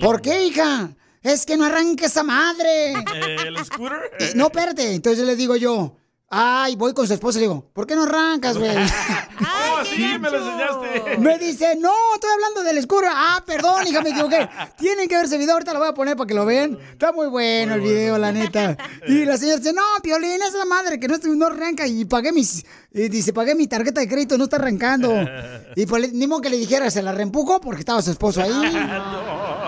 ¿Por 0.02 0.22
qué, 0.22 0.48
hija? 0.48 0.96
Es 1.22 1.46
que 1.46 1.58
no 1.58 1.66
arranque 1.66 2.06
esa 2.06 2.24
madre. 2.24 2.94
¿El 3.46 3.64
scooter? 3.64 4.00
No, 4.36 4.46
espérate. 4.46 4.94
Entonces 4.94 5.26
le 5.26 5.36
digo 5.36 5.56
yo, 5.56 5.96
ay, 6.30 6.76
voy 6.76 6.94
con 6.94 7.08
su 7.08 7.14
esposa 7.14 7.38
y 7.40 7.42
le 7.42 7.48
digo, 7.48 7.70
¿por 7.74 7.88
qué 7.88 7.96
no 7.96 8.04
arrancas, 8.04 8.58
güey? 8.58 8.76
oh, 8.76 9.86
sí, 9.86 10.18
me 10.20 10.30
lo 10.30 10.38
enseñaste. 10.38 11.18
Me 11.20 11.38
dice, 11.38 11.76
no, 11.78 11.92
estoy 12.16 12.30
hablando 12.34 12.64
del 12.64 12.78
escuro. 12.78 13.08
Ah, 13.10 13.44
perdón, 13.46 13.88
hija, 13.88 14.02
me 14.02 14.10
equivoqué. 14.10 14.48
Tienen 14.78 15.08
que 15.08 15.16
ver 15.16 15.26
ese 15.26 15.38
video, 15.38 15.54
ahorita 15.54 15.74
lo 15.74 15.80
voy 15.80 15.88
a 15.90 15.94
poner 15.94 16.18
para 16.18 16.28
que 16.28 16.34
lo 16.34 16.46
vean. 16.46 16.78
Está 16.92 17.12
muy 17.12 17.28
bueno 17.28 17.76
el 17.76 17.82
video, 17.82 18.18
la 18.18 18.32
neta. 18.32 18.76
Y 19.08 19.24
la 19.26 19.38
señora 19.38 19.58
dice, 19.58 19.74
no, 19.74 19.82
Piolín, 20.04 20.34
esa 20.42 20.48
es 20.48 20.54
la 20.56 20.66
madre 20.66 21.00
que 21.00 21.08
no, 21.08 21.16
estoy- 21.16 21.38
no 21.38 21.46
arranca. 21.48 21.88
Y 21.88 22.04
pagué 22.06 22.32
mis, 22.34 22.66
y 22.92 23.08
dice, 23.10 23.32
pagué 23.32 23.56
mi 23.56 23.68
tarjeta 23.68 24.02
de 24.02 24.08
crédito, 24.08 24.38
no 24.38 24.46
está 24.46 24.58
arrancando. 24.58 25.14
Y 25.76 25.86
pues, 25.86 26.12
ni 26.12 26.26
modo 26.26 26.42
que 26.42 26.50
le 26.50 26.58
dijera, 26.58 26.90
se 26.90 27.04
la 27.04 27.12
reempujo 27.12 27.62
porque 27.62 27.82
estaba 27.82 28.02
su 28.02 28.10
esposo 28.10 28.42
ahí. 28.42 28.52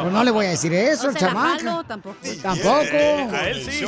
Pues 0.02 0.12
no 0.12 0.24
le 0.24 0.32
voy 0.32 0.48
a 0.48 0.50
decir 0.50 0.74
eso, 0.74 1.04
No 1.04 1.10
el 1.12 1.18
jalo, 1.18 1.84
tampoco. 1.84 2.16
Tampoco. 2.42 3.36
A 3.36 3.50
él 3.50 3.64
sí. 3.70 3.86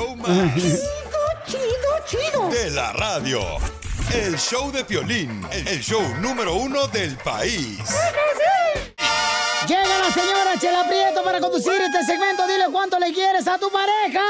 Chido, 1.45 1.61
chido. 2.05 2.49
de 2.49 2.71
la 2.71 2.93
radio. 2.93 3.41
El 4.13 4.37
show 4.37 4.71
de 4.71 4.83
Piolín, 4.83 5.45
el 5.51 5.79
show 5.81 6.01
número 6.19 6.55
uno 6.55 6.87
del 6.87 7.15
país. 7.17 7.79
Llega 9.67 9.99
la 9.99 10.11
señora 10.11 10.59
Chela 10.59 10.87
Prieto 10.87 11.23
para 11.23 11.39
conducir 11.39 11.81
este 11.81 12.05
segmento. 12.05 12.45
Dile 12.47 12.65
cuánto 12.71 12.99
le 12.99 13.13
quieres 13.13 13.47
a 13.47 13.57
tu 13.57 13.69
pareja. 13.71 14.21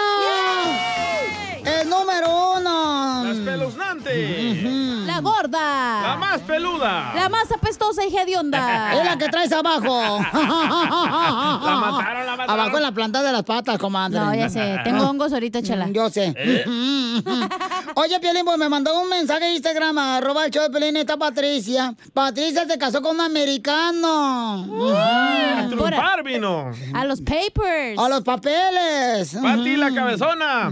El 1.66 1.90
número 1.90 2.54
uno. 2.58 3.24
La 3.24 3.32
espeluznante. 3.32 5.04
La 5.06 5.20
gorda. 5.20 6.02
La 6.02 6.16
más 6.18 6.42
peluda. 6.42 7.14
La 7.16 7.30
más 7.30 7.52
apestosa 7.52 8.06
y 8.06 8.16
hedionda. 8.16 8.94
Es 9.02 9.06
la 9.06 9.18
que 9.18 9.30
traes 9.30 9.52
abajo. 9.52 10.20
La 10.34 11.78
mataron, 11.80 12.26
la 12.26 12.36
mataron. 12.36 12.60
Abajo 12.60 12.78
en 12.78 12.84
la 12.84 12.92
planta 12.92 13.22
de 13.24 13.32
las 13.32 13.44
patas, 13.44 13.78
comadre. 13.78 14.20
No, 14.20 14.34
ya 14.34 14.50
sé. 14.50 14.80
Tengo 14.84 15.04
hongos 15.10 15.34
ahorita, 15.34 15.62
chela. 15.62 15.88
Yo 15.90 16.10
sé. 16.10 16.34
¿Eh? 16.38 16.64
Oye, 17.96 18.20
Piolín, 18.20 18.46
pues 18.46 18.58
me 18.58 18.70
mandó 18.70 19.00
un 19.02 19.10
mensaje 19.10 19.46
de 19.46 19.54
Instagram, 19.56 19.98
arroba 19.98 20.46
el 20.46 20.52
show 20.52 20.64
de 20.64 20.70
Piolín, 20.70 20.98
está 20.98 21.18
Patricia. 21.18 21.94
Patricia 22.14 22.66
se 22.66 22.78
casó 22.78 23.02
con 23.02 23.16
un 23.16 23.22
americano. 23.22 24.66
A 24.98 25.66
triunfar 25.68 26.24
vino. 26.24 26.72
A 26.94 27.06
los 27.06 27.22
papers. 27.22 27.98
A 27.98 28.10
los 28.10 28.22
papeles. 28.22 29.36
Pati 29.42 29.76
la 29.78 29.94
cabezona. 29.94 30.72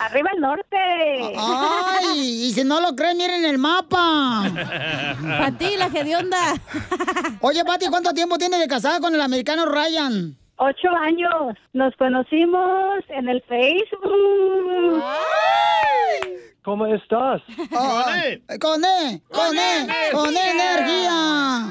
Arriba 0.00 0.30
el 0.34 0.40
norte. 0.40 0.76
Ay, 1.36 2.46
y 2.46 2.52
si 2.52 2.64
no 2.64 2.80
lo 2.80 2.94
creen, 2.94 3.16
miren 3.18 3.44
el 3.44 3.58
mapa. 3.58 4.44
Pati, 5.38 5.76
la 5.76 5.86
hedionda. 5.86 6.54
Oye, 7.40 7.64
Pati, 7.64 7.86
¿cuánto 7.88 8.12
tiempo 8.12 8.38
tiene 8.38 8.58
de 8.58 8.68
casada 8.68 9.00
con 9.00 9.14
el 9.14 9.20
americano 9.20 9.66
Ryan? 9.66 10.36
Ocho 10.56 10.88
años. 10.90 11.56
Nos 11.72 11.94
conocimos 11.96 13.04
en 13.08 13.28
el 13.28 13.42
Facebook. 13.42 15.02
¿Cómo 16.64 16.86
estás? 16.86 17.40
Ay, 17.76 18.42
Con 18.60 18.84
E, 18.84 19.22
con 19.30 19.56
E, 19.56 19.88
con 20.12 20.36
E 20.36 20.50
energía. 20.50 21.70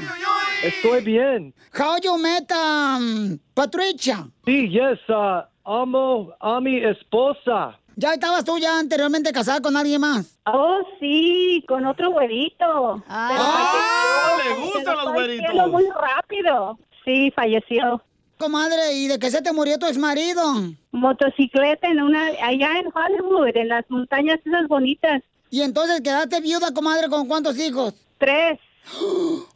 Estoy 0.64 1.04
bien. 1.04 1.54
How 1.78 1.98
you 2.02 2.18
met 2.18 2.52
um, 2.52 3.38
Patricia? 3.54 4.28
Sí, 4.46 4.70
yes, 4.70 4.98
uh, 5.10 5.44
amo 5.66 6.34
a 6.40 6.60
mi 6.60 6.84
esposa. 6.84 7.78
¿Ya 8.00 8.14
estabas 8.14 8.46
tú 8.46 8.60
ya 8.60 8.78
anteriormente 8.78 9.32
casada 9.34 9.60
con 9.60 9.76
alguien 9.76 10.00
más? 10.02 10.38
Oh, 10.46 10.78
sí, 11.00 11.64
con 11.68 11.84
otro 11.88 12.12
güerito. 12.12 13.04
Ah, 13.10 14.38
le 14.38 14.44
Pero 14.54 14.62
gustan 14.68 14.84
los 14.96 15.04
fue 15.04 15.12
al 15.12 15.14
güeritos. 15.18 15.52
cielo 15.52 15.68
Muy 15.70 15.86
rápido. 15.90 16.80
Sí, 17.04 17.32
falleció. 17.36 18.04
Comadre, 18.38 18.94
¿y 18.94 19.08
de 19.08 19.18
qué 19.18 19.32
se 19.32 19.42
te 19.42 19.52
murió 19.52 19.80
tu 19.80 19.88
exmarido? 19.88 20.44
Motocicleta 20.92 21.88
en 21.88 22.02
una, 22.04 22.28
allá 22.44 22.70
en 22.80 22.86
Hollywood, 22.94 23.56
en 23.58 23.70
las 23.70 23.84
montañas 23.90 24.40
esas 24.46 24.68
bonitas. 24.68 25.24
¿Y 25.50 25.62
entonces 25.62 26.02
quedaste 26.02 26.40
viuda, 26.42 26.72
comadre, 26.76 27.10
con 27.10 27.28
cuántos 27.28 27.58
hijos? 27.58 27.96
Tres. 28.20 28.60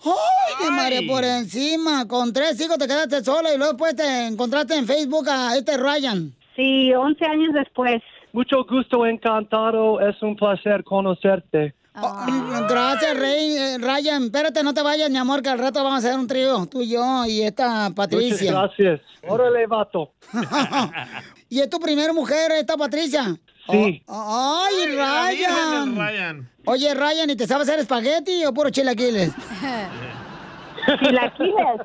¡Ay, 0.03 0.65
de 0.65 0.71
María 0.71 1.01
por 1.07 1.23
encima! 1.23 2.07
Con 2.07 2.33
tres 2.33 2.59
hijos 2.59 2.77
te 2.79 2.87
quedaste 2.87 3.23
sola 3.23 3.53
y 3.53 3.57
luego 3.57 3.73
después 3.73 3.95
te 3.95 4.25
encontraste 4.25 4.75
en 4.75 4.87
Facebook 4.87 5.29
a 5.29 5.55
este 5.55 5.77
Ryan. 5.77 6.33
Sí, 6.55 6.91
once 6.95 7.23
años 7.25 7.53
después. 7.53 8.01
Mucho 8.34 8.63
gusto, 8.63 9.05
encantado. 9.05 9.99
Es 9.99 10.21
un 10.21 10.36
placer 10.36 10.84
conocerte. 10.84 11.73
Oh, 11.95 12.25
Gracias, 12.69 13.17
Rey. 13.17 13.57
Eh, 13.57 13.77
Ryan, 13.77 14.23
espérate, 14.23 14.63
no 14.63 14.73
te 14.73 14.82
vayas, 14.82 15.09
mi 15.09 15.17
amor, 15.17 15.41
que 15.41 15.49
al 15.49 15.59
rato 15.59 15.84
vamos 15.84 16.03
a 16.03 16.07
hacer 16.07 16.17
un 16.17 16.25
trío, 16.25 16.65
tú 16.65 16.82
y 16.82 16.91
yo 16.91 17.25
y 17.25 17.41
esta 17.41 17.89
Patricia. 17.93 18.51
Muchas 18.53 18.77
gracias. 18.77 19.01
Órale, 19.27 19.67
vato. 19.67 20.13
¿Y 21.49 21.59
es 21.59 21.69
tu 21.69 21.79
primera 21.79 22.13
mujer, 22.13 22.51
esta 22.53 22.77
Patricia? 22.77 23.36
Sí. 23.69 24.01
Oh, 24.07 24.63
¡Ay, 24.65 24.86
Ryan! 24.95 25.95
Ryan. 25.95 26.49
Oye, 26.65 26.93
Ryan, 26.93 27.29
¿y 27.29 27.36
te 27.36 27.45
sabes 27.45 27.67
hacer 27.67 27.82
espagueti 27.82 28.45
o 28.45 28.53
puro 28.53 28.69
chilaquiles? 28.69 29.32
Chilaquiles. 31.03 31.82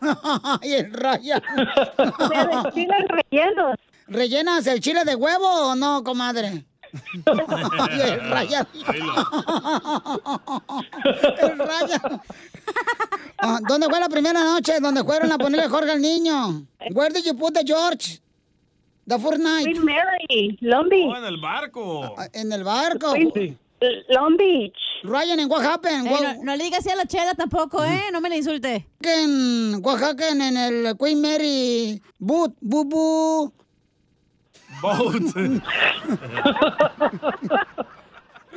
¡Ay, 0.60 0.74
el 0.74 0.92
Ryan! 0.92 1.42
Pero 1.96 2.70
chiles 2.74 3.04
rellenos. 3.08 3.76
¿Rellenas 4.08 4.66
el 4.66 4.80
chile 4.80 5.04
de 5.04 5.14
huevo 5.14 5.46
o 5.46 5.74
no, 5.74 6.02
comadre? 6.04 6.64
Ay, 7.26 8.00
el 8.00 8.30
Ryan. 8.30 8.66
El 11.38 11.58
Ryan. 11.58 12.22
Ah, 13.38 13.58
¿Dónde 13.68 13.86
fue 13.88 14.00
la 14.00 14.08
primera 14.08 14.42
noche? 14.42 14.80
¿Dónde 14.80 15.04
fueron 15.04 15.32
a 15.32 15.38
ponerle 15.38 15.68
Jorge 15.68 15.90
al 15.90 16.00
niño? 16.00 16.66
Where 16.92 17.12
did 17.12 17.24
you 17.24 17.34
put 17.34 17.54
the 17.54 17.64
George? 17.64 18.20
The 19.06 19.18
first 19.18 19.38
night. 19.38 19.66
Queen 19.66 19.84
Mary, 19.84 20.58
Long 20.60 20.88
Beach. 20.88 21.06
Oh, 21.06 21.16
en 21.16 21.24
el 21.24 21.40
barco. 21.40 22.16
En 22.32 22.52
el 22.52 22.64
barco. 22.64 23.14
Long 24.08 24.36
Beach. 24.36 24.74
Ryan, 25.04 25.40
¿en 25.40 25.50
what 25.50 25.62
happened? 25.64 26.06
No, 26.06 26.42
no 26.42 26.56
le 26.56 26.64
digas 26.64 26.80
así 26.80 26.90
a 26.90 26.96
la 26.96 27.06
chela 27.06 27.34
tampoco, 27.34 27.84
¿eh? 27.84 28.04
No 28.12 28.20
me 28.20 28.28
la 28.28 28.36
insulte. 28.36 28.86
En 29.02 29.80
Oaxaca, 29.84 30.30
en 30.30 30.56
el 30.56 30.96
Queen 30.96 31.20
Mary 31.20 32.02
boot, 32.18 32.56
boo 32.60 33.52
boo. 34.82 35.60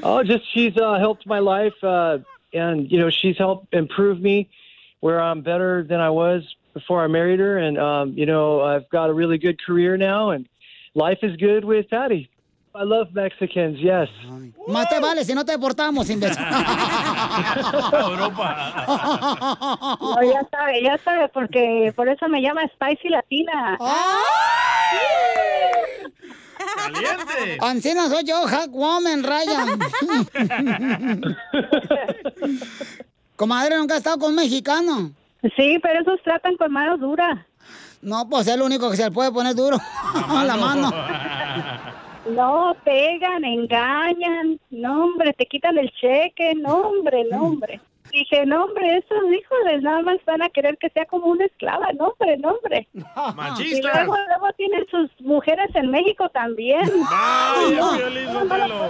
Oh, 0.01 0.24
just 0.24 0.43
she's 0.53 0.78
uh, 0.78 0.97
helped 0.97 1.28
my 1.28 1.39
life, 1.39 1.74
uh, 1.84 2.20
and 2.53 2.89
you 2.89 2.99
know 2.99 3.09
she's 3.09 3.38
helped 3.38 3.74
improve 3.74 4.22
me 4.22 4.49
where 5.01 5.22
I'm 5.22 5.41
better 5.41 5.84
than 5.84 5.99
I 5.99 6.09
was 6.09 6.43
before 6.74 7.03
I 7.03 7.07
married 7.07 7.39
her, 7.39 7.57
and 7.57 7.78
um, 7.78 8.13
you 8.13 8.26
know 8.26 8.61
I've 8.61 8.88
got 8.89 9.09
a 9.09 9.13
really 9.13 9.38
good 9.38 9.61
career 9.61 9.97
now, 9.97 10.30
and 10.30 10.47
life 10.95 11.20
is 11.22 11.36
good 11.36 11.65
with 11.65 11.89
Patty. 11.89 12.30
I 12.74 12.84
love 12.84 13.13
Mexicans, 13.13 13.78
yes. 13.80 14.07
Más 14.67 14.88
te 14.88 14.99
vale 15.01 15.26
si 15.26 15.34
no 15.34 15.43
te 15.43 15.51
deportamos, 15.53 16.09
imbécil. 16.09 16.41
No, 19.99 20.22
ya 20.22 20.47
sabe, 20.51 20.82
ya 20.82 20.97
sabe, 21.03 21.28
porque 21.30 21.91
por 21.95 22.07
eso 22.07 22.30
me 22.30 22.41
llama 22.41 22.61
Spicy 22.76 23.09
Latina. 23.09 23.78
¡Caliente! 26.76 27.57
Ancina 27.61 28.07
soy 28.07 28.24
yo, 28.24 28.41
Hack 28.47 28.72
Woman, 28.72 29.24
Ryan. 29.24 29.80
Comadre, 33.36 33.78
¿nunca 33.78 33.93
has 33.95 33.99
estado 33.99 34.20
con 34.20 34.30
un 34.32 34.36
mexicano? 34.36 35.11
Sí, 35.55 35.80
pero 35.82 36.01
esos 36.01 36.22
tratan 36.24 36.55
con 36.57 36.72
mano 36.72 36.97
dura. 36.97 37.45
No, 38.01 38.28
pues 38.30 38.47
es 38.47 38.57
lo 38.57 38.65
único 38.65 38.89
que 38.89 38.97
se 38.97 39.05
le 39.05 39.11
puede 39.11 39.32
poner 39.32 39.55
duro. 39.55 39.78
La 40.43 40.55
mano. 40.59 40.91
No, 42.30 42.76
pegan, 42.84 43.43
engañan. 43.43 44.59
No, 44.70 45.05
hombre, 45.05 45.34
te 45.34 45.45
quitan 45.45 45.78
el 45.78 45.89
cheque. 45.91 46.53
No, 46.55 46.76
hombre, 46.78 47.26
no, 47.32 47.43
hombre. 47.43 47.82
Dije, 48.12 48.45
no, 48.45 48.66
hombre, 48.66 48.97
esos 48.97 49.24
hijos 49.32 49.57
de 49.66 49.82
nada 49.82 50.01
más 50.01 50.18
van 50.26 50.41
a 50.41 50.49
querer 50.49 50.78
que 50.78 50.89
sea 50.89 51.05
como 51.05 51.28
una 51.28 51.45
esclava. 51.45 51.88
No, 51.93 52.07
hombre, 52.10 52.38
no, 52.38 52.49
hombre. 52.49 52.88
Y 52.93 53.01
Machistas. 53.36 54.05
luego, 54.05 54.16
luego 54.28 54.53
tienen 54.57 54.86
sus 54.89 55.10
mujeres 55.22 55.70
en 55.76 55.91
México 55.91 56.30
también. 56.30 56.82
Vaya, 57.10 57.97
Piolín 57.97 58.32
Sotelo. 58.32 58.89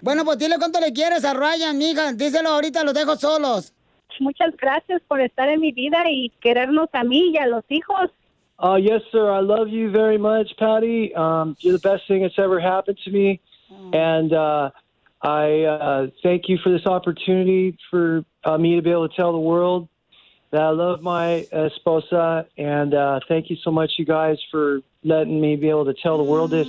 Bueno, 0.00 0.24
pues 0.24 0.38
dile 0.38 0.56
cuánto 0.58 0.80
le 0.80 0.92
quieres 0.92 1.24
a 1.24 1.32
Ryan, 1.32 1.78
mija. 1.78 2.12
Díselo 2.12 2.48
ahorita, 2.50 2.82
los 2.82 2.94
dejo 2.94 3.16
solos. 3.16 3.72
Muchas 4.20 4.56
gracias 4.56 5.00
por 5.08 5.20
estar 5.20 5.48
en 5.48 5.60
mi 5.60 5.72
vida 5.72 5.98
y 6.10 6.30
querernos 6.40 6.88
a 6.92 7.04
mí 7.04 7.30
y 7.32 7.38
a 7.38 7.46
los 7.46 7.64
hijos. 7.68 8.10
Uh, 8.58 8.76
yes, 8.76 9.02
sir. 9.10 9.30
I 9.30 9.40
love 9.40 9.68
you 9.68 9.90
very 9.90 10.18
much, 10.18 10.54
Patty. 10.58 11.12
Um, 11.14 11.56
you're 11.60 11.76
the 11.76 11.88
best 11.88 12.06
thing 12.06 12.22
that's 12.22 12.38
ever 12.38 12.60
happened 12.60 12.98
to 13.04 13.10
me, 13.10 13.40
and 13.92 14.32
uh, 14.32 14.70
I 15.22 15.62
uh, 15.62 16.06
thank 16.22 16.48
you 16.48 16.58
for 16.58 16.70
this 16.70 16.84
opportunity 16.84 17.78
for 17.90 18.24
uh, 18.44 18.58
me 18.58 18.74
to 18.76 18.82
be 18.82 18.90
able 18.90 19.08
to 19.08 19.14
tell 19.14 19.32
the 19.32 19.38
world 19.38 19.88
that 20.50 20.60
I 20.60 20.70
love 20.70 21.00
my 21.00 21.46
esposa, 21.52 22.46
and 22.58 22.92
uh, 22.92 23.20
thank 23.28 23.48
you 23.48 23.56
so 23.62 23.70
much, 23.70 23.92
you 23.98 24.04
guys, 24.04 24.38
for 24.50 24.80
letting 25.02 25.40
me 25.40 25.56
be 25.56 25.70
able 25.70 25.86
to 25.86 25.94
tell 25.94 26.18
the 26.18 26.24
world 26.24 26.50
this. 26.50 26.66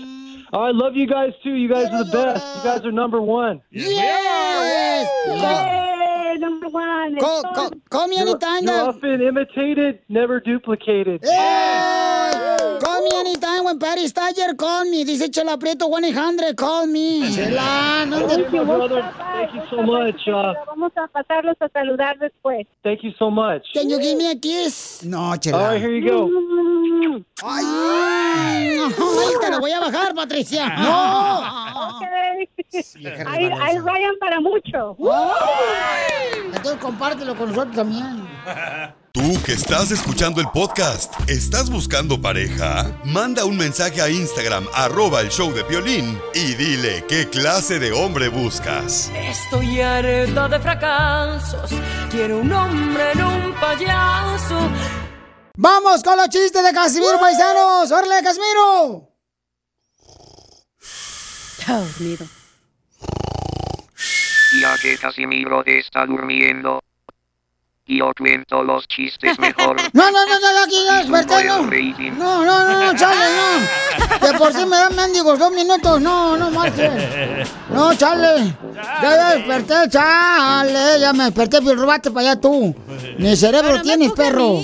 Oh, 0.54 0.62
I 0.62 0.72
love 0.72 0.96
you 0.96 1.08
guys 1.08 1.34
too. 1.44 1.56
You 1.56 1.68
guys 1.68 1.88
are 1.88 2.04
the 2.04 2.12
best. 2.12 2.58
You 2.58 2.64
guys 2.64 2.86
are 2.86 2.92
number 2.92 3.20
one. 3.20 3.62
Yes! 3.72 5.10
Yay, 5.28 6.38
number 6.40 6.63
one. 6.70 7.18
Call, 7.20 7.44
call, 7.44 7.72
call 7.90 8.08
me 8.08 8.18
anytime. 8.18 8.64
You're 8.64 8.74
though. 8.74 8.90
often 8.90 9.22
imitated, 9.22 10.00
never 10.10 10.40
duplicated. 10.40 11.22
Hey! 11.24 12.80
Call 12.82 13.02
me 13.04 13.10
anytime 13.16 13.64
when 13.66 13.80
Patty 13.80 14.08
Stager 14.08 14.54
call 14.56 14.86
me. 14.86 15.04
Dice 15.04 15.30
Chela 15.30 15.58
Prieto 15.58 15.90
100, 15.90 16.56
call 16.56 16.86
me. 16.88 17.34
Chela, 17.34 18.06
no 18.08 18.28
te... 18.28 18.36
Thank 18.36 18.54
you, 18.54 18.66
brother. 18.66 19.14
Thank 19.18 19.54
you 19.54 19.62
so 19.70 19.82
much. 19.84 20.28
Uh, 20.28 20.54
Vamos 20.68 20.92
a 20.98 21.08
pasarlos 21.08 21.56
a 21.60 21.70
saludar 21.70 22.18
después. 22.20 22.66
thank 22.84 23.04
you 23.04 23.12
so 23.18 23.30
much. 23.30 23.64
Can 23.74 23.90
you 23.90 24.00
give 24.00 24.18
me 24.18 24.32
a 24.32 24.36
kiss? 24.36 25.04
No, 25.04 25.36
Chela. 25.38 25.58
All 25.58 25.66
right, 25.72 25.82
here 25.82 25.92
you 25.92 26.08
go. 26.08 26.30
Ay, 27.44 27.64
ay, 27.66 28.80
te 29.42 29.50
lo 29.52 29.60
voy 29.60 29.72
a 29.72 29.80
bajar, 29.82 30.16
Patricia. 30.16 30.70
No. 30.78 31.90
Ok. 31.90 32.04
Hay, 33.28 33.50
hay 33.52 33.78
Ryan 33.80 34.16
para 34.20 34.40
mucho. 34.40 34.96
Entonces 36.64 36.82
compártelo 36.82 37.36
con 37.36 37.50
nosotros 37.50 37.76
también. 37.76 38.26
Tú 39.12 39.38
que 39.46 39.52
estás 39.52 39.92
escuchando 39.92 40.40
el 40.40 40.48
podcast, 40.48 41.14
¿estás 41.30 41.70
buscando 41.70 42.22
pareja? 42.22 42.98
Manda 43.04 43.44
un 43.44 43.58
mensaje 43.58 44.02
a 44.02 44.10
Instagram, 44.10 44.66
arroba 44.74 45.20
el 45.20 45.28
show 45.30 45.52
de 45.52 45.66
Piolín, 45.66 46.18
y 46.34 46.56
dile 46.56 47.04
qué 47.10 47.30
clase 47.30 47.80
de 47.80 47.92
hombre 47.92 48.30
buscas. 48.30 49.12
Estoy 49.14 49.82
harta 49.82 50.48
de 50.48 50.60
fracasos. 50.62 51.70
Quiero 52.10 52.40
un 52.40 52.54
hombre 52.54 53.12
en 53.12 53.24
un 53.26 53.54
payaso. 53.56 54.58
¡Vamos 55.58 56.02
con 56.02 56.16
los 56.16 56.30
chistes 56.30 56.64
de 56.64 56.72
Casimiro, 56.72 57.20
paisanos! 57.20 57.92
¡Órale, 57.92 58.24
Casimiro! 58.24 59.10
Dormido. 61.68 62.26
Ya 64.60 64.78
que 64.78 64.98
Casimiro 64.98 65.64
está 65.66 66.06
durmiendo. 66.06 66.82
Yo 67.86 68.12
cuento 68.18 68.64
los 68.64 68.88
chistes 68.88 69.38
mejor. 69.40 69.76
No, 69.94 70.10
no, 70.10 70.26
no, 70.26 70.40
no, 70.40 70.64
aquí 70.64 70.86
ya 70.86 70.98
desperté, 71.00 71.44
no. 71.44 71.64
No, 71.64 72.46
no, 72.46 72.66
no, 72.66 72.86
no, 72.86 72.98
chale, 72.98 73.26
no. 73.36 74.28
De 74.28 74.38
por 74.38 74.54
sí 74.54 74.66
me 74.66 74.78
dan 74.78 74.96
mendigos 74.96 75.38
dos 75.38 75.52
minutos. 75.52 76.02
No, 76.02 76.38
no 76.38 76.50
marches. 76.50 77.50
No, 77.70 77.94
chale. 77.96 78.56
Ya, 78.74 79.16
ya 79.16 79.36
desperté, 79.36 79.90
chale. 79.90 81.00
Ya 81.00 81.14
me 81.14 81.26
desperté, 81.26 81.62
pero 81.62 81.82
robate 81.82 82.12
para 82.12 82.32
allá 82.32 82.42
tú. 82.42 82.74
Ni 83.18 83.36
cerebro 83.36 83.82
tienes, 83.82 84.14
perro. 84.14 84.62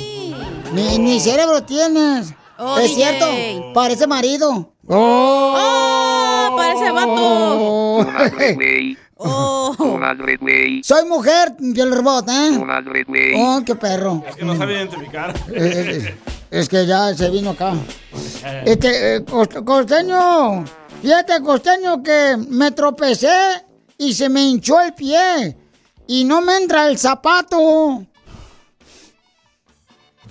Ni, 0.74 0.98
ni 1.00 1.20
cerebro 1.20 1.64
tienes. 1.64 2.34
Oh, 2.58 2.78
es 2.78 2.94
cierto, 2.94 3.26
parece 3.74 4.08
marido. 4.08 4.74
¡Oh! 4.88 6.56
parece 6.56 6.92
vato. 6.92 8.08
Oh. 9.22 9.76
Soy 10.84 11.06
mujer, 11.06 11.54
el 11.60 11.92
robot, 11.96 12.30
¿eh? 12.30 12.52
Oh, 13.38 13.62
qué 13.66 13.76
perro. 13.76 14.24
Es 14.28 14.36
que 14.38 14.46
no 14.46 14.56
sabe 14.56 14.74
identificar. 14.76 15.36
Eh, 15.54 16.06
eh, 16.08 16.18
es 16.50 16.70
que 16.70 16.86
ya 16.86 17.14
se 17.14 17.30
vino 17.30 17.50
acá. 17.50 17.74
Este, 18.66 19.16
eh, 19.18 19.26
cost- 19.26 19.62
costeño, 19.66 20.64
fíjate, 21.02 21.42
costeño, 21.44 22.02
que 22.02 22.38
me 22.50 22.72
tropecé 22.72 23.66
y 23.98 24.14
se 24.14 24.30
me 24.30 24.42
hinchó 24.42 24.80
el 24.80 24.94
pie 24.94 25.58
y 26.08 26.24
no 26.24 26.40
me 26.42 26.56
entra 26.56 26.88
el 26.88 26.98
zapato. 26.98 28.06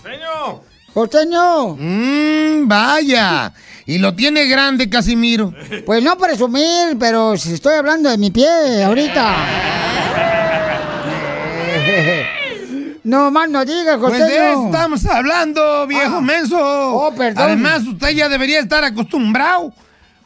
¡Señor! 0.02 0.62
Costeño. 0.94 1.76
Mmm, 1.78 2.66
vaya. 2.66 3.52
Y 3.88 3.98
lo 3.98 4.14
tiene 4.14 4.46
grande, 4.46 4.88
Casimiro. 4.88 5.52
Pues 5.86 6.02
no 6.02 6.16
presumir, 6.18 6.96
pero 7.00 7.36
si 7.36 7.54
estoy 7.54 7.74
hablando 7.74 8.08
de 8.10 8.18
mi 8.18 8.30
pie 8.30 8.84
ahorita. 8.84 9.34
No 13.04 13.30
más 13.30 13.48
no 13.48 13.64
digas, 13.64 13.96
Pues 13.98 14.10
costeño. 14.18 14.26
de 14.26 14.52
eso 14.52 14.66
estamos 14.66 15.06
hablando, 15.06 15.86
viejo 15.86 16.16
Ah. 16.18 16.20
menso. 16.20 16.58
Oh, 16.60 17.10
perdón. 17.14 17.42
Además, 17.42 17.82
usted 17.86 18.10
ya 18.10 18.28
debería 18.28 18.60
estar 18.60 18.84
acostumbrado. 18.84 19.72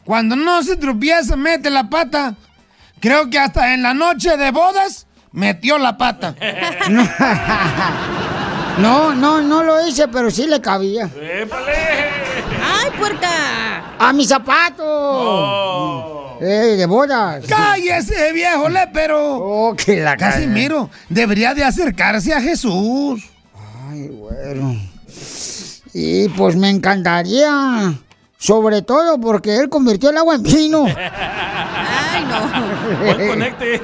Cuando 0.04 0.34
no 0.34 0.60
se 0.64 0.74
tropieza, 0.76 1.36
mete 1.36 1.70
la 1.70 1.88
pata. 1.88 2.34
Creo 2.98 3.30
que 3.30 3.38
hasta 3.38 3.72
en 3.74 3.82
la 3.82 3.94
noche 3.94 4.36
de 4.36 4.50
bodas 4.50 5.06
metió 5.30 5.78
la 5.78 5.96
pata. 5.96 6.34
No, 8.78 9.14
no, 9.14 9.42
no 9.42 9.62
lo 9.62 9.86
hice, 9.86 10.08
pero 10.08 10.30
sí 10.30 10.46
le 10.46 10.58
cabía. 10.62 11.04
¡Épale! 11.14 11.72
¡Ay, 12.62 12.90
puerca! 12.98 13.96
¡A 13.98 14.12
mi 14.12 14.24
zapato! 14.24 14.84
Oh. 14.84 16.38
Eh, 16.40 16.76
de 16.76 16.86
bodas. 16.86 17.44
¡Cállese, 17.46 18.32
viejo 18.32 18.68
lépero! 18.68 19.36
Oh, 19.36 19.76
que 19.76 20.00
la 20.00 20.16
Casimiro, 20.16 20.90
debería 21.08 21.54
de 21.54 21.64
acercarse 21.64 22.32
a 22.32 22.40
Jesús. 22.40 23.22
Ay, 23.90 24.08
bueno. 24.08 24.76
Y 25.94 26.28
pues 26.30 26.56
me 26.56 26.70
encantaría. 26.70 27.94
Sobre 28.38 28.82
todo 28.82 29.20
porque 29.20 29.56
él 29.56 29.68
convirtió 29.68 30.10
el 30.10 30.18
agua 30.18 30.34
en 30.34 30.42
vino. 30.42 30.86
Ay, 30.86 32.24
Buen 33.04 33.28
conecte. 33.28 33.80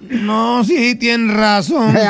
No, 0.00 0.62
sí, 0.62 0.94
tienes 0.94 1.36
razón. 1.36 1.96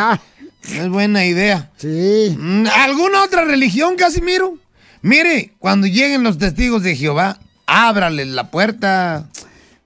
Es 0.65 0.89
buena 0.89 1.27
idea. 1.27 1.71
Sí. 1.77 2.39
¿Alguna 2.75 3.23
otra 3.23 3.45
religión, 3.45 3.97
Casimiro? 3.97 4.57
Mire, 5.05 5.53
cuando 5.59 5.87
lleguen 5.87 6.23
los 6.23 6.39
testigos 6.39 6.83
de 6.83 6.97
Jehová, 6.97 7.37
ábrales 7.67 8.27
la 8.29 8.51
puerta. 8.51 9.27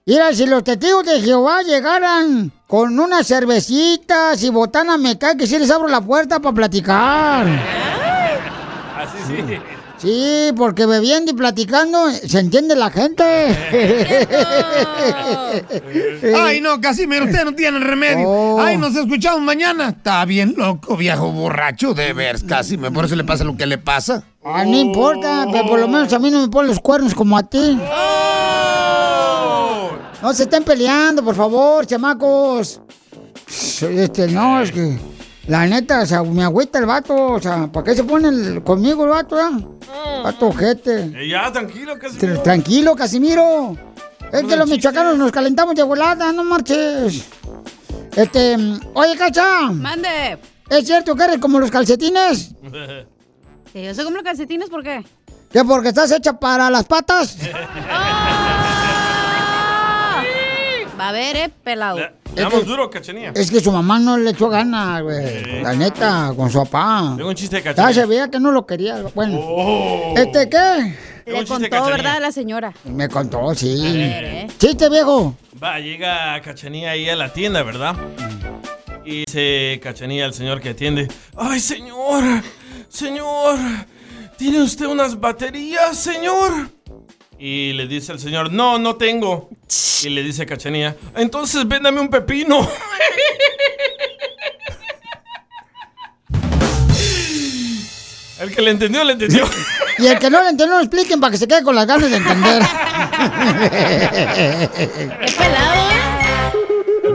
Mira, 0.07 0.33
si 0.33 0.47
los 0.47 0.63
testigos 0.63 1.05
de 1.05 1.21
Jehová 1.21 1.63
llegaran 1.63 2.53
con 2.69 2.97
unas 3.01 3.27
cervecitas 3.27 4.41
y 4.45 4.51
botana, 4.51 4.97
me 4.97 5.19
cae 5.19 5.37
que 5.37 5.49
sí 5.49 5.59
les 5.59 5.73
abro 5.73 5.89
la 5.89 6.01
puerta 6.01 6.39
para 6.39 6.55
platicar. 6.55 7.49
Así 8.97 9.19
sí. 9.27 9.59
Sí, 9.99 10.53
porque 10.57 10.87
bebiendo 10.87 11.33
y 11.33 11.35
platicando 11.35 12.09
se 12.13 12.39
entiende 12.39 12.77
la 12.77 12.89
gente. 12.89 13.25
Ay, 16.37 16.61
no, 16.61 16.81
Casimiro, 16.81 17.25
usted 17.25 17.45
no 17.45 17.57
tiene 17.57 17.81
remedio. 17.81 18.29
Oh. 18.29 18.61
Ay, 18.61 18.77
nos 18.77 18.95
escuchamos 18.95 19.41
mañana. 19.41 19.89
Está 19.89 20.25
bien 20.25 20.55
loco, 20.57 20.97
viejo 20.97 21.33
borracho, 21.33 21.95
de 21.95 22.13
veras, 22.13 22.45
Casimiro. 22.45 22.93
Por 22.93 23.07
eso 23.07 23.17
le 23.17 23.25
pasa 23.25 23.43
lo 23.43 23.57
que 23.57 23.67
le 23.67 23.79
pasa. 23.79 24.23
Ah, 24.51 24.65
no 24.65 24.77
importa, 24.77 25.47
pero 25.53 25.67
por 25.69 25.79
lo 25.79 25.89
menos 25.89 26.13
a 26.13 26.19
mí 26.19 26.31
no 26.31 26.41
me 26.41 26.49
ponen 26.49 26.71
los 26.71 26.81
cuernos 26.81 27.15
como 27.15 27.37
a 27.37 27.43
ti. 27.43 27.79
No 30.23 30.33
se 30.35 30.45
estén 30.45 30.65
peleando, 30.65 31.23
por 31.25 31.35
favor, 31.35 31.87
chamacos. 31.87 32.81
Este, 33.81 34.29
no, 34.29 34.61
es 34.63 34.73
que 34.73 34.99
la 35.47 35.67
neta, 35.67 36.03
o 36.03 36.07
sea, 36.07 36.23
me 36.23 36.43
agüita 36.45 36.79
el 36.79 36.87
vato, 36.87 37.15
o 37.15 37.41
sea, 37.41 37.67
¿para 37.71 37.85
qué 37.85 37.95
se 37.95 38.05
pone 38.05 38.29
el- 38.29 38.63
conmigo 38.65 39.05
el 39.05 39.11
vato, 39.11 39.37
ah? 39.39 39.51
Vato 40.25 40.49
ojete. 40.49 41.13
Eh, 41.17 41.29
ya, 41.29 41.51
tranquilo, 41.53 41.99
casi. 41.99 42.19
Tr- 42.19 42.43
Tranquilo, 42.43 42.97
Casimiro. 42.97 43.77
Es 44.33 44.43
que 44.45 44.57
los 44.57 44.69
michoacanos 44.69 45.17
nos 45.17 45.31
calentamos 45.33 45.75
de 45.75 45.83
volada, 45.85 46.33
no 46.33 46.45
marches. 46.45 47.25
Este, 48.17 48.57
oye, 48.95 49.17
Cacha. 49.17 49.71
Mande. 49.73 50.39
¿Es 50.69 50.87
cierto 50.87 51.15
que 51.15 51.25
eres 51.25 51.39
como 51.39 51.59
los 51.61 51.71
calcetines? 51.71 52.51
Que 53.73 53.85
yo 53.85 53.95
soy 53.95 54.05
como 54.05 54.17
los 54.17 54.25
calcetines, 54.25 54.69
¿por 54.71 54.83
qué? 54.83 55.05
¿Que 55.53 55.65
porque 55.65 55.89
estás 55.89 56.11
hecha 56.13 56.39
para 56.39 56.71
las 56.71 56.85
patas? 56.85 57.37
Va 60.99 61.11
a 61.11 61.13
ver, 61.13 61.37
eh, 61.37 61.49
pelado. 61.63 61.99
Le 61.99 62.43
damos 62.43 62.67
duro, 62.67 62.91
cachanía. 62.91 63.31
Es 63.35 63.51
que 63.51 63.61
su 63.61 63.71
mamá 63.71 63.99
no 64.01 64.19
le 64.19 64.31
echó 64.31 64.49
ganas, 64.49 65.01
güey. 65.03 65.63
La 65.63 65.73
neta, 65.75 66.33
con 66.37 66.51
su 66.51 66.59
papá. 66.65 67.15
Tengo 67.17 67.29
un 67.29 67.35
chiste 67.37 67.57
de 67.57 67.63
Ya 67.63 67.75
cachanía. 67.75 67.95
se 67.95 68.07
veía 68.07 68.29
que 68.31 68.41
no 68.41 68.51
lo 68.51 68.67
quería. 68.67 69.03
Bueno. 69.15 69.39
Oh. 69.41 70.15
¿Este 70.17 70.49
qué? 70.49 70.97
Le 71.27 71.45
contó, 71.47 71.85
¿verdad? 71.85 72.21
La 72.21 72.33
señora. 72.33 72.73
Me 72.85 73.09
contó, 73.09 73.55
sí. 73.55 73.87
A 73.87 73.93
ver, 73.93 74.25
¿eh? 74.25 74.47
Chiste, 74.59 74.89
viejo. 74.89 75.37
Va, 75.63 75.79
llega 75.79 76.41
Cachanía 76.41 76.93
ahí 76.93 77.09
a 77.09 77.17
la 77.17 77.33
tienda, 77.33 77.63
¿verdad? 77.63 77.95
Y 79.05 79.25
dice 79.25 79.79
Cachanía 79.83 80.25
al 80.25 80.35
señor 80.35 80.61
que 80.61 80.71
atiende. 80.71 81.09
¡Ay, 81.37 81.61
señor! 81.61 82.43
¡Señor! 82.89 83.59
¿Tiene 84.37 84.63
usted 84.63 84.87
unas 84.87 85.19
baterías, 85.19 85.97
señor? 85.97 86.71
Y 87.39 87.73
le 87.75 87.87
dice 87.87 88.13
el 88.13 88.19
señor, 88.19 88.53
no, 88.53 88.79
no 88.79 88.97
tengo. 88.97 89.51
Y 90.03 90.09
le 90.09 90.23
dice 90.23 90.47
Cachanía, 90.47 90.97
entonces 91.17 91.67
véndame 91.69 92.01
un 92.01 92.09
pepino. 92.09 92.69
El 98.41 98.55
que 98.55 98.63
le 98.63 98.71
entendió, 98.71 99.03
le 99.03 99.15
entendió. 99.15 99.45
Y 99.99 100.07
el 100.07 100.17
que 100.21 100.31
no 100.31 100.41
le 100.41 100.51
entendió, 100.51 100.69
no 100.69 100.75
lo 100.75 100.85
expliquen 100.85 101.21
para 101.21 101.33
que 101.33 101.39
se 101.39 101.49
quede 101.49 101.65
con 101.65 101.75
las 101.75 101.89
ganas 101.89 102.09
de 102.09 102.19
entender. 102.19 102.63
¡Qué 105.27 105.33
pelado! 105.37 105.89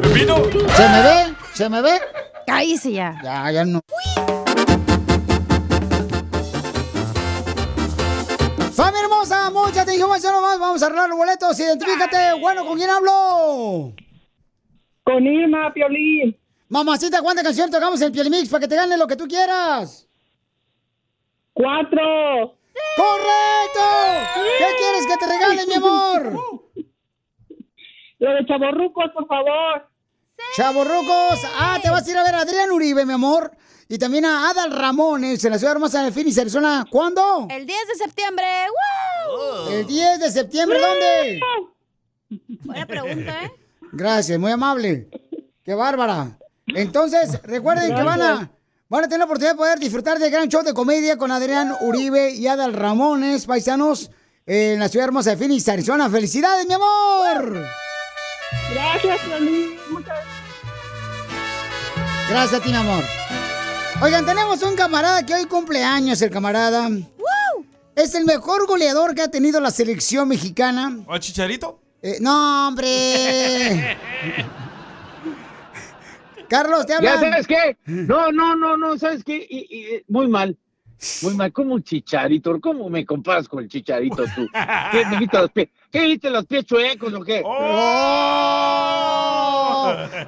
¿Pepino? 0.01 0.43
¿Se 0.75 0.89
me 0.89 1.01
ve? 1.01 1.33
¿Se 1.53 1.69
me 1.69 1.81
ve? 1.81 2.01
Cállese 2.45 2.91
ya. 2.91 3.17
Ya, 3.23 3.49
ya 3.51 3.63
no. 3.63 3.79
¡Familia 4.15 4.62
Más. 10.07 10.59
Vamos 10.59 10.83
a 10.83 10.85
arreglar 10.85 11.09
los 11.09 11.17
boletos. 11.17 11.59
Identifícate. 11.59 12.33
Bueno, 12.39 12.65
¿con 12.65 12.77
quién 12.77 12.89
hablo? 12.89 13.93
Con 15.03 15.25
Irma, 15.25 15.73
Piolín. 15.73 16.37
Mamacita, 16.69 17.21
¿cuántas 17.21 17.43
canciones 17.43 17.71
tocamos 17.71 18.01
en 18.01 18.07
el 18.07 18.11
Pielimix 18.13 18.49
para 18.49 18.61
que 18.61 18.67
te 18.67 18.75
gane 18.75 18.97
lo 18.97 19.05
que 19.05 19.15
tú 19.15 19.27
quieras? 19.27 20.07
¡Cuatro! 21.53 22.57
¡Correcto! 22.97 23.81
¿Qué 24.57 24.65
quieres 24.77 25.05
que 25.05 25.17
te 25.17 25.27
regale, 25.27 25.67
mi 25.67 25.73
amor? 25.75 26.33
Lo 28.19 28.33
de 28.33 28.45
Chaborrucos, 28.45 29.11
por 29.13 29.27
favor. 29.27 29.87
Chavorrucos. 30.55 31.41
Ah, 31.59 31.77
te 31.81 31.89
vas 31.89 32.07
a 32.07 32.11
ir 32.11 32.17
a 32.17 32.23
ver 32.23 32.35
a 32.35 32.41
Adrián 32.41 32.71
Uribe, 32.71 33.05
mi 33.05 33.13
amor. 33.13 33.51
Y 33.93 33.99
también 33.99 34.25
a 34.25 34.49
Adal 34.49 34.71
Ramones 34.71 35.45
en 35.45 35.51
la 35.51 35.59
ciudad 35.59 35.75
hermosa 35.75 36.03
de 36.03 36.11
Phoenix, 36.11 36.35
Arizona. 36.39 36.83
¿Cuándo? 36.89 37.47
El 37.47 37.67
10 37.67 37.79
de 37.89 37.93
septiembre. 37.93 38.43
¡Woo! 39.29 39.69
El 39.69 39.85
10 39.85 40.19
de 40.19 40.31
septiembre, 40.31 40.79
¿dónde? 40.79 41.39
Buena 42.63 42.87
pregunta, 42.87 43.43
¿eh? 43.43 43.51
Gracias, 43.91 44.39
muy 44.39 44.51
amable. 44.51 45.09
Qué 45.63 45.75
bárbara. 45.75 46.39
Entonces, 46.65 47.39
recuerden 47.43 47.93
que 47.93 48.01
van 48.01 48.19
a, 48.19 48.51
van 48.89 49.03
a 49.03 49.07
tener 49.07 49.19
la 49.19 49.25
oportunidad 49.25 49.51
de 49.51 49.57
poder 49.57 49.77
disfrutar 49.77 50.17
del 50.17 50.31
gran 50.31 50.49
show 50.49 50.63
de 50.63 50.73
comedia 50.73 51.15
con 51.15 51.31
Adrián 51.31 51.75
Uribe 51.81 52.31
y 52.31 52.47
Adal 52.47 52.73
Ramones, 52.73 53.45
paisanos, 53.45 54.09
en 54.47 54.79
la 54.79 54.89
ciudad 54.89 55.09
hermosa 55.09 55.29
de 55.29 55.37
Phoenix, 55.37 55.69
Arizona. 55.69 56.09
¡Felicidades, 56.09 56.65
mi 56.65 56.73
amor! 56.73 57.63
Gracias, 58.73 59.19
Piolín. 59.19 59.77
Muchas 59.91 60.17
Gracias 62.27 62.59
a 62.59 62.63
ti, 62.63 62.71
mi 62.71 62.77
amor. 62.77 63.03
Oigan, 64.01 64.25
tenemos 64.25 64.61
un 64.63 64.75
camarada 64.75 65.25
que 65.25 65.33
hoy 65.33 65.45
cumple 65.45 65.81
años, 65.83 66.21
el 66.21 66.29
camarada. 66.29 66.89
Es 67.95 68.15
el 68.15 68.25
mejor 68.25 68.65
goleador 68.67 69.15
que 69.15 69.21
ha 69.21 69.29
tenido 69.31 69.59
la 69.61 69.71
selección 69.71 70.27
mexicana. 70.27 70.99
¿O 71.07 71.17
chicharito? 71.19 71.79
Eh, 72.01 72.17
no, 72.19 72.67
hombre. 72.67 73.97
Carlos, 76.49 76.85
te 76.85 76.91
¿Ya 76.93 76.97
hablan. 76.97 77.19
sabes 77.31 77.47
qué? 77.47 77.77
No, 77.85 78.29
no, 78.31 78.55
no, 78.55 78.75
no, 78.75 78.97
¿sabes 78.97 79.23
qué? 79.23 79.37
Y- 79.49 79.67
y- 79.69 79.95
y- 79.95 80.03
muy 80.07 80.27
mal. 80.27 80.57
Muy 81.21 81.33
mal. 81.35 81.51
¿Cómo 81.53 81.75
un 81.75 81.83
chicharito? 81.83 82.59
¿Cómo 82.59 82.89
me 82.89 83.05
comparas 83.05 83.47
con 83.47 83.63
el 83.63 83.69
chicharito 83.69 84.25
tú? 84.35 84.47
¿Qué, 84.91 85.05
me 85.05 85.17
viste 85.19 85.37
los 85.37 85.49
pies? 85.51 85.69
¿Qué 85.91 86.01
viste 86.01 86.29
los 86.29 86.45
pies 86.45 86.65
chuecos 86.65 87.13
o 87.13 87.21
qué? 87.21 87.41
¡Oh! 87.45 87.59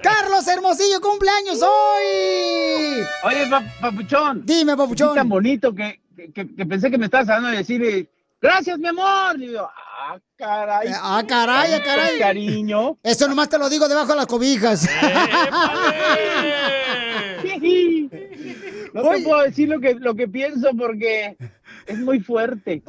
Carlos 0.01 0.47
Hermosillo, 0.47 1.01
cumpleaños 1.01 1.62
hoy. 1.62 3.03
Oye, 3.24 3.47
pa- 3.49 3.64
papuchón. 3.82 4.45
Dime, 4.45 4.76
papuchón. 4.76 5.10
Es 5.10 5.16
tan 5.16 5.30
bonito 5.30 5.74
que, 5.74 5.99
que, 6.34 6.45
pensé 6.45 6.89
que 6.91 6.97
me 6.97 7.06
estabas 7.06 7.30
hablando 7.30 7.49
de 7.51 7.58
decir, 7.58 7.84
eh, 7.84 8.10
gracias, 8.41 8.78
mi 8.80 8.88
amor. 8.88 9.39
Y 9.41 9.51
yo, 9.51 9.68
ah, 9.68 10.18
caray. 10.38 10.89
Ah, 10.95 11.24
caray, 11.28 11.74
ah, 11.74 11.78
Tanto 11.78 11.86
caray. 11.89 12.20
Cariño. 12.20 12.97
Eso 13.03 13.28
nomás 13.28 13.49
te 13.49 13.58
lo 13.58 13.70
digo 13.70 13.88
debajo 13.88 14.10
de 14.10 14.16
las 14.16 14.28
cobijas. 14.28 14.88
No 18.93 19.01
te 19.10 19.22
puedo 19.24 19.43
decir 19.43 19.68
lo 19.68 19.80
que, 19.80 19.95
lo 19.95 20.16
que 20.16 20.28
pienso 20.28 20.70
porque 20.78 21.36
es 21.86 21.97
muy 21.99 22.20
fuerte. 22.22 22.82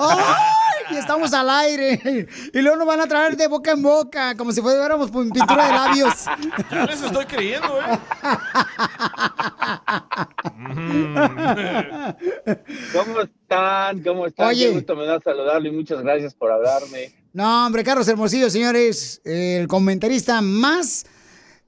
¡Ay! 0.88 0.96
Estamos 0.98 1.32
al 1.32 1.48
aire. 1.50 2.26
Y 2.52 2.60
luego 2.60 2.76
nos 2.76 2.86
van 2.86 3.00
a 3.00 3.06
traer 3.06 3.36
de 3.36 3.46
boca 3.48 3.72
en 3.72 3.82
boca, 3.82 4.34
como 4.36 4.52
si 4.52 4.60
fuéramos 4.60 5.10
pin- 5.10 5.32
pintura 5.32 5.66
de 5.66 5.72
labios. 5.72 6.24
Ya 6.70 6.84
les 6.86 7.02
estoy 7.02 7.24
creyendo, 7.26 7.78
¿eh? 7.80 7.98
¿Cómo 12.92 13.20
están? 13.22 14.02
¿Cómo 14.02 14.26
están? 14.26 14.48
Oye. 14.48 14.66
Qué 14.68 14.74
gusto 14.74 14.96
me 14.96 15.06
da 15.06 15.20
saludarlo 15.20 15.68
y 15.68 15.72
muchas 15.72 16.02
gracias 16.02 16.34
por 16.34 16.50
hablarme. 16.50 17.12
No, 17.32 17.66
hombre, 17.66 17.84
Carlos 17.84 18.08
Hermosillo, 18.08 18.48
señores, 18.50 19.20
el 19.24 19.68
comentarista 19.68 20.40
más 20.40 21.04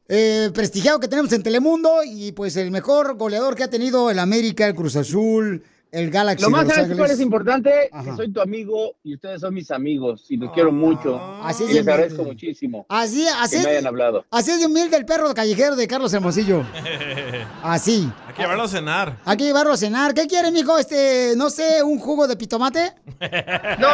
eh, 0.08 0.50
prestigiado 0.54 0.98
que 0.98 1.08
tenemos 1.08 1.32
en 1.32 1.42
Telemundo 1.42 2.00
y 2.04 2.32
pues 2.32 2.56
el 2.56 2.70
mejor 2.70 3.16
goleador 3.16 3.54
que 3.54 3.64
ha 3.64 3.70
tenido 3.70 4.10
el 4.10 4.18
América, 4.18 4.66
el 4.66 4.74
Cruz 4.74 4.96
Azul, 4.96 5.62
el 5.92 6.10
Galaxy 6.10 6.42
Lo 6.44 6.50
más 6.50 6.62
de 6.62 6.68
Los 6.68 6.76
¿sabes 6.76 6.96
cuál 6.96 7.10
es 7.10 7.20
importante, 7.20 7.88
Ajá. 7.92 8.10
que 8.10 8.16
soy 8.16 8.32
tu 8.32 8.40
amigo 8.40 8.96
y 9.02 9.14
ustedes 9.14 9.40
son 9.40 9.54
mis 9.54 9.70
amigos 9.70 10.26
y 10.28 10.36
los 10.36 10.52
quiero 10.52 10.72
mucho. 10.72 11.20
Así 11.42 11.64
es 11.64 11.70
y 11.70 11.74
les 11.74 11.84
de 11.84 11.92
agradezco 11.92 12.24
muchísimo 12.24 12.86
Así, 12.88 13.26
así, 13.40 13.56
que 13.58 13.62
me 13.62 13.70
hayan 13.70 13.86
hablado. 13.86 14.24
así 14.30 14.50
es 14.50 14.60
de 14.60 14.66
humilde 14.66 14.96
el 14.96 15.06
perro 15.06 15.32
callejero 15.34 15.76
de 15.76 15.86
Carlos 15.88 16.12
Hermosillo. 16.12 16.64
Así. 17.62 18.10
Hay 18.26 18.34
que 18.34 18.42
llevarlo 18.42 18.64
a 18.64 18.68
cenar. 18.68 19.16
Hay 19.24 19.36
que 19.36 19.44
llevarlo 19.44 19.72
a 19.72 19.76
cenar. 19.76 20.14
¿Qué 20.14 20.26
quiere, 20.26 20.50
mijo? 20.50 20.78
Este, 20.78 21.34
no 21.36 21.50
sé, 21.50 21.82
un 21.82 21.98
jugo 21.98 22.26
de 22.26 22.36
pitomate. 22.36 22.92
No, 23.78 23.88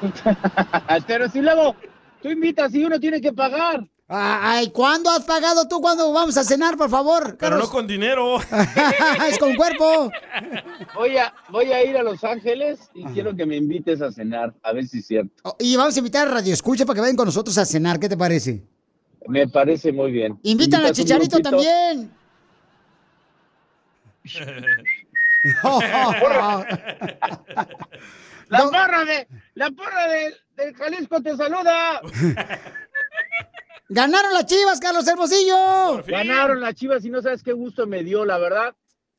pues, 0.00 1.04
pero 1.06 1.28
si 1.28 1.40
luego 1.40 1.74
Tú 2.24 2.30
invitas 2.30 2.74
y 2.74 2.82
uno 2.82 2.98
tiene 2.98 3.20
que 3.20 3.34
pagar. 3.34 3.86
Ay, 4.06 4.70
¿cuándo 4.70 5.08
has 5.10 5.24
pagado 5.24 5.66
tú 5.66 5.80
cuando 5.80 6.12
vamos 6.12 6.36
a 6.36 6.44
cenar, 6.44 6.76
por 6.76 6.90
favor? 6.90 7.38
Pero 7.38 7.56
no 7.56 7.68
con 7.70 7.86
dinero. 7.86 8.38
es 9.28 9.38
con 9.38 9.54
cuerpo. 9.54 10.10
Voy 10.94 11.16
a, 11.16 11.32
voy 11.48 11.72
a 11.72 11.82
ir 11.82 11.96
a 11.96 12.02
Los 12.02 12.22
Ángeles 12.22 12.90
y 12.92 13.04
quiero 13.06 13.34
que 13.34 13.46
me 13.46 13.56
invites 13.56 14.02
a 14.02 14.12
cenar, 14.12 14.52
a 14.62 14.72
ver 14.72 14.86
si 14.86 14.98
es 14.98 15.06
cierto. 15.06 15.32
Oh, 15.42 15.56
Y 15.58 15.74
vamos 15.76 15.96
a 15.96 15.98
invitar 16.00 16.28
a 16.28 16.32
Radio 16.32 16.52
Escucha 16.52 16.84
para 16.84 16.96
que 16.96 17.00
vayan 17.00 17.16
con 17.16 17.24
nosotros 17.26 17.56
a 17.56 17.64
cenar. 17.64 17.98
¿Qué 17.98 18.10
te 18.10 18.16
parece? 18.16 18.62
Me 19.26 19.48
parece 19.48 19.90
muy 19.90 20.12
bien. 20.12 20.38
Invitan 20.42 20.84
a 20.84 20.92
Chicharito 20.92 21.40
también. 21.40 22.12
La 28.48 28.70
porra 28.70 29.04
de, 29.04 29.26
la 29.54 29.70
porra 29.70 30.08
de, 30.08 30.34
del 30.56 30.74
Jalisco 30.74 31.22
te 31.22 31.36
saluda. 31.36 32.00
Ganaron 33.88 34.32
las 34.32 34.46
chivas, 34.46 34.80
Carlos 34.80 35.06
Hermosillo. 35.06 36.02
Ganaron 36.06 36.60
las 36.60 36.74
Chivas 36.74 37.04
y 37.04 37.10
no 37.10 37.20
sabes 37.20 37.42
qué 37.42 37.52
gusto 37.52 37.86
me 37.86 38.02
dio, 38.02 38.24
la 38.24 38.38
verdad. 38.38 38.74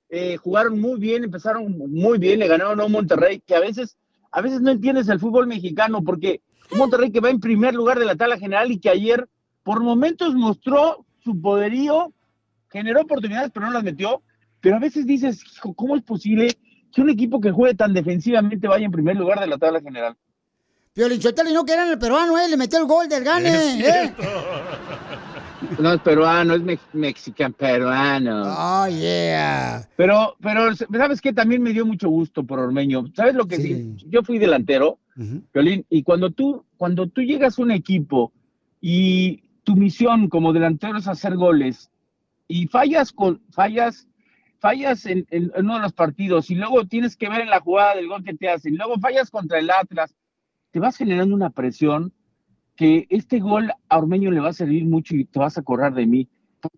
Eh, 0.09 0.37
jugaron 0.37 0.79
muy 0.79 0.99
bien, 0.99 1.23
empezaron 1.23 1.77
muy 1.77 2.17
bien, 2.17 2.39
le 2.39 2.47
ganaron 2.47 2.79
a 2.79 2.85
un 2.85 2.91
Monterrey 2.91 3.41
que 3.45 3.55
a 3.55 3.59
veces, 3.59 3.97
a 4.31 4.41
veces 4.41 4.61
no 4.61 4.71
entiendes 4.71 5.07
el 5.09 5.19
fútbol 5.19 5.47
mexicano 5.47 6.03
porque 6.03 6.41
un 6.71 6.79
Monterrey 6.79 7.11
que 7.11 7.19
va 7.19 7.29
en 7.29 7.39
primer 7.39 7.75
lugar 7.75 7.99
de 7.99 8.05
la 8.05 8.15
tabla 8.15 8.37
general 8.37 8.71
y 8.71 8.79
que 8.79 8.89
ayer 8.89 9.27
por 9.63 9.81
momentos 9.81 10.35
mostró 10.35 11.05
su 11.23 11.39
poderío, 11.39 12.13
generó 12.69 13.01
oportunidades 13.01 13.51
pero 13.51 13.65
no 13.67 13.71
las 13.71 13.83
metió, 13.83 14.21
pero 14.61 14.77
a 14.77 14.79
veces 14.79 15.05
dices, 15.05 15.43
hijo, 15.55 15.73
¿cómo 15.73 15.95
es 15.95 16.03
posible 16.03 16.55
que 16.91 17.01
un 17.01 17.09
equipo 17.09 17.39
que 17.39 17.51
juegue 17.51 17.75
tan 17.75 17.93
defensivamente 17.93 18.67
vaya 18.67 18.85
en 18.85 18.91
primer 18.91 19.15
lugar 19.15 19.39
de 19.39 19.47
la 19.47 19.57
tabla 19.57 19.81
general? 19.81 20.15
Piolín 20.95 21.21
Sotelo 21.21 21.49
y 21.49 21.53
no 21.53 21.65
que 21.65 21.73
eran 21.73 21.89
el 21.91 21.99
peruano, 21.99 22.39
¿eh? 22.39 22.47
Le 22.47 22.55
metió 22.55 22.79
el 22.79 22.85
gol 22.85 23.09
del 23.09 23.21
gane, 23.25 23.49
¿eh? 23.81 24.13
No 25.77 25.91
es 25.91 25.99
peruano, 25.99 26.53
es 26.55 26.61
mex- 26.61 26.87
mexicano 26.93 27.53
peruano. 27.53 28.43
Oh, 28.57 28.87
yeah. 28.87 29.85
Pero, 29.97 30.37
pero, 30.41 30.73
¿sabes 30.73 31.19
qué? 31.19 31.33
También 31.33 31.61
me 31.61 31.73
dio 31.73 31.85
mucho 31.85 32.07
gusto 32.07 32.45
por 32.45 32.59
Ormeño. 32.59 33.07
¿Sabes 33.13 33.35
lo 33.35 33.45
que 33.45 33.57
sí? 33.57 33.95
Yo 34.07 34.23
fui 34.23 34.39
delantero, 34.39 34.99
Violín, 35.53 35.85
y 35.89 36.01
cuando 36.03 36.29
tú, 36.31 36.63
cuando 36.77 37.07
tú 37.09 37.21
llegas 37.21 37.59
a 37.59 37.61
un 37.63 37.71
equipo 37.71 38.31
y 38.79 39.43
tu 39.65 39.75
misión 39.75 40.29
como 40.29 40.53
delantero 40.53 40.97
es 40.97 41.09
hacer 41.09 41.35
goles 41.35 41.89
y 42.47 42.67
fallas 42.67 43.11
con, 43.11 43.41
fallas, 43.51 44.07
fallas 44.59 45.05
en, 45.07 45.27
en- 45.29 45.51
en 45.55 45.65
uno 45.65 45.75
de 45.75 45.81
los 45.81 45.93
partidos 45.93 46.49
y 46.51 46.55
luego 46.55 46.85
tienes 46.85 47.17
que 47.17 47.27
ver 47.27 47.41
en 47.41 47.49
la 47.49 47.59
jugada 47.59 47.95
del 47.95 48.07
gol 48.07 48.23
que 48.23 48.33
te 48.33 48.47
hacen, 48.47 48.77
luego 48.77 48.97
fallas 48.99 49.29
contra 49.29 49.59
el 49.59 49.69
Atlas, 49.71 50.15
te 50.75 50.81
vas 50.81 50.97
generando 50.97 51.33
una 51.33 51.51
presión 51.51 52.11
que 52.75 53.07
este 53.09 53.39
gol 53.39 53.71
a 53.87 53.97
Ormeño 53.97 54.29
le 54.29 54.41
va 54.41 54.49
a 54.49 54.53
servir 54.53 54.83
mucho 54.83 55.15
y 55.15 55.23
te 55.23 55.39
vas 55.39 55.55
a 55.55 55.61
acordar 55.61 55.93
de 55.93 56.05
mí. 56.05 56.27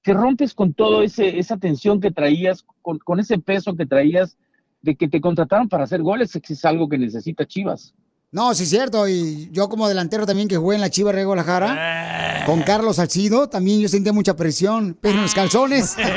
Te 0.04 0.14
rompes 0.14 0.54
con 0.54 0.76
todo 0.76 1.02
ese, 1.02 1.40
esa 1.40 1.58
tensión 1.58 2.00
que 2.00 2.12
traías, 2.12 2.64
con, 2.84 3.00
con 3.00 3.20
ese 3.20 3.40
peso 3.40 3.76
que 3.76 3.88
traías 3.88 4.38
de 4.84 4.96
que 4.96 5.08
te 5.08 5.20
contrataron 5.20 5.68
para 5.68 5.86
hacer 5.86 6.04
goles, 6.04 6.32
que 6.32 6.54
es 6.54 6.64
algo 6.64 6.88
que 6.88 7.00
necesita 7.00 7.48
Chivas. 7.48 7.96
No, 8.32 8.54
sí 8.54 8.66
es 8.66 8.70
cierto. 8.70 9.08
Y 9.08 9.50
yo 9.52 9.68
como 9.68 9.88
delantero 9.88 10.28
también 10.28 10.48
que 10.48 10.58
jugué 10.58 10.76
en 10.76 10.82
la 10.82 10.92
Chiva 10.92 11.12
de 11.12 11.26
Guadalajara, 11.26 12.44
con 12.46 12.62
Carlos 12.62 12.98
Salcido, 12.98 13.50
también 13.50 13.80
yo 13.80 13.88
sentía 13.88 14.14
mucha 14.14 14.36
presión, 14.36 14.96
pero 15.02 15.16
en 15.16 15.24
los 15.24 15.34
calzones. 15.34 15.98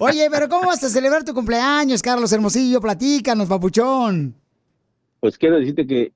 Oye, 0.00 0.28
pero 0.30 0.48
¿cómo 0.48 0.66
vas 0.68 0.82
a 0.84 0.88
celebrar 0.88 1.24
tu 1.24 1.34
cumpleaños, 1.34 2.02
Carlos 2.02 2.32
Hermosillo? 2.32 2.80
Platícanos, 2.80 3.48
papuchón. 3.48 4.34
Pues 5.20 5.36
quiero 5.36 5.56
decirte 5.58 5.86
que 5.86 6.12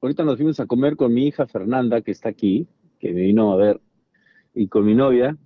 ahorita 0.00 0.22
nos 0.22 0.36
fuimos 0.36 0.60
a 0.60 0.66
comer 0.66 0.96
con 0.96 1.12
mi 1.12 1.26
hija 1.26 1.46
Fernanda, 1.46 2.00
que 2.00 2.12
está 2.12 2.28
aquí, 2.28 2.66
que 3.00 3.12
me 3.12 3.22
vino 3.22 3.52
a 3.52 3.56
ver, 3.56 3.80
y 4.54 4.68
con 4.68 4.84
mi 4.86 4.94
novia. 4.94 5.36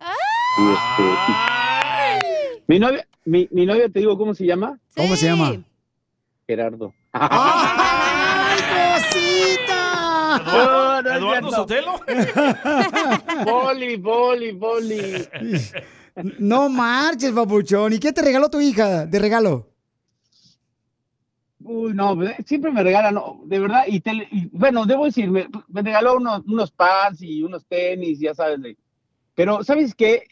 Y 0.00 0.62
este, 0.72 1.02
y- 1.28 2.62
mi 2.66 2.78
novia, 2.78 3.06
mi, 3.24 3.48
mi 3.52 3.64
novia, 3.64 3.88
te 3.88 4.00
digo 4.00 4.18
cómo 4.18 4.34
se 4.34 4.44
llama. 4.44 4.78
¿Cómo 4.94 5.16
se 5.16 5.26
llama? 5.26 5.62
Gerardo. 6.46 6.92
¡Ay, 7.12 8.58
cosita! 9.00 10.42
No, 10.44 11.02
no 11.02 11.10
es 11.10 11.16
¿Eduardo 11.16 11.48
cierto. 11.50 11.56
Sotelo? 11.56 12.00
Boli, 13.46 13.96
boli, 13.96 14.52
boli. 14.52 15.00
No 16.38 16.68
marches, 16.68 17.32
papuchón. 17.32 17.92
¿Y 17.92 17.98
qué 17.98 18.12
te 18.12 18.22
regaló 18.22 18.50
tu 18.50 18.60
hija 18.60 19.06
de 19.06 19.18
regalo? 19.18 19.68
Uy, 21.60 21.92
no, 21.92 22.14
pues, 22.16 22.34
siempre 22.46 22.70
me 22.70 22.82
regalan, 22.82 23.14
no, 23.14 23.40
de 23.44 23.58
verdad, 23.58 23.82
y, 23.86 24.00
te- 24.00 24.28
y, 24.30 24.48
bueno, 24.52 24.86
debo 24.86 25.04
decir, 25.06 25.28
me, 25.28 25.48
regaló 25.68 26.16
unos, 26.16 26.42
unos 26.46 26.70
pads 26.70 27.20
y 27.20 27.42
unos 27.42 27.66
tenis, 27.66 28.20
ya 28.20 28.32
sabes, 28.32 28.60
pero 29.34 29.62
¿sabes 29.64 29.94
qué? 29.94 30.22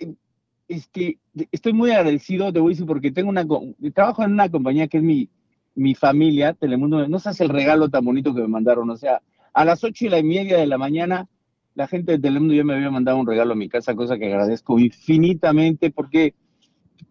Este, 0.68 1.18
estoy 1.50 1.72
muy 1.72 1.90
agradecido, 1.90 2.46
a 2.46 2.52
decir, 2.52 2.86
porque 2.86 3.10
tengo 3.10 3.28
una, 3.28 3.44
trabajo 3.92 4.22
en 4.22 4.32
una 4.32 4.48
compañía 4.48 4.86
que 4.86 4.98
es 4.98 5.02
mi, 5.02 5.28
mi 5.74 5.94
familia, 5.94 6.54
Telemundo, 6.54 7.06
no 7.08 7.18
sabes 7.18 7.40
el 7.40 7.48
regalo 7.48 7.88
tan 7.88 8.04
bonito 8.04 8.32
que 8.32 8.40
me 8.42 8.48
mandaron, 8.48 8.88
o 8.88 8.96
sea, 8.96 9.20
a 9.52 9.64
las 9.64 9.82
ocho 9.82 10.06
y 10.06 10.08
la 10.08 10.22
media 10.22 10.56
de 10.58 10.66
la 10.66 10.78
mañana, 10.78 11.28
la 11.76 11.86
gente 11.86 12.12
de 12.12 12.18
Telemundo 12.18 12.54
ya 12.54 12.64
me 12.64 12.74
había 12.74 12.90
mandado 12.90 13.18
un 13.18 13.26
regalo 13.26 13.52
a 13.52 13.56
mi 13.56 13.68
casa, 13.68 13.94
cosa 13.94 14.16
que 14.16 14.26
agradezco 14.26 14.78
infinitamente, 14.78 15.90
porque, 15.90 16.34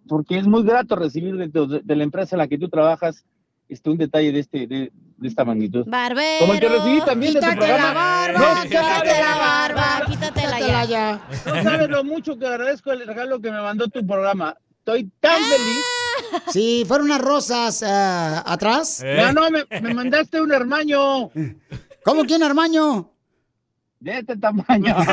porque 0.07 0.39
es 0.39 0.47
muy 0.47 0.63
grato 0.63 0.95
recibir 0.95 1.35
de, 1.37 1.81
de 1.83 1.95
la 1.95 2.03
empresa 2.03 2.35
en 2.35 2.39
la 2.39 2.47
que 2.47 2.57
tú 2.57 2.67
trabajas, 2.67 3.25
este, 3.69 3.91
un 3.91 3.97
detalle 3.97 4.31
de, 4.31 4.39
este, 4.39 4.65
de, 4.65 4.91
de 5.17 5.27
esta 5.27 5.45
magnitud. 5.45 5.85
Barbero. 5.87 6.39
Como 6.39 6.53
el 6.53 6.59
que 6.59 6.69
recibí 6.69 7.01
también 7.01 7.33
de 7.33 7.39
tu 7.39 7.45
quítate 7.45 7.67
la 7.67 7.67
programa. 7.67 7.93
barba, 7.93 8.39
No 8.39 8.63
quítate 8.63 9.21
la 9.21 9.37
barba, 9.37 10.05
quítatela 10.07 10.85
ya. 10.85 11.27
No 11.45 11.63
sabes 11.63 11.89
lo 11.89 12.03
mucho 12.03 12.37
que 12.37 12.47
agradezco 12.47 12.91
el 12.91 13.05
regalo 13.05 13.39
que 13.39 13.51
me 13.51 13.61
mandó 13.61 13.87
tu 13.87 14.05
programa. 14.05 14.57
Estoy 14.79 15.11
tan 15.19 15.41
feliz. 15.43 15.83
Sí, 16.47 16.83
fueron 16.87 17.07
unas 17.07 17.21
rosas 17.21 17.83
ah, 17.83 18.43
atrás. 18.45 19.03
No, 19.03 19.31
no, 19.31 19.49
me, 19.51 19.63
me 19.81 19.93
mandaste 19.93 20.41
un 20.41 20.51
hermano. 20.51 21.31
¿Cómo 22.03 22.23
quién, 22.25 22.41
hermano? 22.41 23.14
De 23.99 24.19
este 24.19 24.37
tamaño. 24.37 24.95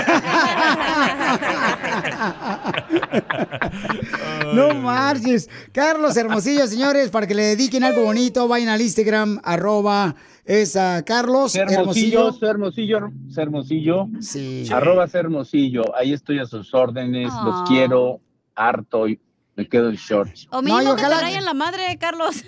No 4.54 4.74
marches. 4.74 5.48
Carlos 5.72 6.16
Hermosillo, 6.16 6.66
señores, 6.66 7.10
para 7.10 7.26
que 7.26 7.34
le 7.34 7.42
dediquen 7.42 7.84
algo 7.84 8.04
bonito, 8.04 8.48
vayan 8.48 8.68
al 8.68 8.80
Instagram, 8.80 9.40
arroba 9.44 10.14
es 10.44 10.76
a 10.76 11.02
Carlos 11.04 11.54
Hermosillo, 11.54 12.34
Hermosillo. 12.42 13.10
Hermosillo. 13.36 14.08
Sí. 14.20 14.68
Arroba 14.72 15.06
Hermosillo. 15.12 15.94
Ahí 15.96 16.12
estoy 16.12 16.40
a 16.40 16.46
sus 16.46 16.74
órdenes. 16.74 17.28
Ah. 17.30 17.42
Los 17.44 17.68
quiero 17.68 18.20
harto 18.56 19.06
y 19.08 19.20
me 19.54 19.68
quedo 19.68 19.88
en 19.88 19.96
shorts. 19.96 20.48
O 20.50 20.60
mínimo 20.60 20.82
y 20.82 20.84
que 20.84 20.90
ojalá- 20.92 21.16
te 21.18 21.22
rayen 21.22 21.44
la 21.44 21.54
madre, 21.54 21.96
Carlos. 21.98 22.44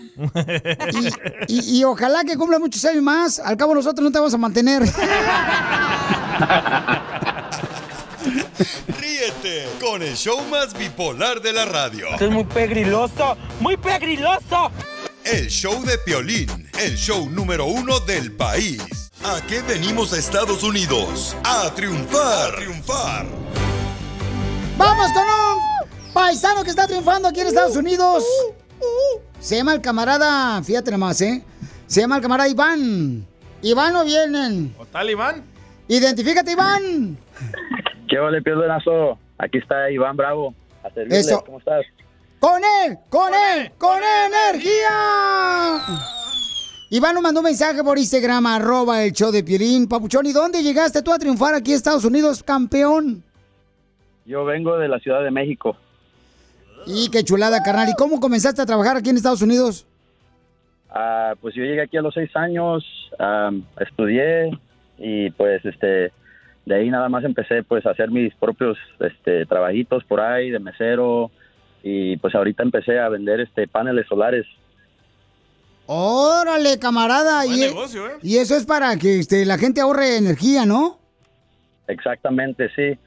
Y, 1.46 1.78
y 1.78 1.84
ojalá 1.84 2.24
que 2.24 2.36
cumpla 2.36 2.58
muchos 2.58 2.84
años 2.84 3.02
más. 3.02 3.38
Al 3.38 3.56
cabo 3.56 3.74
nosotros 3.74 4.04
no 4.04 4.10
te 4.10 4.18
vamos 4.18 4.34
a 4.34 4.38
mantener. 4.38 4.82
Ríete 9.00 9.68
con 9.80 10.02
el 10.02 10.14
show 10.16 10.40
más 10.50 10.74
bipolar 10.76 11.40
de 11.40 11.52
la 11.52 11.64
radio. 11.64 12.08
es 12.18 12.30
muy 12.30 12.44
pegriloso, 12.44 13.36
muy 13.60 13.76
pegriloso. 13.76 14.70
El 15.24 15.48
show 15.48 15.82
de 15.84 15.98
Piolín, 15.98 16.70
el 16.80 16.96
show 16.96 17.28
número 17.30 17.66
uno 17.66 18.00
del 18.00 18.32
país. 18.32 18.82
¿A 19.24 19.40
qué 19.46 19.62
venimos 19.62 20.12
a 20.12 20.18
Estados 20.18 20.62
Unidos? 20.62 21.34
A 21.44 21.70
triunfar. 21.74 22.52
A 22.52 22.56
triunfar. 22.56 23.26
Vamos 24.76 25.12
con 25.12 25.22
un 25.22 26.12
paisano 26.12 26.62
que 26.62 26.70
está 26.70 26.86
triunfando 26.86 27.28
aquí 27.28 27.40
en 27.40 27.46
Estados 27.48 27.76
Unidos. 27.76 28.24
Se 29.40 29.56
llama 29.56 29.72
el 29.74 29.80
camarada, 29.80 30.62
fíjate 30.62 30.90
nomás, 30.90 31.20
¿eh? 31.22 31.42
Se 31.86 32.00
llama 32.00 32.16
el 32.16 32.22
camarada 32.22 32.48
Iván. 32.48 33.26
Iván 33.62 33.92
no 33.94 34.04
vienen. 34.04 34.74
¿O 34.78 34.84
tal, 34.84 35.08
Iván? 35.08 35.42
Identifícate, 35.88 36.52
Iván. 36.52 37.18
¿Qué 38.08 38.18
vale, 38.18 38.42
Piolenazo? 38.42 39.18
Aquí 39.38 39.58
está 39.58 39.90
Iván 39.90 40.16
Bravo. 40.16 40.54
A 40.82 40.90
servirle. 40.90 41.18
Eso. 41.18 41.42
¿Cómo 41.44 41.58
estás? 41.58 41.84
¡Con 42.40 42.62
él! 42.62 42.98
¡Con 43.08 43.32
él! 43.32 43.72
¡Con 43.78 43.98
energía! 44.26 45.80
Iván 46.90 47.14
nos 47.14 47.22
mandó 47.22 47.40
un 47.40 47.44
mensaje 47.46 47.82
por 47.82 47.98
Instagram, 47.98 48.46
arroba 48.46 49.02
el 49.02 49.12
show 49.12 49.32
de 49.32 49.42
Piolín. 49.42 49.88
Papuchón, 49.88 50.26
¿y 50.26 50.32
dónde 50.32 50.62
llegaste 50.62 51.02
tú 51.02 51.12
a 51.12 51.18
triunfar 51.18 51.54
aquí 51.54 51.70
en 51.70 51.76
Estados 51.76 52.04
Unidos, 52.04 52.42
campeón? 52.42 53.24
Yo 54.26 54.44
vengo 54.44 54.76
de 54.76 54.88
la 54.88 54.98
Ciudad 54.98 55.22
de 55.24 55.30
México. 55.30 55.76
Y 56.86 57.08
qué 57.10 57.24
chulada, 57.24 57.62
carnal. 57.62 57.88
¿Y 57.88 57.94
cómo 57.94 58.20
comenzaste 58.20 58.60
a 58.60 58.66
trabajar 58.66 58.96
aquí 58.98 59.10
en 59.10 59.16
Estados 59.16 59.42
Unidos? 59.42 59.86
Ah, 60.90 61.34
pues 61.40 61.54
yo 61.54 61.62
llegué 61.62 61.82
aquí 61.82 61.96
a 61.96 62.02
los 62.02 62.14
seis 62.14 62.30
años, 62.36 62.84
am, 63.18 63.64
estudié 63.80 64.50
y 64.98 65.30
pues 65.30 65.64
este 65.64 66.12
de 66.66 66.74
ahí 66.74 66.90
nada 66.90 67.08
más 67.08 67.24
empecé 67.24 67.62
pues 67.62 67.84
a 67.86 67.90
hacer 67.90 68.10
mis 68.10 68.34
propios 68.36 68.78
este 69.00 69.46
trabajitos 69.46 70.04
por 70.04 70.20
ahí 70.20 70.50
de 70.50 70.58
mesero 70.58 71.30
y 71.82 72.16
pues 72.16 72.34
ahorita 72.34 72.62
empecé 72.62 72.98
a 72.98 73.10
vender 73.10 73.40
este 73.40 73.68
paneles 73.68 74.06
solares. 74.08 74.46
Órale, 75.86 76.78
camarada. 76.78 77.44
Buen 77.44 77.58
y, 77.58 77.60
negocio, 77.60 78.06
¿eh? 78.06 78.12
y 78.22 78.38
eso 78.38 78.56
es 78.56 78.64
para 78.64 78.96
que 78.96 79.18
este, 79.18 79.44
la 79.44 79.58
gente 79.58 79.82
ahorre 79.82 80.16
energía, 80.16 80.64
¿no? 80.64 80.98
Exactamente, 81.86 82.70
sí. 82.74 82.98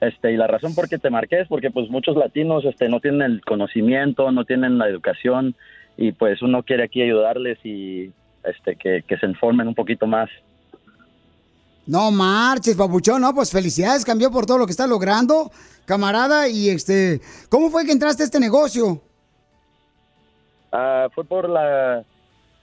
Este, 0.00 0.32
y 0.32 0.36
la 0.36 0.46
razón 0.46 0.76
por 0.76 0.88
qué 0.88 0.98
te 0.98 1.10
marqué 1.10 1.40
es 1.40 1.48
porque 1.48 1.72
pues 1.72 1.90
muchos 1.90 2.16
latinos 2.16 2.64
este, 2.64 2.88
no 2.88 3.00
tienen 3.00 3.22
el 3.22 3.40
conocimiento, 3.44 4.30
no 4.30 4.44
tienen 4.44 4.78
la 4.78 4.88
educación 4.88 5.56
y 5.96 6.12
pues 6.12 6.40
uno 6.40 6.62
quiere 6.62 6.84
aquí 6.84 7.02
ayudarles 7.02 7.58
y 7.64 8.12
este, 8.44 8.76
que, 8.76 9.02
que 9.06 9.18
se 9.18 9.26
informen 9.26 9.66
un 9.66 9.74
poquito 9.74 10.06
más. 10.06 10.30
No 11.90 12.12
marches, 12.12 12.76
papuchón, 12.76 13.20
no, 13.20 13.34
pues 13.34 13.50
felicidades, 13.50 14.04
cambió 14.04 14.30
por 14.30 14.46
todo 14.46 14.58
lo 14.58 14.64
que 14.66 14.70
está 14.70 14.86
logrando, 14.86 15.50
camarada, 15.86 16.46
y 16.48 16.68
este, 16.68 17.20
¿cómo 17.48 17.68
fue 17.68 17.84
que 17.84 17.90
entraste 17.90 18.22
a 18.22 18.26
este 18.26 18.38
negocio? 18.38 19.02
Ah, 20.70 21.08
fue 21.12 21.24
por 21.24 21.48
la 21.48 22.04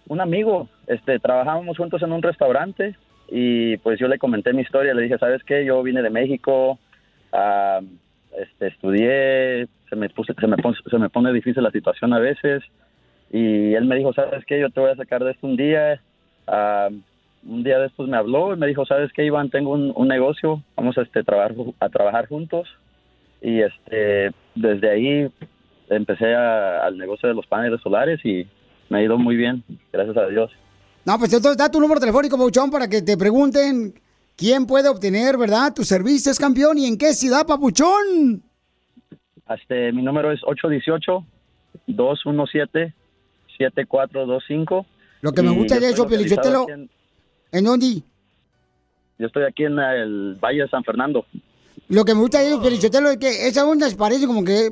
un 0.08 0.22
amigo, 0.22 0.70
este, 0.88 1.20
trabajábamos 1.20 1.76
juntos 1.76 2.02
en 2.02 2.14
un 2.14 2.22
restaurante 2.24 2.96
y 3.28 3.76
pues 3.80 4.00
yo 4.00 4.08
le 4.08 4.18
comenté 4.18 4.54
mi 4.54 4.62
historia, 4.62 4.94
le 4.94 5.02
dije, 5.02 5.18
¿sabes 5.18 5.44
qué? 5.44 5.66
Yo 5.66 5.84
vine 5.84 6.02
de 6.02 6.10
México, 6.10 6.80
ah, 7.34 7.82
este, 8.32 8.68
estudié, 8.68 9.68
se 9.90 9.96
me, 9.98 10.08
puse, 10.10 10.34
se, 10.40 10.48
me 10.48 10.56
pon- 10.56 10.74
se 10.90 10.98
me 10.98 11.10
pone 11.10 11.34
difícil 11.34 11.62
la 11.64 11.72
situación 11.72 12.14
a 12.14 12.20
veces 12.20 12.64
y 13.30 13.74
él 13.74 13.84
me 13.88 13.98
dijo, 13.98 14.14
¿sabes 14.14 14.46
qué? 14.46 14.62
Yo 14.62 14.70
te 14.70 14.80
voy 14.80 14.92
a 14.92 14.96
sacar 14.96 15.22
de 15.26 15.32
esto 15.32 15.46
un 15.48 15.58
día. 15.58 16.02
Ah, 16.48 16.88
un 17.48 17.64
día 17.64 17.80
después 17.80 18.08
me 18.10 18.18
habló 18.18 18.54
y 18.54 18.58
me 18.58 18.68
dijo, 18.68 18.86
¿sabes 18.86 19.12
qué, 19.14 19.24
Iván? 19.26 19.50
Tengo 19.50 19.72
un, 19.72 19.92
un 19.96 20.08
negocio, 20.08 20.62
vamos 20.76 20.98
a, 20.98 21.02
este, 21.02 21.24
trabajar, 21.24 21.56
a 21.80 21.90
trabajar 21.90 22.28
juntos 22.28 22.68
y 23.42 23.62
este, 23.62 24.32
desde 24.56 24.90
ahí 24.90 25.32
empecé 25.90 26.36
a- 26.36 26.86
al 26.86 26.98
negocio 26.98 27.30
de 27.30 27.36
los 27.36 27.48
paneles 27.48 27.80
solares 27.82 28.20
y 28.26 28.46
me 28.90 29.00
ha 29.00 29.04
ido 29.04 29.18
muy 29.18 29.36
bien, 29.36 29.64
gracias 29.94 30.18
a 30.18 30.28
Dios. 30.28 30.52
No, 31.06 31.18
pues 31.18 31.32
entonces 31.34 31.58
da 31.58 31.72
tu 31.72 31.80
número 31.80 32.00
telefónico, 32.02 32.38
papuchón, 32.38 32.70
para 32.70 32.88
que 32.90 33.02
te 33.02 33.16
pregunten 33.18 33.94
quién 34.36 34.66
puede 34.68 34.90
obtener, 34.90 35.38
¿verdad? 35.38 35.74
Tus 35.74 35.88
servicios, 35.88 36.38
campeón, 36.38 36.78
y 36.78 36.86
en 36.86 36.98
qué 36.98 37.14
ciudad, 37.14 37.46
papuchón. 37.48 38.44
Este, 39.50 39.94
mi 39.94 40.02
número 40.04 40.32
es 40.34 40.42
818-217-7425. 43.60 44.86
Lo 45.22 45.32
que 45.32 45.42
me 45.42 45.52
gusta 45.52 45.80
de 45.80 45.90
eso, 45.90 46.08
Pelichotelo, 46.08 46.68
en- 47.52 47.60
¿en 47.60 47.66
dónde? 47.66 48.02
Yo 49.20 49.28
estoy 49.28 49.44
aquí 49.44 49.64
en 49.66 49.80
el 49.80 50.36
Valle 50.44 50.62
de 50.64 50.70
San 50.70 50.84
Fernando. 50.84 51.26
Lo 51.90 52.04
que 52.04 52.14
me 52.14 52.20
gusta 52.20 52.40
de 52.40 52.48
ellos, 52.48 52.60
Pelichotelo, 52.62 53.10
es 53.12 53.18
que 53.18 53.48
esa 53.48 53.66
onda 53.66 53.88
parece 53.98 54.28
como 54.28 54.44
que 54.44 54.70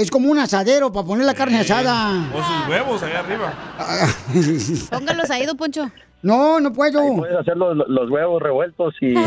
es 0.00 0.10
como 0.10 0.30
un 0.30 0.38
asadero 0.38 0.90
para 0.90 1.06
poner 1.06 1.26
la 1.26 1.34
carne 1.34 1.58
asada. 1.60 2.30
O 2.34 2.42
sus 2.42 2.68
huevos 2.68 3.02
allá 3.02 3.20
arriba. 3.20 3.52
Póngalos 4.90 5.30
ahí, 5.30 5.44
don 5.44 5.56
Poncho. 5.56 5.90
No, 6.22 6.58
no 6.58 6.72
puedo. 6.72 7.14
Puedes 7.16 7.36
hacer 7.36 7.56
los, 7.58 7.76
los 7.76 8.10
huevos 8.10 8.40
revueltos 8.42 8.94
y... 9.00 9.14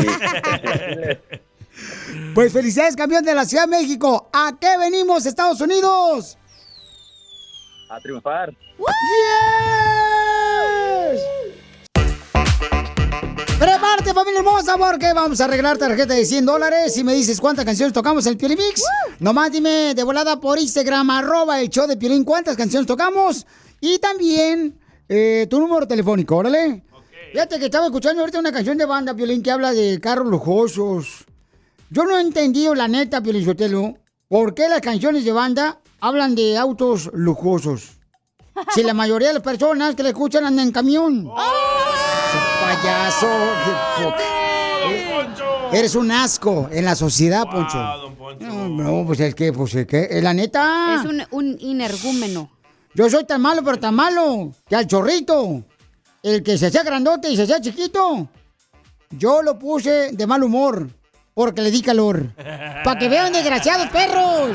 Pues 2.34 2.52
felicidades, 2.52 2.94
campeón 2.96 3.24
de 3.24 3.32
la 3.32 3.44
Ciudad 3.46 3.64
de 3.64 3.70
México. 3.70 4.28
¿A 4.32 4.52
qué 4.60 4.76
venimos, 4.76 5.24
Estados 5.24 5.60
Unidos? 5.60 6.36
a 7.88 7.98
triunfar. 8.00 8.52
Familia 14.14 14.40
hermosa, 14.40 14.76
porque 14.76 15.12
vamos 15.12 15.40
a 15.40 15.44
arreglar 15.44 15.78
tarjeta 15.78 16.14
de 16.14 16.24
100 16.24 16.44
dólares. 16.44 16.92
Si 16.92 17.04
me 17.04 17.14
dices 17.14 17.40
cuántas 17.40 17.64
canciones 17.64 17.92
tocamos 17.92 18.26
en 18.26 18.32
el 18.32 18.38
Piolín 18.38 18.58
Mix, 18.58 18.82
nomás 19.20 19.52
dime 19.52 19.94
de 19.94 20.02
volada 20.02 20.40
por 20.40 20.58
Instagram, 20.58 21.08
arroba 21.10 21.60
el 21.60 21.70
show 21.70 21.86
de 21.86 21.96
Piolín, 21.96 22.24
cuántas 22.24 22.56
canciones 22.56 22.88
tocamos. 22.88 23.46
Y 23.80 24.00
también 24.00 24.78
eh, 25.08 25.46
tu 25.48 25.60
número 25.60 25.86
telefónico, 25.86 26.36
órale. 26.36 26.82
Fíjate 27.32 27.60
que 27.60 27.66
estaba 27.66 27.86
escuchando 27.86 28.22
ahorita 28.22 28.40
una 28.40 28.50
canción 28.50 28.76
de 28.76 28.84
banda, 28.84 29.14
Piolín, 29.14 29.44
que 29.44 29.52
habla 29.52 29.72
de 29.72 30.00
carros 30.00 30.26
lujosos. 30.26 31.24
Yo 31.88 32.04
no 32.04 32.18
he 32.18 32.20
entendido, 32.20 32.74
la 32.74 32.88
neta, 32.88 33.22
Piolín 33.22 33.44
Sotelo, 33.44 33.94
por 34.28 34.54
qué 34.54 34.68
las 34.68 34.80
canciones 34.80 35.24
de 35.24 35.32
banda 35.32 35.80
hablan 36.00 36.34
de 36.34 36.58
autos 36.58 37.10
lujosos. 37.12 38.00
Si 38.74 38.82
la 38.82 38.92
mayoría 38.92 39.28
de 39.28 39.34
las 39.34 39.42
personas 39.42 39.94
que 39.94 40.02
le 40.02 40.08
escuchan 40.08 40.44
andan 40.44 40.66
en 40.66 40.72
camión. 40.72 41.30
Payaso. 42.80 43.28
Eh, 44.88 45.26
Eres 45.72 45.94
un 45.94 46.10
asco 46.10 46.68
en 46.72 46.84
la 46.84 46.94
sociedad, 46.94 47.44
Poncho. 47.44 47.78
No, 48.40 48.68
no, 48.68 49.06
pues 49.06 49.20
es 49.20 49.34
que, 49.34 49.52
pues 49.52 49.74
es 49.74 49.86
que, 49.86 50.20
la 50.22 50.32
neta. 50.32 50.96
Es 50.98 51.04
un, 51.06 51.22
un 51.30 51.56
inergúmeno. 51.60 52.50
Yo 52.94 53.08
soy 53.08 53.24
tan 53.24 53.40
malo, 53.42 53.62
pero 53.62 53.78
tan 53.78 53.94
malo, 53.94 54.52
que 54.68 54.76
al 54.76 54.86
chorrito, 54.86 55.62
el 56.22 56.42
que 56.42 56.58
se 56.58 56.66
hacía 56.66 56.82
grandote 56.82 57.30
y 57.30 57.36
se 57.36 57.42
hacía 57.42 57.60
chiquito, 57.60 58.28
yo 59.10 59.42
lo 59.42 59.58
puse 59.58 60.10
de 60.12 60.26
mal 60.26 60.42
humor, 60.42 60.88
porque 61.34 61.62
le 61.62 61.70
di 61.70 61.82
calor. 61.82 62.34
Para 62.84 62.98
que 62.98 63.08
vean, 63.08 63.32
desgraciados 63.32 63.88
perros. 63.90 64.50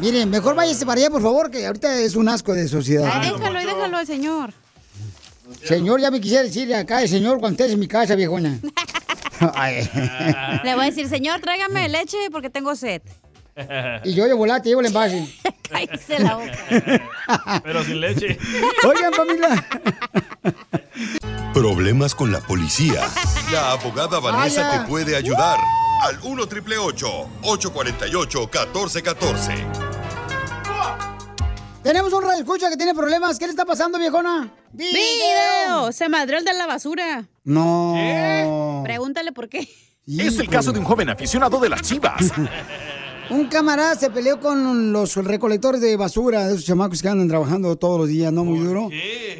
Miren, 0.00 0.28
mejor 0.28 0.56
váyase 0.56 0.84
para 0.84 1.00
allá, 1.00 1.08
por 1.10 1.22
favor, 1.22 1.52
que 1.52 1.64
ahorita 1.64 2.00
es 2.00 2.16
un 2.16 2.28
asco 2.28 2.52
de 2.52 2.66
sociedad. 2.66 3.08
Ay, 3.14 3.30
déjalo, 3.30 3.62
y 3.62 3.64
déjalo 3.64 3.96
al 3.98 4.06
señor. 4.06 4.52
Señor, 5.62 6.00
ya 6.00 6.10
me 6.10 6.20
quisiera 6.20 6.42
decirle 6.42 6.74
acá, 6.74 7.02
el 7.02 7.08
señor, 7.08 7.38
cuando 7.40 7.62
estés 7.62 7.74
en 7.74 7.80
mi 7.80 7.88
casa, 7.88 8.14
viejona. 8.14 8.58
Le 10.64 10.74
voy 10.74 10.84
a 10.84 10.86
decir, 10.86 11.08
señor, 11.08 11.40
tráigame 11.40 11.88
leche 11.88 12.16
porque 12.30 12.50
tengo 12.50 12.74
sed. 12.76 13.02
Y 14.04 14.14
yo 14.14 14.26
de 14.26 14.32
volar 14.32 14.62
te 14.62 14.68
llevo 14.68 14.80
el 14.80 14.88
envase. 14.88 15.28
Cállese 15.70 16.18
la 16.18 16.36
boca. 16.36 17.60
Pero 17.64 17.84
sin 17.84 18.00
leche. 18.00 18.38
Oigan, 18.86 19.12
familia. 19.12 19.66
Problemas 21.52 22.14
con 22.14 22.32
la 22.32 22.40
policía. 22.40 23.02
La 23.52 23.72
abogada 23.72 24.18
Vanessa 24.18 24.62
Vaya. 24.66 24.82
te 24.82 24.88
puede 24.88 25.16
ayudar. 25.16 25.58
Al 26.02 26.18
1 26.22 26.46
triple 26.48 26.78
848 26.78 28.40
1414. 28.40 29.52
Tenemos 31.84 32.14
un 32.14 32.22
radio 32.22 32.38
escucha 32.38 32.70
que 32.70 32.78
tiene 32.78 32.94
problemas. 32.94 33.38
¿Qué 33.38 33.44
le 33.44 33.50
está 33.50 33.66
pasando, 33.66 33.98
viejona? 33.98 34.50
¡Video! 34.72 35.92
Se 35.92 36.08
madrió 36.08 36.38
el 36.38 36.44
de 36.46 36.54
la 36.54 36.66
basura. 36.66 37.28
No. 37.44 38.80
Pregúntale 38.82 39.32
por 39.32 39.50
qué. 39.50 39.68
Es 40.06 40.38
el 40.38 40.48
caso 40.48 40.72
de 40.72 40.78
un 40.78 40.86
joven 40.86 41.10
aficionado 41.10 41.60
de 41.60 41.68
las 41.68 41.82
chivas. 41.82 42.32
Un 43.30 43.46
camarada 43.46 43.94
se 43.94 44.10
peleó 44.10 44.38
con 44.38 44.92
los 44.92 45.16
recolectores 45.16 45.80
de 45.80 45.96
basura, 45.96 46.46
de 46.46 46.54
esos 46.54 46.66
chamacos 46.66 47.00
que 47.00 47.08
andan 47.08 47.26
trabajando 47.26 47.74
todos 47.76 47.98
los 47.98 48.08
días, 48.08 48.30
no 48.30 48.44
muy 48.44 48.58
duro. 48.58 48.90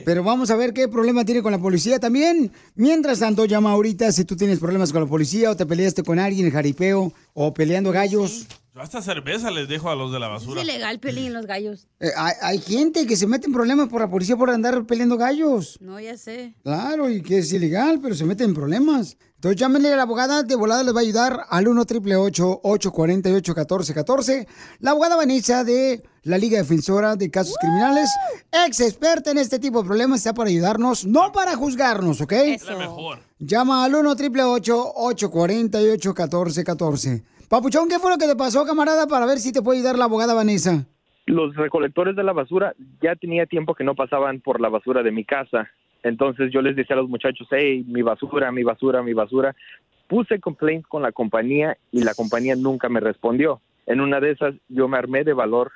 Pero 0.06 0.24
vamos 0.24 0.50
a 0.50 0.56
ver 0.56 0.72
qué 0.72 0.88
problema 0.88 1.24
tiene 1.26 1.42
con 1.42 1.52
la 1.52 1.58
policía 1.58 1.98
también. 1.98 2.50
Mientras 2.74 3.18
tanto, 3.18 3.44
llama 3.44 3.72
ahorita 3.72 4.10
si 4.10 4.24
tú 4.24 4.36
tienes 4.36 4.58
problemas 4.58 4.90
con 4.90 5.02
la 5.02 5.08
policía 5.08 5.50
o 5.50 5.56
te 5.56 5.66
peleaste 5.66 6.02
con 6.02 6.18
alguien 6.18 6.46
en 6.46 6.52
jaripeo 6.52 7.12
o 7.34 7.54
peleando 7.54 7.92
gallos. 7.92 8.46
Yo 8.74 8.82
hasta 8.82 9.00
cerveza 9.00 9.52
les 9.52 9.68
dejo 9.68 9.88
a 9.88 9.94
los 9.94 10.10
de 10.10 10.18
la 10.18 10.26
basura. 10.26 10.60
Es 10.60 10.66
ilegal, 10.66 10.98
pelín, 10.98 11.32
los 11.32 11.46
gallos. 11.46 11.86
Eh, 12.00 12.10
hay, 12.16 12.34
hay 12.42 12.58
gente 12.58 13.06
que 13.06 13.16
se 13.16 13.28
mete 13.28 13.46
en 13.46 13.52
problemas 13.52 13.88
por 13.88 14.00
la 14.00 14.10
policía 14.10 14.36
por 14.36 14.50
andar 14.50 14.84
peleando 14.84 15.16
gallos. 15.16 15.78
No, 15.80 16.00
ya 16.00 16.16
sé. 16.16 16.56
Claro, 16.64 17.08
y 17.08 17.22
que 17.22 17.38
es 17.38 17.52
ilegal, 17.52 18.00
pero 18.02 18.16
se 18.16 18.24
meten 18.24 18.48
en 18.48 18.54
problemas. 18.54 19.16
Entonces 19.36 19.60
llámenle 19.60 19.92
a 19.92 19.96
la 19.96 20.02
abogada, 20.02 20.42
de 20.42 20.56
volada 20.56 20.82
les 20.82 20.92
va 20.92 20.98
a 20.98 21.02
ayudar 21.02 21.46
al 21.50 21.68
1 21.68 21.82
888 21.82 22.60
848 22.64 23.52
1414 23.52 24.48
La 24.80 24.90
abogada 24.90 25.14
Vanessa 25.14 25.62
de 25.62 26.02
la 26.22 26.36
Liga 26.36 26.58
Defensora 26.58 27.14
de 27.14 27.30
Casos 27.30 27.56
Criminales, 27.60 28.10
ex 28.50 28.80
experta 28.80 29.30
en 29.30 29.38
este 29.38 29.60
tipo 29.60 29.82
de 29.82 29.86
problemas, 29.86 30.18
está 30.18 30.34
para 30.34 30.50
ayudarnos, 30.50 31.04
no 31.04 31.30
para 31.30 31.54
juzgarnos, 31.54 32.20
¿ok? 32.22 32.32
Mejor. 32.76 33.20
Llama 33.38 33.84
al 33.84 33.94
1 33.94 34.10
888 34.10 34.92
848 34.96 36.08
1414 36.08 37.33
Papuchón, 37.54 37.88
¿qué 37.88 38.00
fue 38.00 38.10
lo 38.10 38.18
que 38.18 38.26
te 38.26 38.34
pasó, 38.34 38.66
camarada, 38.66 39.06
para 39.06 39.26
ver 39.26 39.38
si 39.38 39.52
te 39.52 39.62
puede 39.62 39.78
ayudar 39.78 39.96
la 39.96 40.06
abogada 40.06 40.34
Vanessa? 40.34 40.88
los 41.26 41.54
recolectores 41.54 42.16
de 42.16 42.24
la 42.24 42.32
basura 42.32 42.74
ya 43.00 43.14
tenía 43.14 43.46
tiempo 43.46 43.76
que 43.76 43.84
no 43.84 43.94
pasaban 43.94 44.40
por 44.40 44.60
la 44.60 44.68
basura 44.68 45.04
de 45.04 45.12
mi 45.12 45.24
casa. 45.24 45.70
Entonces 46.02 46.50
yo 46.52 46.62
les 46.62 46.74
decía 46.74 46.96
a 46.96 46.98
los 46.98 47.08
muchachos, 47.08 47.46
hey, 47.52 47.84
mi 47.86 48.02
basura, 48.02 48.50
mi 48.50 48.64
basura, 48.64 49.04
mi 49.04 49.12
basura. 49.12 49.54
Puse 50.08 50.40
complaint 50.40 50.84
con 50.88 51.02
la 51.02 51.12
compañía 51.12 51.78
y 51.92 52.02
la 52.02 52.14
compañía 52.14 52.56
nunca 52.56 52.88
me 52.88 52.98
respondió. 52.98 53.60
En 53.86 54.00
una 54.00 54.18
de 54.18 54.32
esas 54.32 54.56
yo 54.68 54.88
me 54.88 54.98
armé 54.98 55.22
de 55.22 55.32
valor. 55.32 55.70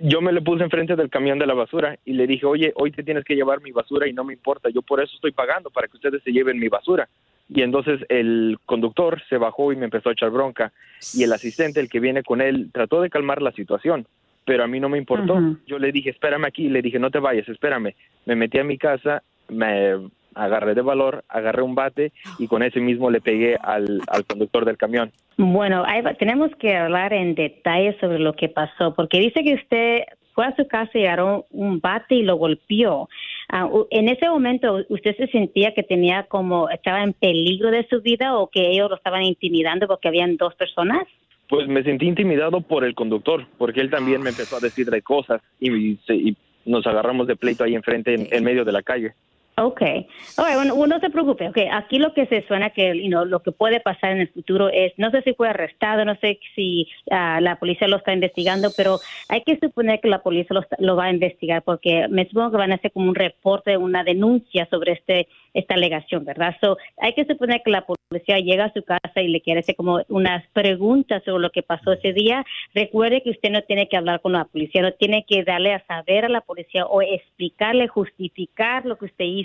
Yo 0.00 0.20
me 0.20 0.32
le 0.32 0.40
puse 0.40 0.62
enfrente 0.62 0.94
del 0.94 1.10
camión 1.10 1.40
de 1.40 1.48
la 1.48 1.54
basura 1.54 1.98
y 2.04 2.12
le 2.12 2.28
dije, 2.28 2.46
oye, 2.46 2.72
hoy 2.76 2.92
te 2.92 3.02
tienes 3.02 3.24
que 3.24 3.34
llevar 3.34 3.60
mi 3.60 3.72
basura 3.72 4.06
y 4.06 4.12
no 4.12 4.22
me 4.22 4.34
importa, 4.34 4.68
yo 4.68 4.82
por 4.82 5.02
eso 5.02 5.12
estoy 5.16 5.32
pagando, 5.32 5.70
para 5.70 5.88
que 5.88 5.96
ustedes 5.96 6.22
se 6.22 6.30
lleven 6.30 6.60
mi 6.60 6.68
basura. 6.68 7.08
Y 7.48 7.62
entonces 7.62 8.00
el 8.08 8.58
conductor 8.64 9.22
se 9.28 9.36
bajó 9.36 9.72
y 9.72 9.76
me 9.76 9.84
empezó 9.84 10.08
a 10.08 10.12
echar 10.12 10.30
bronca. 10.30 10.72
Y 11.12 11.22
el 11.24 11.32
asistente, 11.32 11.80
el 11.80 11.88
que 11.88 12.00
viene 12.00 12.22
con 12.22 12.40
él, 12.40 12.70
trató 12.72 13.02
de 13.02 13.10
calmar 13.10 13.42
la 13.42 13.52
situación 13.52 14.06
pero 14.44 14.64
a 14.64 14.66
mí 14.66 14.80
no 14.80 14.88
me 14.88 14.98
importó. 14.98 15.56
Yo 15.66 15.78
le 15.78 15.92
dije, 15.92 16.10
espérame 16.10 16.44
aquí, 16.44 16.68
le 16.68 16.82
dije, 16.82 16.98
no 16.98 17.10
te 17.10 17.18
vayas, 17.18 17.48
espérame. 17.48 17.94
Me 18.26 18.36
metí 18.36 18.58
a 18.58 18.64
mi 18.64 18.78
casa, 18.78 19.22
me 19.48 19.94
agarré 20.34 20.74
de 20.74 20.82
valor, 20.82 21.24
agarré 21.28 21.62
un 21.62 21.74
bate 21.74 22.12
y 22.38 22.46
con 22.46 22.62
ese 22.62 22.80
mismo 22.80 23.10
le 23.10 23.20
pegué 23.20 23.56
al, 23.56 24.00
al 24.08 24.24
conductor 24.24 24.64
del 24.64 24.76
camión. 24.76 25.12
Bueno, 25.36 25.84
tenemos 26.18 26.50
que 26.56 26.76
hablar 26.76 27.12
en 27.12 27.34
detalle 27.34 27.96
sobre 28.00 28.18
lo 28.18 28.34
que 28.34 28.48
pasó, 28.48 28.94
porque 28.94 29.18
dice 29.18 29.42
que 29.42 29.54
usted 29.54 30.02
fue 30.34 30.46
a 30.46 30.56
su 30.56 30.66
casa 30.66 30.90
y 30.98 31.06
agarró 31.06 31.46
un 31.50 31.80
bate 31.80 32.16
y 32.16 32.22
lo 32.22 32.36
golpeó. 32.36 33.08
Ah, 33.48 33.68
en 33.90 34.08
ese 34.08 34.28
momento, 34.28 34.80
¿usted 34.88 35.16
se 35.16 35.26
sentía 35.28 35.72
que 35.74 35.82
tenía 35.82 36.24
como, 36.24 36.68
estaba 36.70 37.02
en 37.02 37.12
peligro 37.12 37.70
de 37.70 37.86
su 37.88 38.00
vida 38.00 38.36
o 38.36 38.48
que 38.48 38.70
ellos 38.70 38.90
lo 38.90 38.96
estaban 38.96 39.22
intimidando 39.22 39.86
porque 39.86 40.08
habían 40.08 40.36
dos 40.36 40.54
personas? 40.54 41.06
Pues 41.48 41.68
me 41.68 41.82
sentí 41.82 42.06
intimidado 42.06 42.60
por 42.60 42.84
el 42.84 42.94
conductor, 42.94 43.46
porque 43.58 43.80
él 43.80 43.90
también 43.90 44.22
me 44.22 44.30
empezó 44.30 44.56
a 44.56 44.60
decir 44.60 44.90
de 44.90 45.02
cosas 45.02 45.40
y, 45.60 45.98
y 46.08 46.36
nos 46.64 46.86
agarramos 46.86 47.26
de 47.26 47.36
pleito 47.36 47.64
ahí 47.64 47.74
enfrente, 47.74 48.14
en, 48.14 48.28
en 48.30 48.44
medio 48.44 48.64
de 48.64 48.72
la 48.72 48.82
calle. 48.82 49.14
Okay 49.56 50.08
bueno, 50.36 50.86
no 50.86 51.00
se 51.00 51.10
preocupe. 51.10 51.48
Okay, 51.48 51.68
aquí 51.72 51.98
lo 51.98 52.12
que 52.14 52.26
se 52.26 52.46
suena 52.46 52.70
que 52.70 52.94
lo 52.94 53.40
que 53.42 53.52
puede 53.52 53.80
pasar 53.80 54.12
en 54.12 54.20
el 54.20 54.28
futuro 54.28 54.68
es, 54.68 54.92
no 54.96 55.10
sé 55.10 55.22
si 55.22 55.34
fue 55.34 55.48
arrestado, 55.48 56.04
no 56.04 56.16
sé 56.16 56.38
si 56.54 56.88
ah, 57.10 57.40
la 57.40 57.56
policía 57.56 57.88
lo 57.88 57.96
está 57.96 58.12
investigando, 58.12 58.70
pero 58.76 58.98
hay 59.28 59.42
que 59.42 59.58
suponer 59.58 60.00
que 60.00 60.08
la 60.08 60.22
policía 60.22 60.46
lo, 60.50 60.64
lo 60.78 60.96
va 60.96 61.06
a 61.06 61.12
investigar 61.12 61.62
porque 61.62 62.06
me 62.08 62.26
supongo 62.26 62.52
que 62.52 62.56
van 62.56 62.72
a 62.72 62.76
hacer 62.76 62.92
como 62.92 63.08
un 63.08 63.14
reporte, 63.14 63.76
una 63.76 64.04
denuncia 64.04 64.66
sobre 64.70 64.92
este 64.92 65.28
esta 65.54 65.74
alegación, 65.74 66.24
¿verdad? 66.24 66.56
So, 66.60 66.76
hay 66.98 67.14
que 67.14 67.24
suponer 67.24 67.62
que 67.64 67.70
la 67.70 67.86
policía 67.86 68.38
llega 68.38 68.66
a 68.66 68.72
su 68.72 68.82
casa 68.82 69.22
y 69.22 69.28
le 69.28 69.40
quiere 69.40 69.60
hacer 69.60 69.76
como 69.76 70.00
unas 70.08 70.44
preguntas 70.48 71.22
sobre 71.24 71.42
lo 71.42 71.50
que 71.50 71.62
pasó 71.62 71.92
ese 71.92 72.12
día. 72.12 72.44
Recuerde 72.74 73.22
que 73.22 73.30
usted 73.30 73.50
no 73.50 73.62
tiene 73.62 73.88
que 73.88 73.96
hablar 73.96 74.20
con 74.20 74.32
la 74.32 74.44
policía, 74.44 74.82
no 74.82 74.92
tiene 74.92 75.24
que 75.26 75.44
darle 75.44 75.72
a 75.72 75.86
saber 75.86 76.24
a 76.24 76.28
la 76.28 76.40
policía 76.40 76.86
o 76.86 77.00
explicarle, 77.00 77.86
justificar 77.86 78.84
lo 78.84 78.98
que 78.98 79.06
usted 79.06 79.24
hizo, 79.24 79.43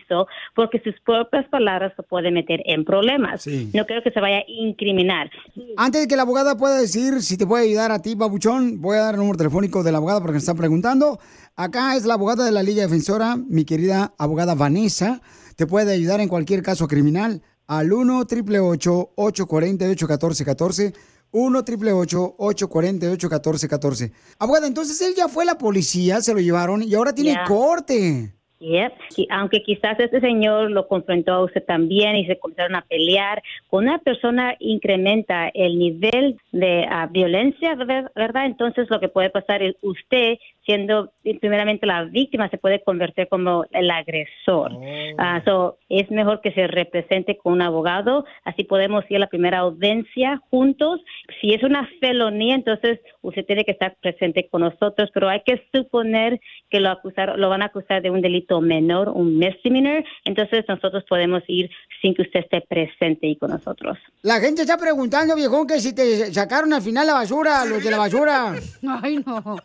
porque 0.55 0.79
sus 0.83 0.93
propias 1.05 1.47
palabras 1.49 1.93
lo 1.97 2.03
pueden 2.03 2.33
meter 2.33 2.61
en 2.65 2.85
problemas. 2.85 3.45
No 3.73 3.85
creo 3.85 4.01
que 4.03 4.11
se 4.11 4.19
vaya 4.19 4.37
a 4.39 4.43
incriminar. 4.47 5.29
Antes 5.77 6.01
de 6.01 6.07
que 6.07 6.15
la 6.15 6.23
abogada 6.23 6.57
pueda 6.57 6.77
decir 6.79 7.21
si 7.21 7.37
te 7.37 7.45
puede 7.47 7.65
ayudar 7.65 7.91
a 7.91 8.01
ti, 8.01 8.15
babuchón, 8.15 8.81
voy 8.81 8.97
a 8.97 9.01
dar 9.01 9.13
el 9.15 9.19
número 9.19 9.37
telefónico 9.37 9.83
de 9.83 9.91
la 9.91 9.97
abogada 9.97 10.19
porque 10.19 10.33
me 10.33 10.39
están 10.39 10.57
preguntando. 10.57 11.19
Acá 11.55 11.95
es 11.95 12.05
la 12.05 12.13
abogada 12.15 12.45
de 12.45 12.51
la 12.51 12.63
Liga 12.63 12.83
Defensora, 12.83 13.35
mi 13.35 13.65
querida 13.65 14.13
abogada 14.17 14.55
Vanessa. 14.55 15.21
Te 15.55 15.67
puede 15.67 15.93
ayudar 15.93 16.21
en 16.21 16.29
cualquier 16.29 16.61
caso 16.63 16.87
criminal 16.87 17.41
al 17.67 17.91
1 17.91 18.19
888 18.19 19.11
848 19.15 20.07
1414 20.07 20.93
1 21.31 21.59
888 21.59 22.35
848 22.37 23.27
1414 23.27 24.11
Abogada, 24.39 24.67
entonces 24.67 24.99
él 25.01 25.13
ya 25.15 25.27
fue 25.27 25.45
la 25.45 25.57
policía, 25.57 26.21
se 26.21 26.33
lo 26.33 26.39
llevaron 26.39 26.81
y 26.81 26.95
ahora 26.95 27.13
tiene 27.13 27.33
Ya. 27.33 27.43
corte. 27.45 28.33
Yep. 28.59 28.93
Y 29.15 29.27
aunque 29.31 29.63
quizás 29.63 29.97
este 29.99 30.19
señor 30.19 30.71
lo 30.71 30.87
confrontó 30.87 31.33
a 31.33 31.43
usted 31.45 31.63
también 31.63 32.17
y 32.17 32.25
se 32.25 32.37
comenzaron 32.37 32.75
a 32.75 32.81
pelear, 32.81 33.41
con 33.69 33.85
una 33.85 33.99
persona 33.99 34.55
incrementa 34.59 35.49
el 35.53 35.79
nivel 35.79 36.37
de 36.51 36.85
ah, 36.89 37.07
violencia. 37.09 37.75
¿verdad? 37.75 38.45
Entonces 38.45 38.89
lo 38.89 38.99
que 38.99 39.07
puede 39.07 39.29
pasar 39.29 39.63
es 39.63 39.75
usted, 39.81 40.37
siendo 40.69 41.11
primeramente 41.41 41.87
la 41.87 42.03
víctima, 42.03 42.47
se 42.49 42.59
puede 42.59 42.83
convertir 42.83 43.27
como 43.27 43.65
el 43.71 43.89
agresor. 43.89 44.71
Ah, 45.17 45.41
so, 45.43 45.79
es 45.89 46.11
mejor 46.11 46.41
que 46.41 46.51
se 46.51 46.67
represente 46.67 47.39
con 47.39 47.53
un 47.53 47.63
abogado, 47.63 48.23
así 48.43 48.65
podemos 48.65 49.03
ir 49.09 49.17
a 49.17 49.21
la 49.21 49.29
primera 49.29 49.59
audiencia 49.59 50.39
juntos. 50.51 51.01
Si 51.41 51.55
es 51.55 51.63
una 51.63 51.89
felonía, 51.99 52.53
entonces 52.53 52.99
usted 53.23 53.43
tiene 53.47 53.65
que 53.65 53.71
estar 53.71 53.95
presente 53.99 54.47
con 54.47 54.61
nosotros, 54.61 55.09
pero 55.11 55.27
hay 55.27 55.41
que 55.43 55.59
suponer 55.73 56.39
que 56.69 56.79
lo 56.79 56.91
acusaron, 56.91 57.41
lo 57.41 57.49
van 57.49 57.63
a 57.63 57.65
acusar 57.65 58.03
de 58.03 58.11
un 58.11 58.21
delito 58.21 58.61
menor, 58.61 59.09
un 59.09 59.39
misdemeanor, 59.39 60.03
entonces 60.23 60.65
nosotros 60.67 61.03
podemos 61.09 61.41
ir 61.47 61.71
sin 61.99 62.13
que 62.13 62.21
usted 62.21 62.41
esté 62.41 62.61
presente 62.61 63.25
y 63.25 63.37
con 63.37 63.49
nosotros. 63.49 63.97
La 64.21 64.39
gente 64.39 64.61
está 64.61 64.77
preguntando, 64.77 65.35
viejón, 65.35 65.65
que 65.65 65.79
si 65.79 65.95
te 65.95 66.31
sacaron 66.31 66.71
al 66.73 66.83
final 66.83 67.07
la 67.07 67.13
basura, 67.13 67.65
los 67.65 67.83
de 67.83 67.89
la 67.89 67.97
basura. 67.97 68.53
Ay, 69.01 69.17
no. 69.25 69.57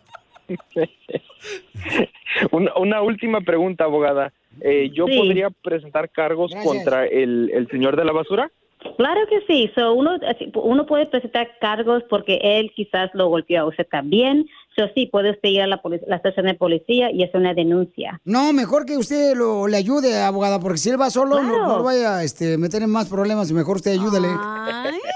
Una, 2.51 2.73
una 2.75 3.01
última 3.01 3.41
pregunta, 3.41 3.85
abogada. 3.85 4.33
Eh, 4.61 4.89
¿Yo 4.93 5.05
Sí. 5.07 5.17
podría 5.17 5.49
presentar 5.49 6.09
cargos 6.09 6.51
Gracias. 6.51 6.73
contra 6.73 7.05
el, 7.05 7.49
el 7.53 7.67
señor 7.69 7.95
de 7.95 8.05
la 8.05 8.11
basura? 8.11 8.51
Claro 8.97 9.21
que 9.27 9.41
sí. 9.47 9.71
So, 9.75 9.93
uno, 9.93 10.17
así, 10.27 10.51
uno 10.55 10.85
puede 10.85 11.05
presentar 11.05 11.57
cargos 11.59 12.03
porque 12.09 12.39
él 12.41 12.71
quizás 12.75 13.09
lo 13.13 13.27
golpeó 13.27 13.61
a 13.61 13.65
usted 13.65 13.87
también. 13.89 14.47
So, 14.75 14.87
sí, 14.93 15.07
puede 15.07 15.31
usted 15.31 15.49
ir 15.49 15.61
a 15.61 15.67
la, 15.67 15.81
la 16.07 16.15
estación 16.17 16.45
de 16.45 16.53
policía 16.53 17.11
y 17.11 17.23
hacer 17.23 17.39
una 17.39 17.53
denuncia. 17.53 18.19
No, 18.25 18.51
mejor 18.53 18.85
que 18.85 18.97
usted 18.97 19.35
lo, 19.35 19.67
le 19.67 19.77
ayude, 19.77 20.21
abogada, 20.21 20.59
porque 20.59 20.77
si 20.77 20.89
él 20.89 20.99
va 20.99 21.09
solo, 21.09 21.41
no, 21.41 21.49
Claro. 21.49 21.77
no 21.77 21.83
vaya 21.83 22.17
a 22.17 22.23
este, 22.23 22.57
meter 22.57 22.81
en 22.83 22.89
más 22.89 23.09
problemas. 23.09 23.51
Mejor 23.51 23.77
usted 23.77 23.91
ayúdale. 23.91 24.27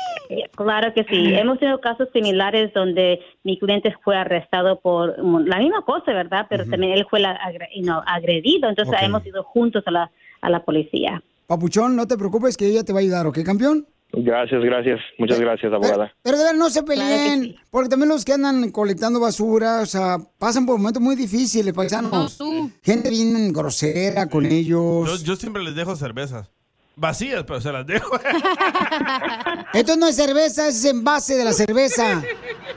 Claro 0.55 0.93
que 0.93 1.05
sí. 1.05 1.33
Hemos 1.33 1.57
tenido 1.57 1.79
casos 1.79 2.09
similares 2.11 2.73
donde 2.73 3.21
mi 3.43 3.57
cliente 3.57 3.95
fue 4.03 4.17
arrestado 4.17 4.79
por 4.81 5.17
la 5.17 5.57
misma 5.57 5.81
cosa, 5.83 6.11
¿verdad? 6.11 6.47
Pero 6.49 6.65
también 6.65 6.93
él 6.93 7.07
fue 7.09 7.21
la 7.21 7.39
know, 7.81 8.01
agredido. 8.05 8.67
Entonces 8.67 8.93
hemos 9.01 9.25
ido 9.25 9.41
juntos 9.43 9.83
a 9.87 9.91
la, 9.91 10.11
a 10.41 10.49
la 10.49 10.63
policía. 10.63 11.23
Papuchón, 11.49 11.95
no 11.95 12.05
te 12.05 12.15
preocupes 12.15 12.55
que 12.57 12.67
ella 12.67 12.83
te 12.83 12.93
va 12.93 12.99
a 12.99 13.01
ayudar, 13.01 13.25
¿ok, 13.25 13.39
campeón? 13.43 13.87
Gracias, 14.13 14.63
gracias. 14.63 14.99
Muchas 15.17 15.39
gracias, 15.39 15.73
abogada. 15.73 16.13
Pero 16.21 16.37
de 16.37 16.43
verdad 16.43 16.59
no 16.59 16.69
se 16.69 16.83
peleen, 16.83 17.55
porque 17.71 17.89
también 17.89 18.09
los 18.09 18.23
que 18.23 18.33
andan 18.33 18.69
colectando 18.69 19.19
basura, 19.19 19.81
o 19.81 19.85
sea, 19.87 20.17
pasan 20.37 20.67
por 20.67 20.77
momentos 20.77 21.01
muy 21.01 21.15
difíciles, 21.15 21.73
paisanos. 21.73 22.37
Gente 22.83 23.09
bien 23.09 23.51
grosera 23.51 24.29
con 24.29 24.43
Yo, 24.43 24.49
ellos. 24.51 25.23
yo 25.23 25.35
siempre 25.35 25.63
les 25.63 25.73
dejo 25.73 25.95
cervezas. 25.95 26.51
Vacías, 26.99 27.43
pero 27.47 27.61
se 27.61 27.71
las 27.71 27.85
dejo. 27.87 28.19
Esto 29.73 29.95
no 29.95 30.07
es 30.07 30.15
cerveza, 30.17 30.67
es 30.67 30.83
envase 30.83 31.35
de 31.35 31.45
la 31.45 31.53
cerveza. 31.53 32.21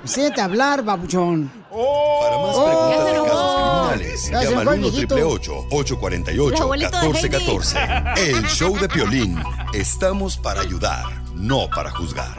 Siéntate 0.05 0.41
a 0.41 0.45
hablar, 0.45 0.83
babuchón. 0.85 1.49
Para 1.49 2.39
más 2.39 2.55
Oh. 2.55 2.65
preguntas 2.67 3.05
se 3.05 3.13
de 3.13 3.29
casos 3.29 3.55
criminales, 3.55 4.31
Ya 4.31 4.43
llama 4.43 4.61
al 4.61 4.63
enojó 4.63 4.73
el 4.75 4.81
1 4.81 4.91
viejito. 4.91 5.15
848 5.71 6.55
El 6.57 6.63
abuelito 6.63 6.91
de 7.01 7.09
1414 7.09 7.79
El 8.31 8.47
show 8.47 8.79
de 8.79 8.89
Piolín. 8.89 9.43
Estamos 9.73 10.37
para 10.37 10.61
ayudar, 10.61 11.05
no 11.35 11.69
para 11.75 11.91
juzgar. 11.91 12.37